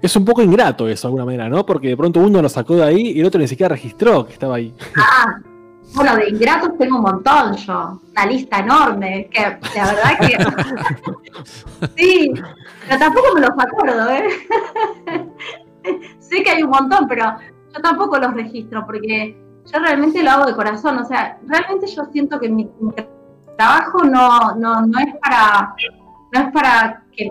[0.01, 1.65] Es un poco ingrato eso de alguna manera, ¿no?
[1.65, 4.33] Porque de pronto uno lo sacó de ahí y el otro ni siquiera registró que
[4.33, 4.71] estaba ahí.
[4.95, 5.39] Ah,
[5.95, 7.99] bueno, de ingratos tengo un montón yo.
[8.11, 9.29] Una lista enorme.
[9.31, 9.41] Que
[9.75, 11.91] la verdad que.
[11.97, 12.33] sí,
[12.87, 14.29] pero tampoco me los acuerdo, ¿eh?
[16.19, 17.35] sé que hay un montón, pero
[17.73, 19.37] yo tampoco los registro, porque
[19.71, 20.97] yo realmente lo hago de corazón.
[20.99, 22.93] O sea, realmente yo siento que mi, mi
[23.57, 25.73] trabajo no, no, no es para.
[26.33, 27.29] No es para que.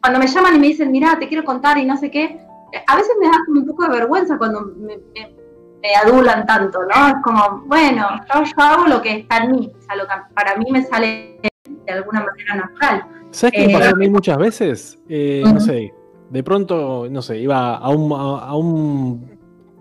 [0.00, 2.40] Cuando me llaman y me dicen, mira, te quiero contar y no sé qué,
[2.88, 5.41] a veces me da como un poco de vergüenza cuando me, me-
[5.82, 7.08] me adulan tanto, ¿no?
[7.08, 10.12] Es como, bueno, yo, yo hago lo que está en mí, o sea, lo que
[10.34, 11.40] para mí me sale
[11.86, 13.04] de alguna manera natural.
[13.30, 14.98] ¿Sabes qué me Eh, pasó a mí muchas veces?
[15.08, 15.42] Eh.
[15.44, 15.92] No sé,
[16.30, 19.38] de pronto, no sé, iba a un, a, a un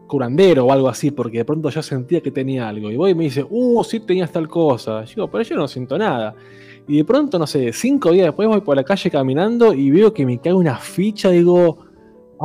[0.08, 2.90] curandero o algo así, porque de pronto yo sentía que tenía algo.
[2.92, 5.04] Y voy y me dice, uh, sí tenías tal cosa.
[5.06, 6.36] Yo digo, pero yo no siento nada.
[6.88, 10.14] Y de pronto, no sé, cinco días después voy por la calle caminando y veo
[10.14, 11.86] que me cae una ficha, digo,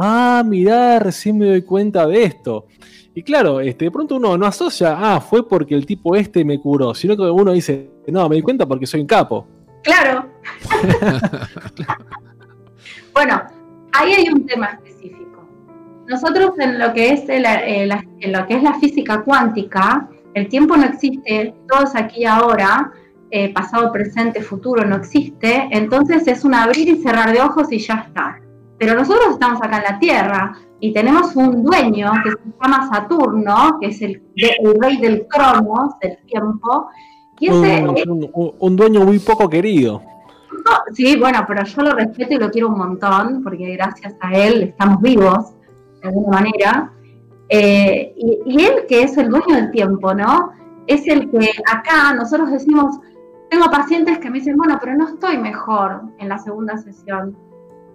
[0.00, 2.66] ah, mirá, recién me doy cuenta de esto.
[3.18, 6.60] Y claro, este, de pronto uno no asocia, ah, fue porque el tipo este me
[6.60, 9.46] curó, sino que uno dice, no, me di cuenta porque soy un capo.
[9.82, 10.26] Claro.
[13.14, 13.42] bueno,
[13.94, 15.48] ahí hay un tema específico.
[16.06, 20.10] Nosotros en lo que es, el- eh, la, en lo que es la física cuántica,
[20.34, 22.92] el tiempo no existe, todo es aquí y ahora,
[23.30, 27.78] eh, pasado, presente, futuro no existe, entonces es un abrir y cerrar de ojos y
[27.78, 28.40] ya está.
[28.78, 33.78] Pero nosotros estamos acá en la Tierra y tenemos un dueño que se llama Saturno,
[33.80, 34.22] que es el,
[34.80, 36.88] rey del cronos, del tiempo,
[37.40, 40.02] y ese, un, un- un dueño muy poco querido.
[40.92, 44.62] sí, bueno, pero yo lo respeto y lo quiero un montón, porque gracias a él
[44.64, 45.52] estamos vivos,
[46.02, 46.92] de alguna manera.
[47.48, 50.50] Eh, y, y él, que es el dueño del tiempo, ¿no?
[50.86, 52.98] Es el que acá nosotros decimos,
[53.50, 57.36] tengo pacientes que me dicen, bueno, pero no estoy mejor en la segunda sesión.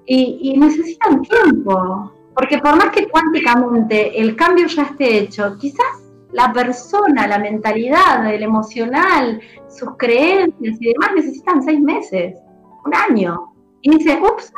[0.06, 5.86] Y, y necesitan tiempo, porque por más que cuánticamente el cambio ya esté hecho, quizás
[6.32, 12.36] la persona, la mentalidad, el emocional, sus creencias y demás necesitan seis meses,
[12.86, 13.54] un año.
[13.82, 14.52] Y dice, ups,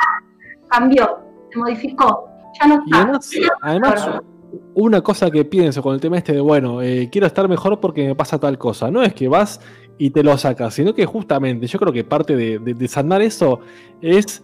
[0.69, 1.19] cambió,
[1.51, 2.27] se modificó,
[2.59, 2.99] ya no está.
[3.01, 4.09] además, además,
[4.75, 8.05] una cosa que pienso con el tema este de, bueno, eh, quiero estar mejor porque
[8.07, 8.91] me pasa tal cosa.
[8.91, 9.59] No es que vas
[9.97, 13.21] y te lo sacas, sino que justamente yo creo que parte de, de- de sanar
[13.23, 13.61] eso
[14.01, 14.43] es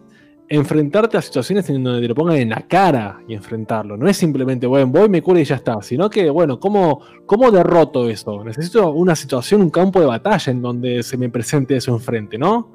[0.50, 3.96] enfrentarte a situaciones en donde te lo pongan en la cara y enfrentarlo.
[3.96, 7.52] No es simplemente, bueno, voy, me curo y ya está, sino que, bueno, ¿cómo, ¿cómo
[7.52, 8.44] derroto eso?
[8.44, 12.68] Necesito una situación, un campo de batalla en donde se me presente eso enfrente, ¿no?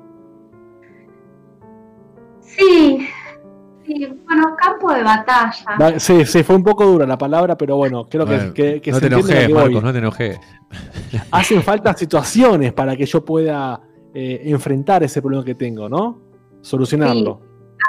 [2.42, 3.08] Sí,
[3.84, 5.98] sí, bueno, campo de batalla.
[5.98, 9.50] Sí, sí, fue un poco dura la palabra, pero bueno, creo que, no te enojes,
[9.52, 10.38] Marcos, no te enojes.
[11.32, 13.80] Hacen falta situaciones para que yo pueda
[14.14, 16.22] eh, enfrentar ese problema que tengo, ¿no?
[16.60, 17.43] Solucionarlo.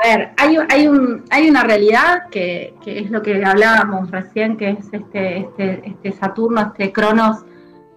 [0.06, 4.86] Ver, hay, hay, un, hay una realidad que, es lo que hablábamos recién, que es
[4.92, 7.46] este, este, este Saturno, este Cronos,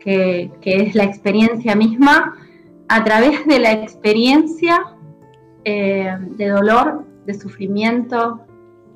[0.00, 2.36] que, es la experiencia misma.
[2.88, 4.82] A través de la experiencia
[5.64, 8.40] eh, de dolor, de sufrimiento,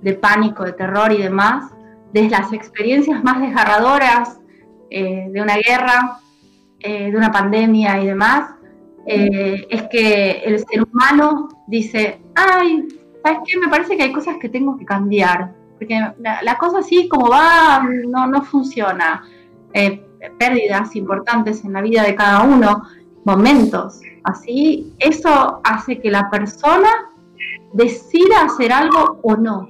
[0.01, 1.71] de pánico, de terror y demás,
[2.13, 4.41] desde las experiencias más desgarradoras
[4.91, 6.19] eh, de una guerra,
[6.81, 8.57] de una pandemia y demás,
[9.07, 12.87] eh, es que el ser humano dice, ay,
[13.23, 13.59] ¿sabes qué?
[13.59, 17.83] Me parece que hay cosas que tengo que cambiar, porque la, cosa así como va
[18.07, 19.25] no, no funciona.
[19.75, 20.07] Eh,
[20.39, 22.83] pérdidas importantes en la vida de cada uno,
[23.25, 26.89] momentos así, eso hace que la persona
[27.73, 29.69] decida hacer algo o no.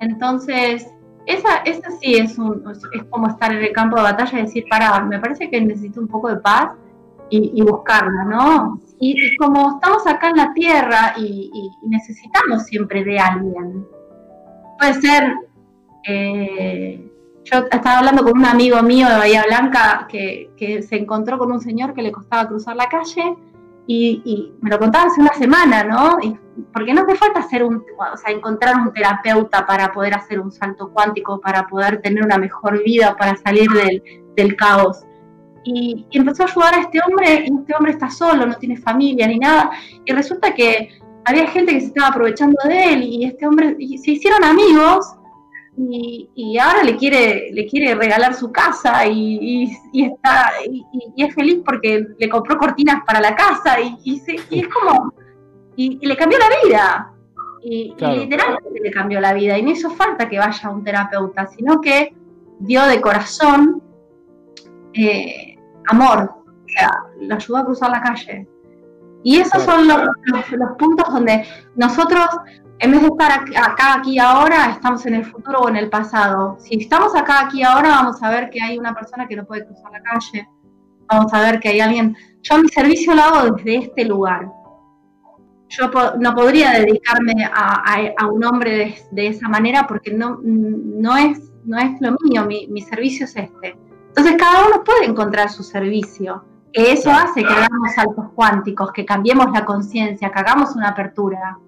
[0.00, 0.86] Entonces,
[1.26, 4.64] esa, esa sí es, un, es como estar en el campo de batalla y decir,
[4.68, 6.70] para, me parece que necesito un poco de paz
[7.30, 8.80] y, buscarla, ¿no?
[8.98, 13.86] Y, como estamos acá en la Tierra y, necesitamos siempre de alguien,
[14.78, 15.34] puede ser,
[16.06, 17.10] eh,
[17.44, 20.50] yo estaba hablando con un amigo mío de Bahía Blanca que,
[20.86, 23.36] se encontró con un señor que le costaba cruzar la calle
[23.86, 26.18] y, me lo contaba hace una semana, ¿no?
[26.22, 26.36] Y,
[26.72, 30.52] porque no hace falta hacer un, o sea, encontrar un terapeuta para poder hacer un
[30.52, 33.70] salto cuántico, para poder tener una mejor vida, para salir
[34.36, 35.04] del caos
[35.64, 39.26] y, empezó a ayudar a este hombre y este hombre está solo, no tiene familia
[39.26, 39.70] ni nada.
[40.04, 40.90] Y resulta que
[41.24, 45.14] había gente que se estaba aprovechando de él y este hombre se hicieron amigos
[45.76, 52.06] y, ahora le quiere, le quiere regalar su casa y, está, y, es feliz porque
[52.18, 54.20] le compró cortinas para la casa y,
[54.50, 55.12] es como,
[55.76, 57.12] y, le cambió la vida.
[57.62, 61.46] Y, literalmente le cambió la vida y no hizo falta que vaya a un terapeuta,
[61.46, 62.14] sino que
[62.58, 63.82] dio de corazón
[64.92, 65.49] eh,
[65.90, 66.90] amor, o sea,
[67.20, 68.48] lo ayudó a cruzar la calle.
[69.22, 70.00] Y esos son los,
[70.78, 71.44] puntos donde
[71.76, 72.26] nosotros,
[72.78, 76.56] en vez de estar acá, aquí, ahora, estamos en el futuro o en el pasado.
[76.58, 79.66] Si estamos acá, aquí, ahora, vamos a ver que hay una persona que no puede
[79.66, 80.48] cruzar la calle.
[81.08, 82.16] Vamos a ver que hay alguien.
[82.42, 84.50] Yo mi servicio lo hago desde este lugar.
[85.68, 91.78] Yo no podría dedicarme a, un hombre de, esa manera porque no, no, es, no
[91.78, 92.46] es lo mío.
[92.46, 93.76] Mi, mi servicio es este.
[94.20, 96.44] Entonces cada uno puede encontrar su servicio.
[96.74, 101.58] Que eso hace que hagamos saltos cuánticos, que cambiemos la conciencia, que hagamos una apertura.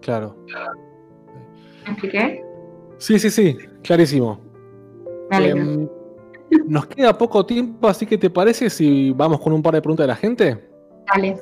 [0.00, 0.34] Claro.
[1.84, 2.42] ¿Me expliqué?
[2.96, 4.40] Sí, sí, sí, clarísimo.
[5.30, 5.86] Em,
[6.66, 10.04] nos queda poco tiempo, así que ¿te parece si vamos con un par de preguntas
[10.04, 10.70] de la gente?
[11.12, 11.40] Dale.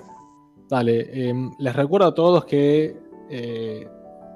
[0.68, 1.28] Dale.
[1.28, 2.96] Em, les recuerdo a todos que
[3.30, 3.88] eh,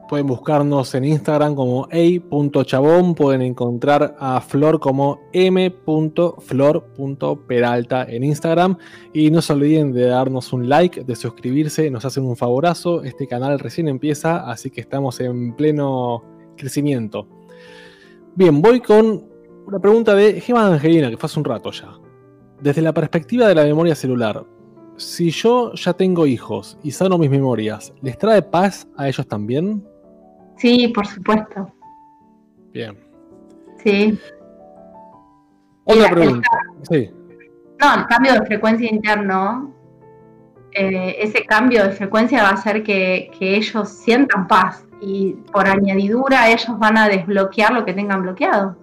[0.08, 3.16] Pueden buscarnos en Instagram como a.chabón.
[3.16, 8.78] Pueden encontrar a Flor como m.flor.peralta en Instagram.
[9.12, 11.90] Y no se olviden de darnos un like, de suscribirse.
[11.90, 13.02] Nos hacen un favorazo.
[13.02, 16.22] Este canal recién empieza, así que estamos en pleno
[16.56, 17.26] crecimiento.
[18.36, 19.24] Bien, voy con
[19.66, 21.98] una pregunta de Gemma Angelina, que fue hace un rato ya.
[22.60, 24.46] Desde la perspectiva de la memoria celular,
[24.96, 29.84] si yo ya tengo hijos y sano mis memorias, ¿les trae paz a ellos también?
[30.56, 31.72] Sí, por supuesto.
[32.72, 32.96] Bien.
[33.82, 34.18] Sí.
[35.84, 36.48] Otra pregunta.
[36.90, 37.10] sí.
[37.80, 39.74] No, el cambio de frecuencia interno,
[40.72, 46.50] eh, ese cambio de frecuencia va a hacer que, ellos sientan paz y por añadidura
[46.50, 48.76] ellos van a desbloquear lo que tengan bloqueado.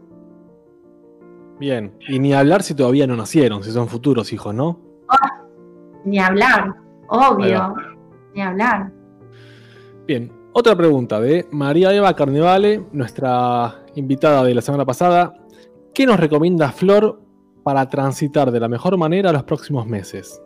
[1.60, 4.80] Bien, y ni hablar si todavía no nacieron, si son futuros hijos, ¿no?
[5.08, 5.48] Oh,
[6.06, 6.76] ni hablar,
[7.08, 7.76] obvio,
[8.36, 8.92] ni hablar.
[10.06, 15.34] Bien, otra pregunta de María Eva Carnevale, nuestra invitada de la semana pasada.
[15.94, 17.22] ¿Qué nos recomienda Flor
[17.64, 20.42] para transitar de la mejor manera los próximos meses?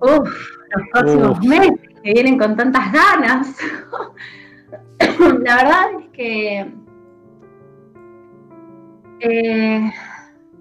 [0.00, 1.72] Uf, los próximos meses
[2.02, 3.56] que vienen con tantas ganas.
[5.18, 6.72] la verdad es que
[9.20, 9.90] eh,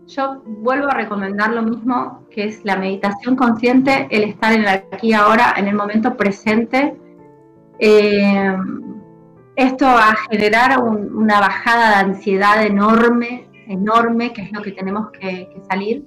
[0.07, 4.67] yo vuelvo a recomendar lo mismo, que es la meditación consciente, el estar en el
[4.67, 6.95] aquí ahora, en el momento presente.
[7.79, 8.57] Eh,
[9.55, 15.11] esto va a generar una bajada de ansiedad enorme, enorme, que es lo que tenemos
[15.11, 16.05] que, salir.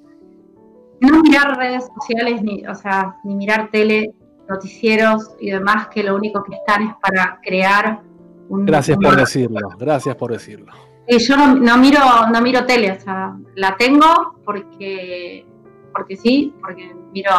[1.00, 4.14] No mirar redes sociales, ni, o sea, ni mirar tele
[4.48, 8.00] noticieros y demás que lo único que están es para crear
[8.48, 8.66] un...
[8.66, 10.72] Gracias por decirlo, gracias por decirlo.
[11.18, 12.00] Yo no, no miro
[12.32, 15.44] no miro tele, o sea, la tengo porque
[15.92, 17.30] porque sí, porque miro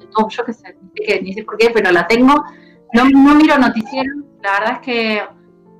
[0.00, 2.34] YouTube, yo qué sé, qué- ni sé por qué, pero la tengo.
[2.94, 5.22] No, no miro noticieros, la verdad es que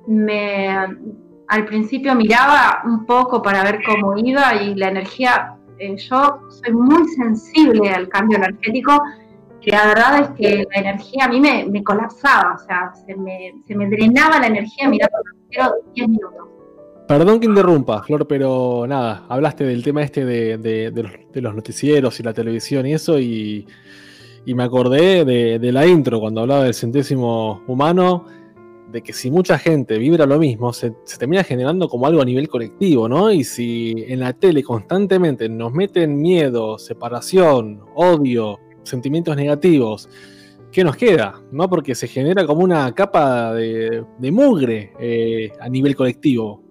[0.07, 0.69] me
[1.51, 6.75] al principio miraba un poco para ver cómo iba y la energía, eh, yo soy
[6.75, 9.03] muy sensible al cambio energético,
[9.63, 13.17] que la verdad es que la energía a mí me, me colapsaba, o sea, se
[13.17, 16.45] me, se me drenaba la energía mirando noticiero 10 minutos.
[17.09, 20.93] Perdón que interrumpa, Flor, pero nada, hablaste del tema este de,
[21.41, 23.67] los, noticieros y la televisión y eso, y,
[24.45, 28.27] me acordé de, la intro cuando hablaba del centésimo humano,
[28.93, 32.47] de que si mucha gente vibra lo mismo, se, termina generando como algo a nivel
[32.47, 33.31] colectivo, ¿no?
[33.33, 40.11] Y si en la tele constantemente nos meten miedo, separación, odio, sentimientos negativos,
[40.71, 41.41] ¿qué nos queda?
[41.53, 41.71] ¿No?
[41.71, 46.68] Porque se genera como una capa de, de mugre eh, a nivel colectivo.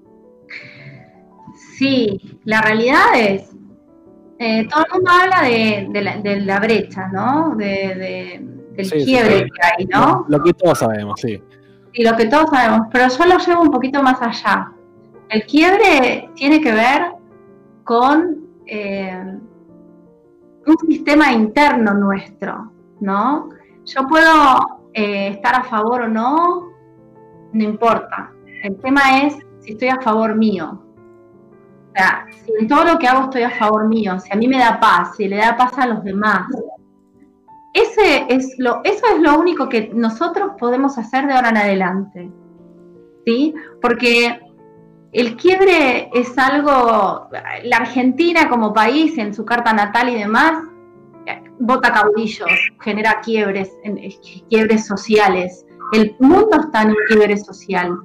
[1.77, 3.55] Sí, la realidad es,
[4.39, 7.55] eh, todo el mundo habla de, de la, de la brecha, ¿no?
[7.55, 9.45] De, de- del Sí, sí, quiebre sí.
[9.45, 10.25] que hay, ¿no?
[10.27, 11.41] Lo que todos sabemos, sí.
[11.93, 14.71] Y lo que todos sabemos, pero yo lo llevo un poquito más allá.
[15.29, 17.11] El quiebre tiene que ver
[17.83, 18.37] con
[18.67, 19.37] eh,
[20.65, 22.71] un sistema interno nuestro,
[23.01, 23.49] ¿no?
[23.85, 26.69] Yo puedo eh, estar a favor o no,
[27.53, 28.31] no importa.
[28.63, 30.83] El tema es si estoy a favor mío.
[31.98, 34.60] Sea, si en todo lo que hago estoy a favor mío, si a mí me
[34.60, 36.45] da paz, si le da paz a los demás.
[37.74, 42.32] Ese es lo, eso es lo único que nosotros podemos hacer de ahora en adelante.
[43.26, 43.56] ¿Sí?
[43.82, 44.40] Porque
[45.11, 47.30] el quiebre es algo,
[47.64, 50.64] la Argentina como país, en su carta natal y demás,
[51.60, 52.52] vota caudillos,
[52.82, 54.15] genera quiebres, eh,
[54.49, 55.65] quiebres sociales.
[55.94, 57.98] El mundo está en un quiebre social.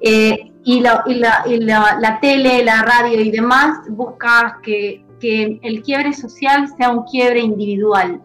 [0.00, 5.04] Eh, y la, y la- y la- la tele, la radio y demás busca que,
[5.20, 8.20] que el quiebre social sea un quiebre individual.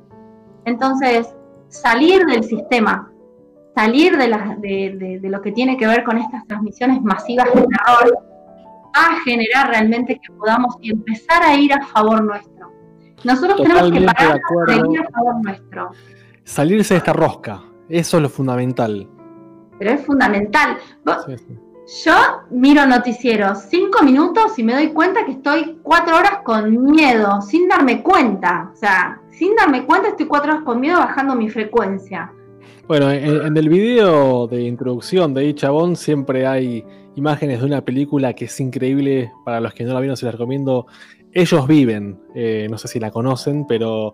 [0.65, 1.34] Entonces,
[1.69, 3.11] salir del sistema,
[3.76, 7.45] salir de, las- de- de- de lo que tiene que ver con estas transmisiones masivas
[7.53, 8.18] de terror,
[8.97, 12.72] va a generar realmente que podamos empezar a ir a favor nuestro.
[13.23, 15.91] Nosotros tenemos que parar de ir a favor nuestro.
[16.43, 19.07] Salirse de esta rosca, eso es lo fundamental.
[19.77, 20.77] Pero es fundamental.
[21.27, 21.57] Sí, sí.
[22.06, 22.14] Yo
[22.52, 27.68] miro noticieros cinco minutos y me doy cuenta que estoy cuatro horas con miedo, sin
[27.68, 28.70] darme cuenta.
[28.72, 32.32] O sea, sin darme cuenta estoy cuatro horas con miedo bajando mi frecuencia.
[32.88, 36.86] Bueno, en, el video de introducción de Chabón siempre hay
[37.16, 39.32] imágenes de una película que es increíble.
[39.44, 40.86] Para los que no la vieron, se la recomiendo.
[41.34, 42.20] Ellos viven.
[42.36, 44.14] Eh, no sé si la conocen, pero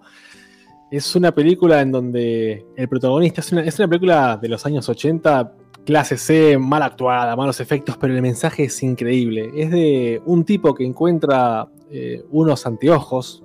[0.90, 5.57] es una película en donde el protagonista es una película de los años 80,
[5.88, 9.52] clase C, mal actuada, malos efectos, pero el mensaje es increíble.
[9.56, 13.42] Es de un tipo que encuentra eh, unos anteojos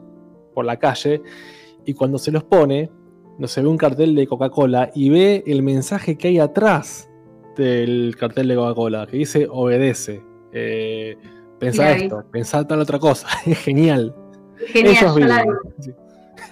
[0.53, 1.23] por la calle
[1.87, 2.91] y cuando se los pone,
[3.39, 7.09] no se ve un cartel de Coca-Cola y ve el mensaje que hay atrás
[7.57, 10.21] del cartel de Coca-Cola, que dice obedece.
[10.53, 11.17] Eh,
[11.61, 13.29] pensá esto, pensá tal otra cosa.
[13.47, 14.17] Es genial.
[14.67, 15.51] Genial, yo la vi.
[15.79, 15.93] Sí.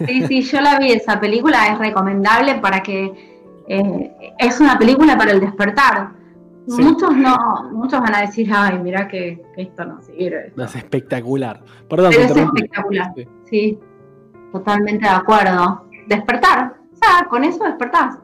[0.06, 3.29] Sí, sí, yo la vi, esa película es recomendable para que
[3.72, 6.10] eh, es una película para el despertar.
[6.68, 6.82] Sí.
[6.82, 7.36] Muchos no,
[7.72, 10.52] muchos van a decir, ay, mira que, que esto no sirve.
[10.56, 11.62] Es espectacular.
[11.88, 13.12] Perdón, Pero es espectacular.
[13.16, 13.28] Sí.
[13.48, 13.78] Sí,
[14.52, 15.86] totalmente de acuerdo.
[16.06, 18.18] Despertar, o sea, con eso despertás.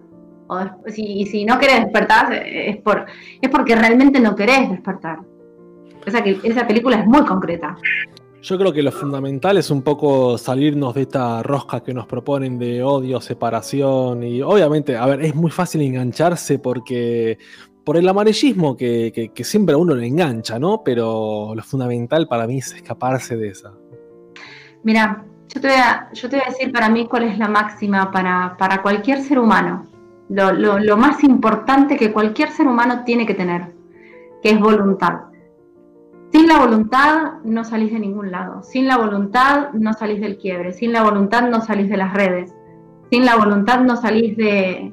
[0.49, 3.07] O des- si, y si no querés despertar, eh, es, por,
[3.41, 5.19] es porque realmente no querés despertar.
[6.05, 7.77] Esa, que, esa película es muy concreta.
[8.47, 12.61] Yo creo que lo fundamental es un poco salirnos de esta rosca que nos proponen
[12.61, 17.39] de odio, separación y obviamente, a ver, es muy fácil engancharse porque
[17.83, 20.83] por el amarillismo que, siempre a uno le engancha, ¿no?
[20.85, 23.73] Pero lo fundamental para mí es escaparse de esa.
[24.85, 29.23] Mira, yo te, voy a, decir para mí cuál es la máxima para, para cualquier
[29.23, 29.89] ser humano.
[30.29, 33.75] Lo más importante que cualquier ser humano tiene que tener,
[34.41, 35.35] que es voluntad.
[36.37, 38.63] Sin la voluntad no salís de ningún lado.
[38.63, 40.75] Sin la voluntad no salís del quiebre.
[40.75, 42.55] Sin la voluntad no salís de las redes.
[43.11, 44.93] Sin la voluntad no salís de,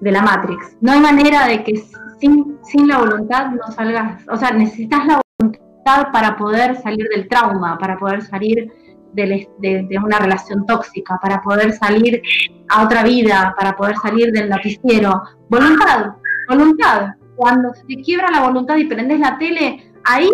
[0.00, 0.76] la Matrix.
[0.80, 1.80] No hay manera de que
[2.18, 4.26] sin, la voluntad no salgas.
[4.32, 8.72] O sea, necesitas la voluntad para poder salir del trauma, para poder salir
[9.14, 12.20] de una relación tóxica, para poder salir
[12.68, 15.22] a otra vida, para poder salir del noticiero.
[15.48, 16.14] Voluntad,
[16.48, 17.14] voluntad.
[17.36, 20.28] Cuando se te quiebra la voluntad y prendes la tele, ahí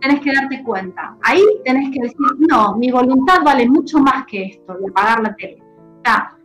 [0.00, 1.16] tenés que darte cuenta.
[1.22, 5.34] Ahí tenés que decir, no, mi voluntad vale mucho más que esto, de apagar la
[5.36, 5.62] tele.
[5.62, 6.36] O sea,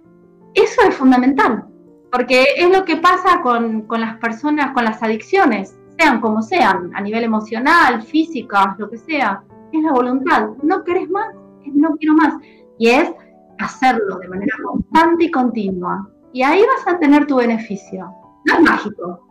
[0.54, 1.66] eso es fundamental.
[2.12, 7.02] Porque es lo que pasa con, las personas, con las adicciones, sean como sean, a
[7.02, 9.44] nivel emocional, física, lo que sea.
[9.72, 10.50] Es la voluntad.
[10.62, 11.34] No querés más,
[11.74, 12.36] no quiero más.
[12.78, 13.12] Y es
[13.60, 16.08] hacerlo de manera constante y continua.
[16.34, 18.06] Y ahí vas a tener tu beneficio.
[18.46, 19.28] No es mágico.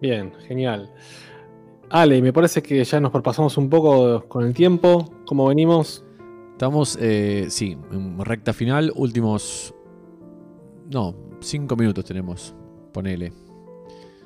[0.00, 0.90] Bien, genial.
[1.90, 5.12] Ale, me parece que ya nos propasamos un poco con el tiempo.
[5.26, 6.04] ¿Cómo venimos?
[6.52, 9.74] Estamos, eh, sí, en recta final, últimos.
[10.88, 12.54] No, cinco minutos tenemos.
[12.92, 13.32] Ponele.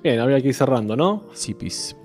[0.02, 1.24] Bien, habría que ir cerrando, ¿no?
[1.32, 1.96] Sí, pis.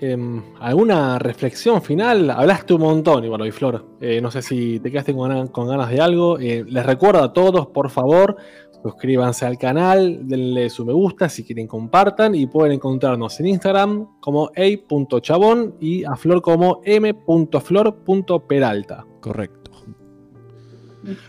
[0.00, 2.28] Em, ¿Alguna reflexión final?
[2.28, 3.86] Hablaste un montón, igual hoy, Flor.
[4.00, 6.40] Eh, no sé si te quedaste con, ganas de algo.
[6.40, 8.36] Eh, les recuerdo a todos, por favor,
[8.82, 14.18] suscríbanse al canal, denle su me gusta si quieren compartan y pueden encontrarnos en Instagram
[14.20, 19.06] como a.chabón y a Flor como m.flor.peralta.
[19.20, 19.70] Correcto.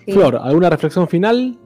[0.07, 1.57] Flor, ¿alguna reflexión final?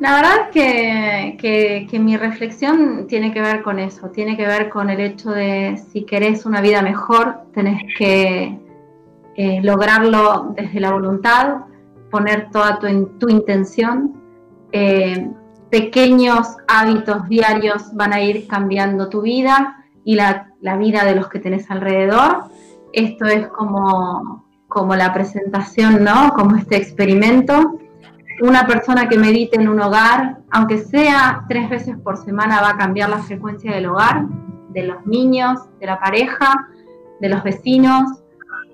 [0.00, 4.90] La verdad es que, mi reflexión tiene que ver con eso, tiene que ver con
[4.90, 8.58] el hecho de si querés una vida mejor, tenés que
[9.36, 11.66] eh, lograrlo desde la voluntad,
[12.14, 12.86] poner toda tu,
[13.18, 14.22] tu intención.
[14.70, 15.28] Eh,
[15.68, 21.28] pequeños hábitos diarios van a ir cambiando tu vida y la, la, vida de los
[21.28, 22.44] que tenés alrededor.
[22.92, 26.34] Esto es como, como la presentación, ¿no?
[26.34, 27.80] Como este experimento
[28.42, 32.76] una persona que medite en un hogar, aunque sea tres veces por semana, va a
[32.76, 34.26] cambiar la frecuencia del hogar,
[34.70, 36.68] de los niños, de la pareja,
[37.20, 38.22] de los vecinos.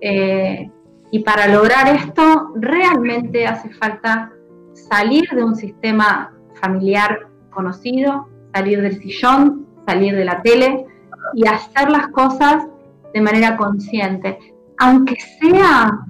[0.00, 0.70] Eh,
[1.11, 4.32] y para lograr esto, realmente hace falta
[4.73, 10.87] salir de un sistema familiar conocido, salir del sillón, salir de la tele
[11.35, 12.66] y hacer las cosas
[13.12, 14.39] de manera consciente,
[14.78, 16.01] aunque sea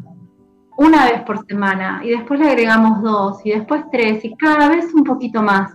[0.77, 4.93] una vez por semana y después le agregamos dos y después tres y cada vez
[4.95, 5.73] un poquito más,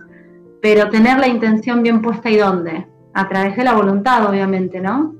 [0.62, 5.14] pero tener la intención bien puesta y dónde, a través de la voluntad obviamente, ¿no?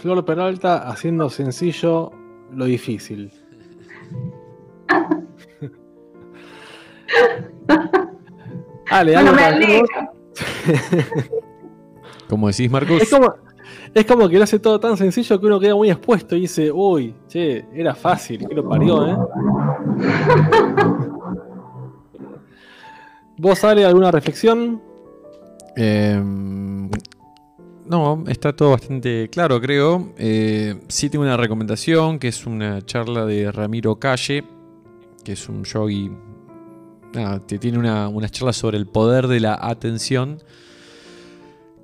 [0.00, 2.10] Flor Peralta haciendo sencillo
[2.52, 3.30] lo difícil.
[8.90, 9.82] Ale, bueno, me
[12.28, 13.02] Como decís, Marcos.
[13.92, 16.72] Es como que lo hace todo tan sencillo que uno queda muy expuesto y dice,
[16.72, 19.16] uy, che, era fácil, que lo parió, ¿eh?
[23.36, 24.80] ¿Vos, sale alguna reflexión?
[25.76, 26.88] Em,
[27.90, 30.14] no, está todo bastante claro, creo.
[30.16, 34.44] Eh, sí tengo una recomendación, que es una charla de Ramiro Calle,
[35.24, 36.10] que es un yogi.
[37.46, 40.42] que tiene una, unas charlas sobre el poder de la atención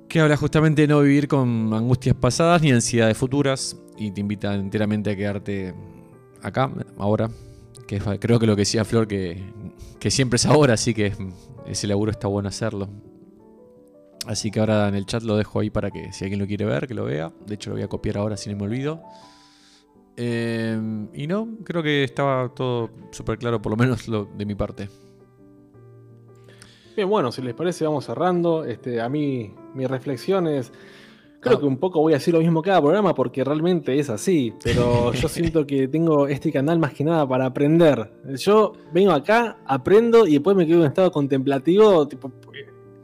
[0.07, 4.55] que habla justamente de no vivir con angustias pasadas ni ansiedades futuras y te invita
[4.55, 5.73] enteramente a quedarte
[6.41, 7.29] acá, ahora.
[7.87, 9.41] Que creo que lo que decía Flor, que,
[10.09, 11.13] siempre es ahora, así que
[11.65, 12.89] ese laburo está bueno hacerlo.
[14.27, 16.65] Así que ahora en el chat lo dejo ahí para que si alguien lo quiere
[16.65, 17.31] ver, que lo vea.
[17.45, 19.01] De hecho lo voy a copiar ahora si no me olvido.
[20.17, 20.77] Eh,
[21.13, 24.89] y no, creo que estaba todo súper claro, por lo menos lo de mi parte.
[26.95, 28.65] Bien, bueno, si les parece, vamos cerrando.
[28.65, 30.73] Este, a mí, mi reflexión es.
[31.39, 31.59] Creo ah.
[31.59, 35.13] que un poco voy a decir lo mismo cada programa porque realmente es así, pero
[35.13, 38.11] yo siento que tengo este canal más que nada para aprender.
[38.35, 42.31] Yo vengo acá, aprendo y después me quedo en un estado contemplativo, tipo,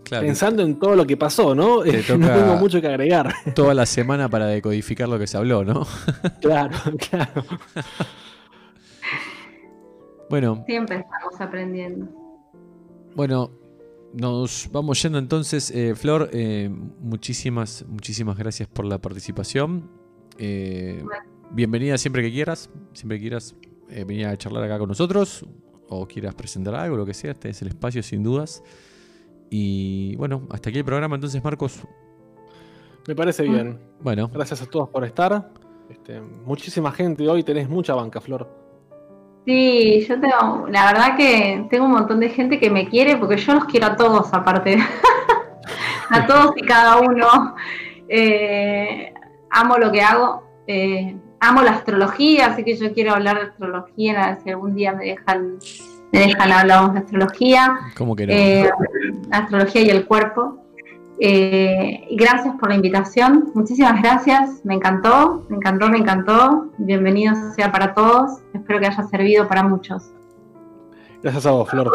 [0.09, 1.83] pensando en todo lo que pasó, ¿no?
[1.83, 3.33] no tengo mucho que agregar.
[3.55, 5.85] Toda la semana para decodificar lo que se habló, ¿no?
[6.41, 6.77] claro,
[7.09, 7.43] claro.
[10.29, 10.63] Bueno.
[10.65, 12.07] Siempre estamos aprendiendo.
[13.15, 13.51] Bueno,
[14.13, 15.71] nos vamos yendo entonces.
[15.71, 16.69] Eh, Flor, eh,
[16.99, 19.89] muchísimas, muchísimas gracias por la participación.
[20.37, 21.03] Eh,
[21.51, 22.69] bienvenida siempre que quieras.
[22.93, 23.55] Siempre que quieras
[24.07, 25.45] venir a charlar acá con nosotros
[25.89, 27.31] o quieras presentar algo, lo que sea.
[27.31, 28.63] Este es el espacio, sin dudas.
[29.49, 31.83] Y bueno, hasta aquí el programa entonces, Marcos.
[33.07, 33.79] Me parece bien.
[34.01, 34.29] Bueno.
[34.33, 35.51] Gracias a todos por estar.
[35.89, 38.47] Este, muchísima gente hoy, tenés mucha banca, Flor.
[39.45, 43.35] Sí, yo tengo, la verdad que tengo un montón de gente que me quiere porque
[43.35, 44.77] yo los quiero a todos aparte,
[46.09, 47.55] a todos y cada uno.
[48.07, 49.13] Eh,
[49.49, 54.23] amo lo que hago, eh, amo la astrología, así que yo quiero hablar de astrología,
[54.23, 55.57] a ver si algún día me dejan,
[56.13, 57.75] me dejan hablar de astrología.
[57.97, 58.33] ¿Cómo que no?
[58.33, 58.69] Eh,
[59.31, 60.59] astrología y el cuerpo.
[61.19, 66.69] Eh, gracias por la invitación, muchísimas gracias, me encantó, me encantó, me encantó.
[66.77, 70.11] Bienvenido sea para todos, espero que haya servido para muchos.
[71.21, 71.91] Gracias a vos, Flor.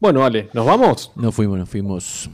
[0.00, 1.12] Bueno, vale, ¿nos vamos?
[1.16, 2.30] Nos fuimos, nos fuimos.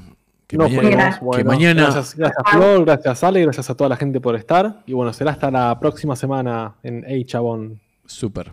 [0.46, 1.18] Que Nos mañana, fuimos.
[1.18, 4.82] que Bueno, mañana- Gracias, gracias Flor, gracias Ale, gracias a toda la gente por estar.
[4.86, 7.80] Y bueno, será hasta la próxima semana en Hey Chabón.
[8.06, 8.50] Súper.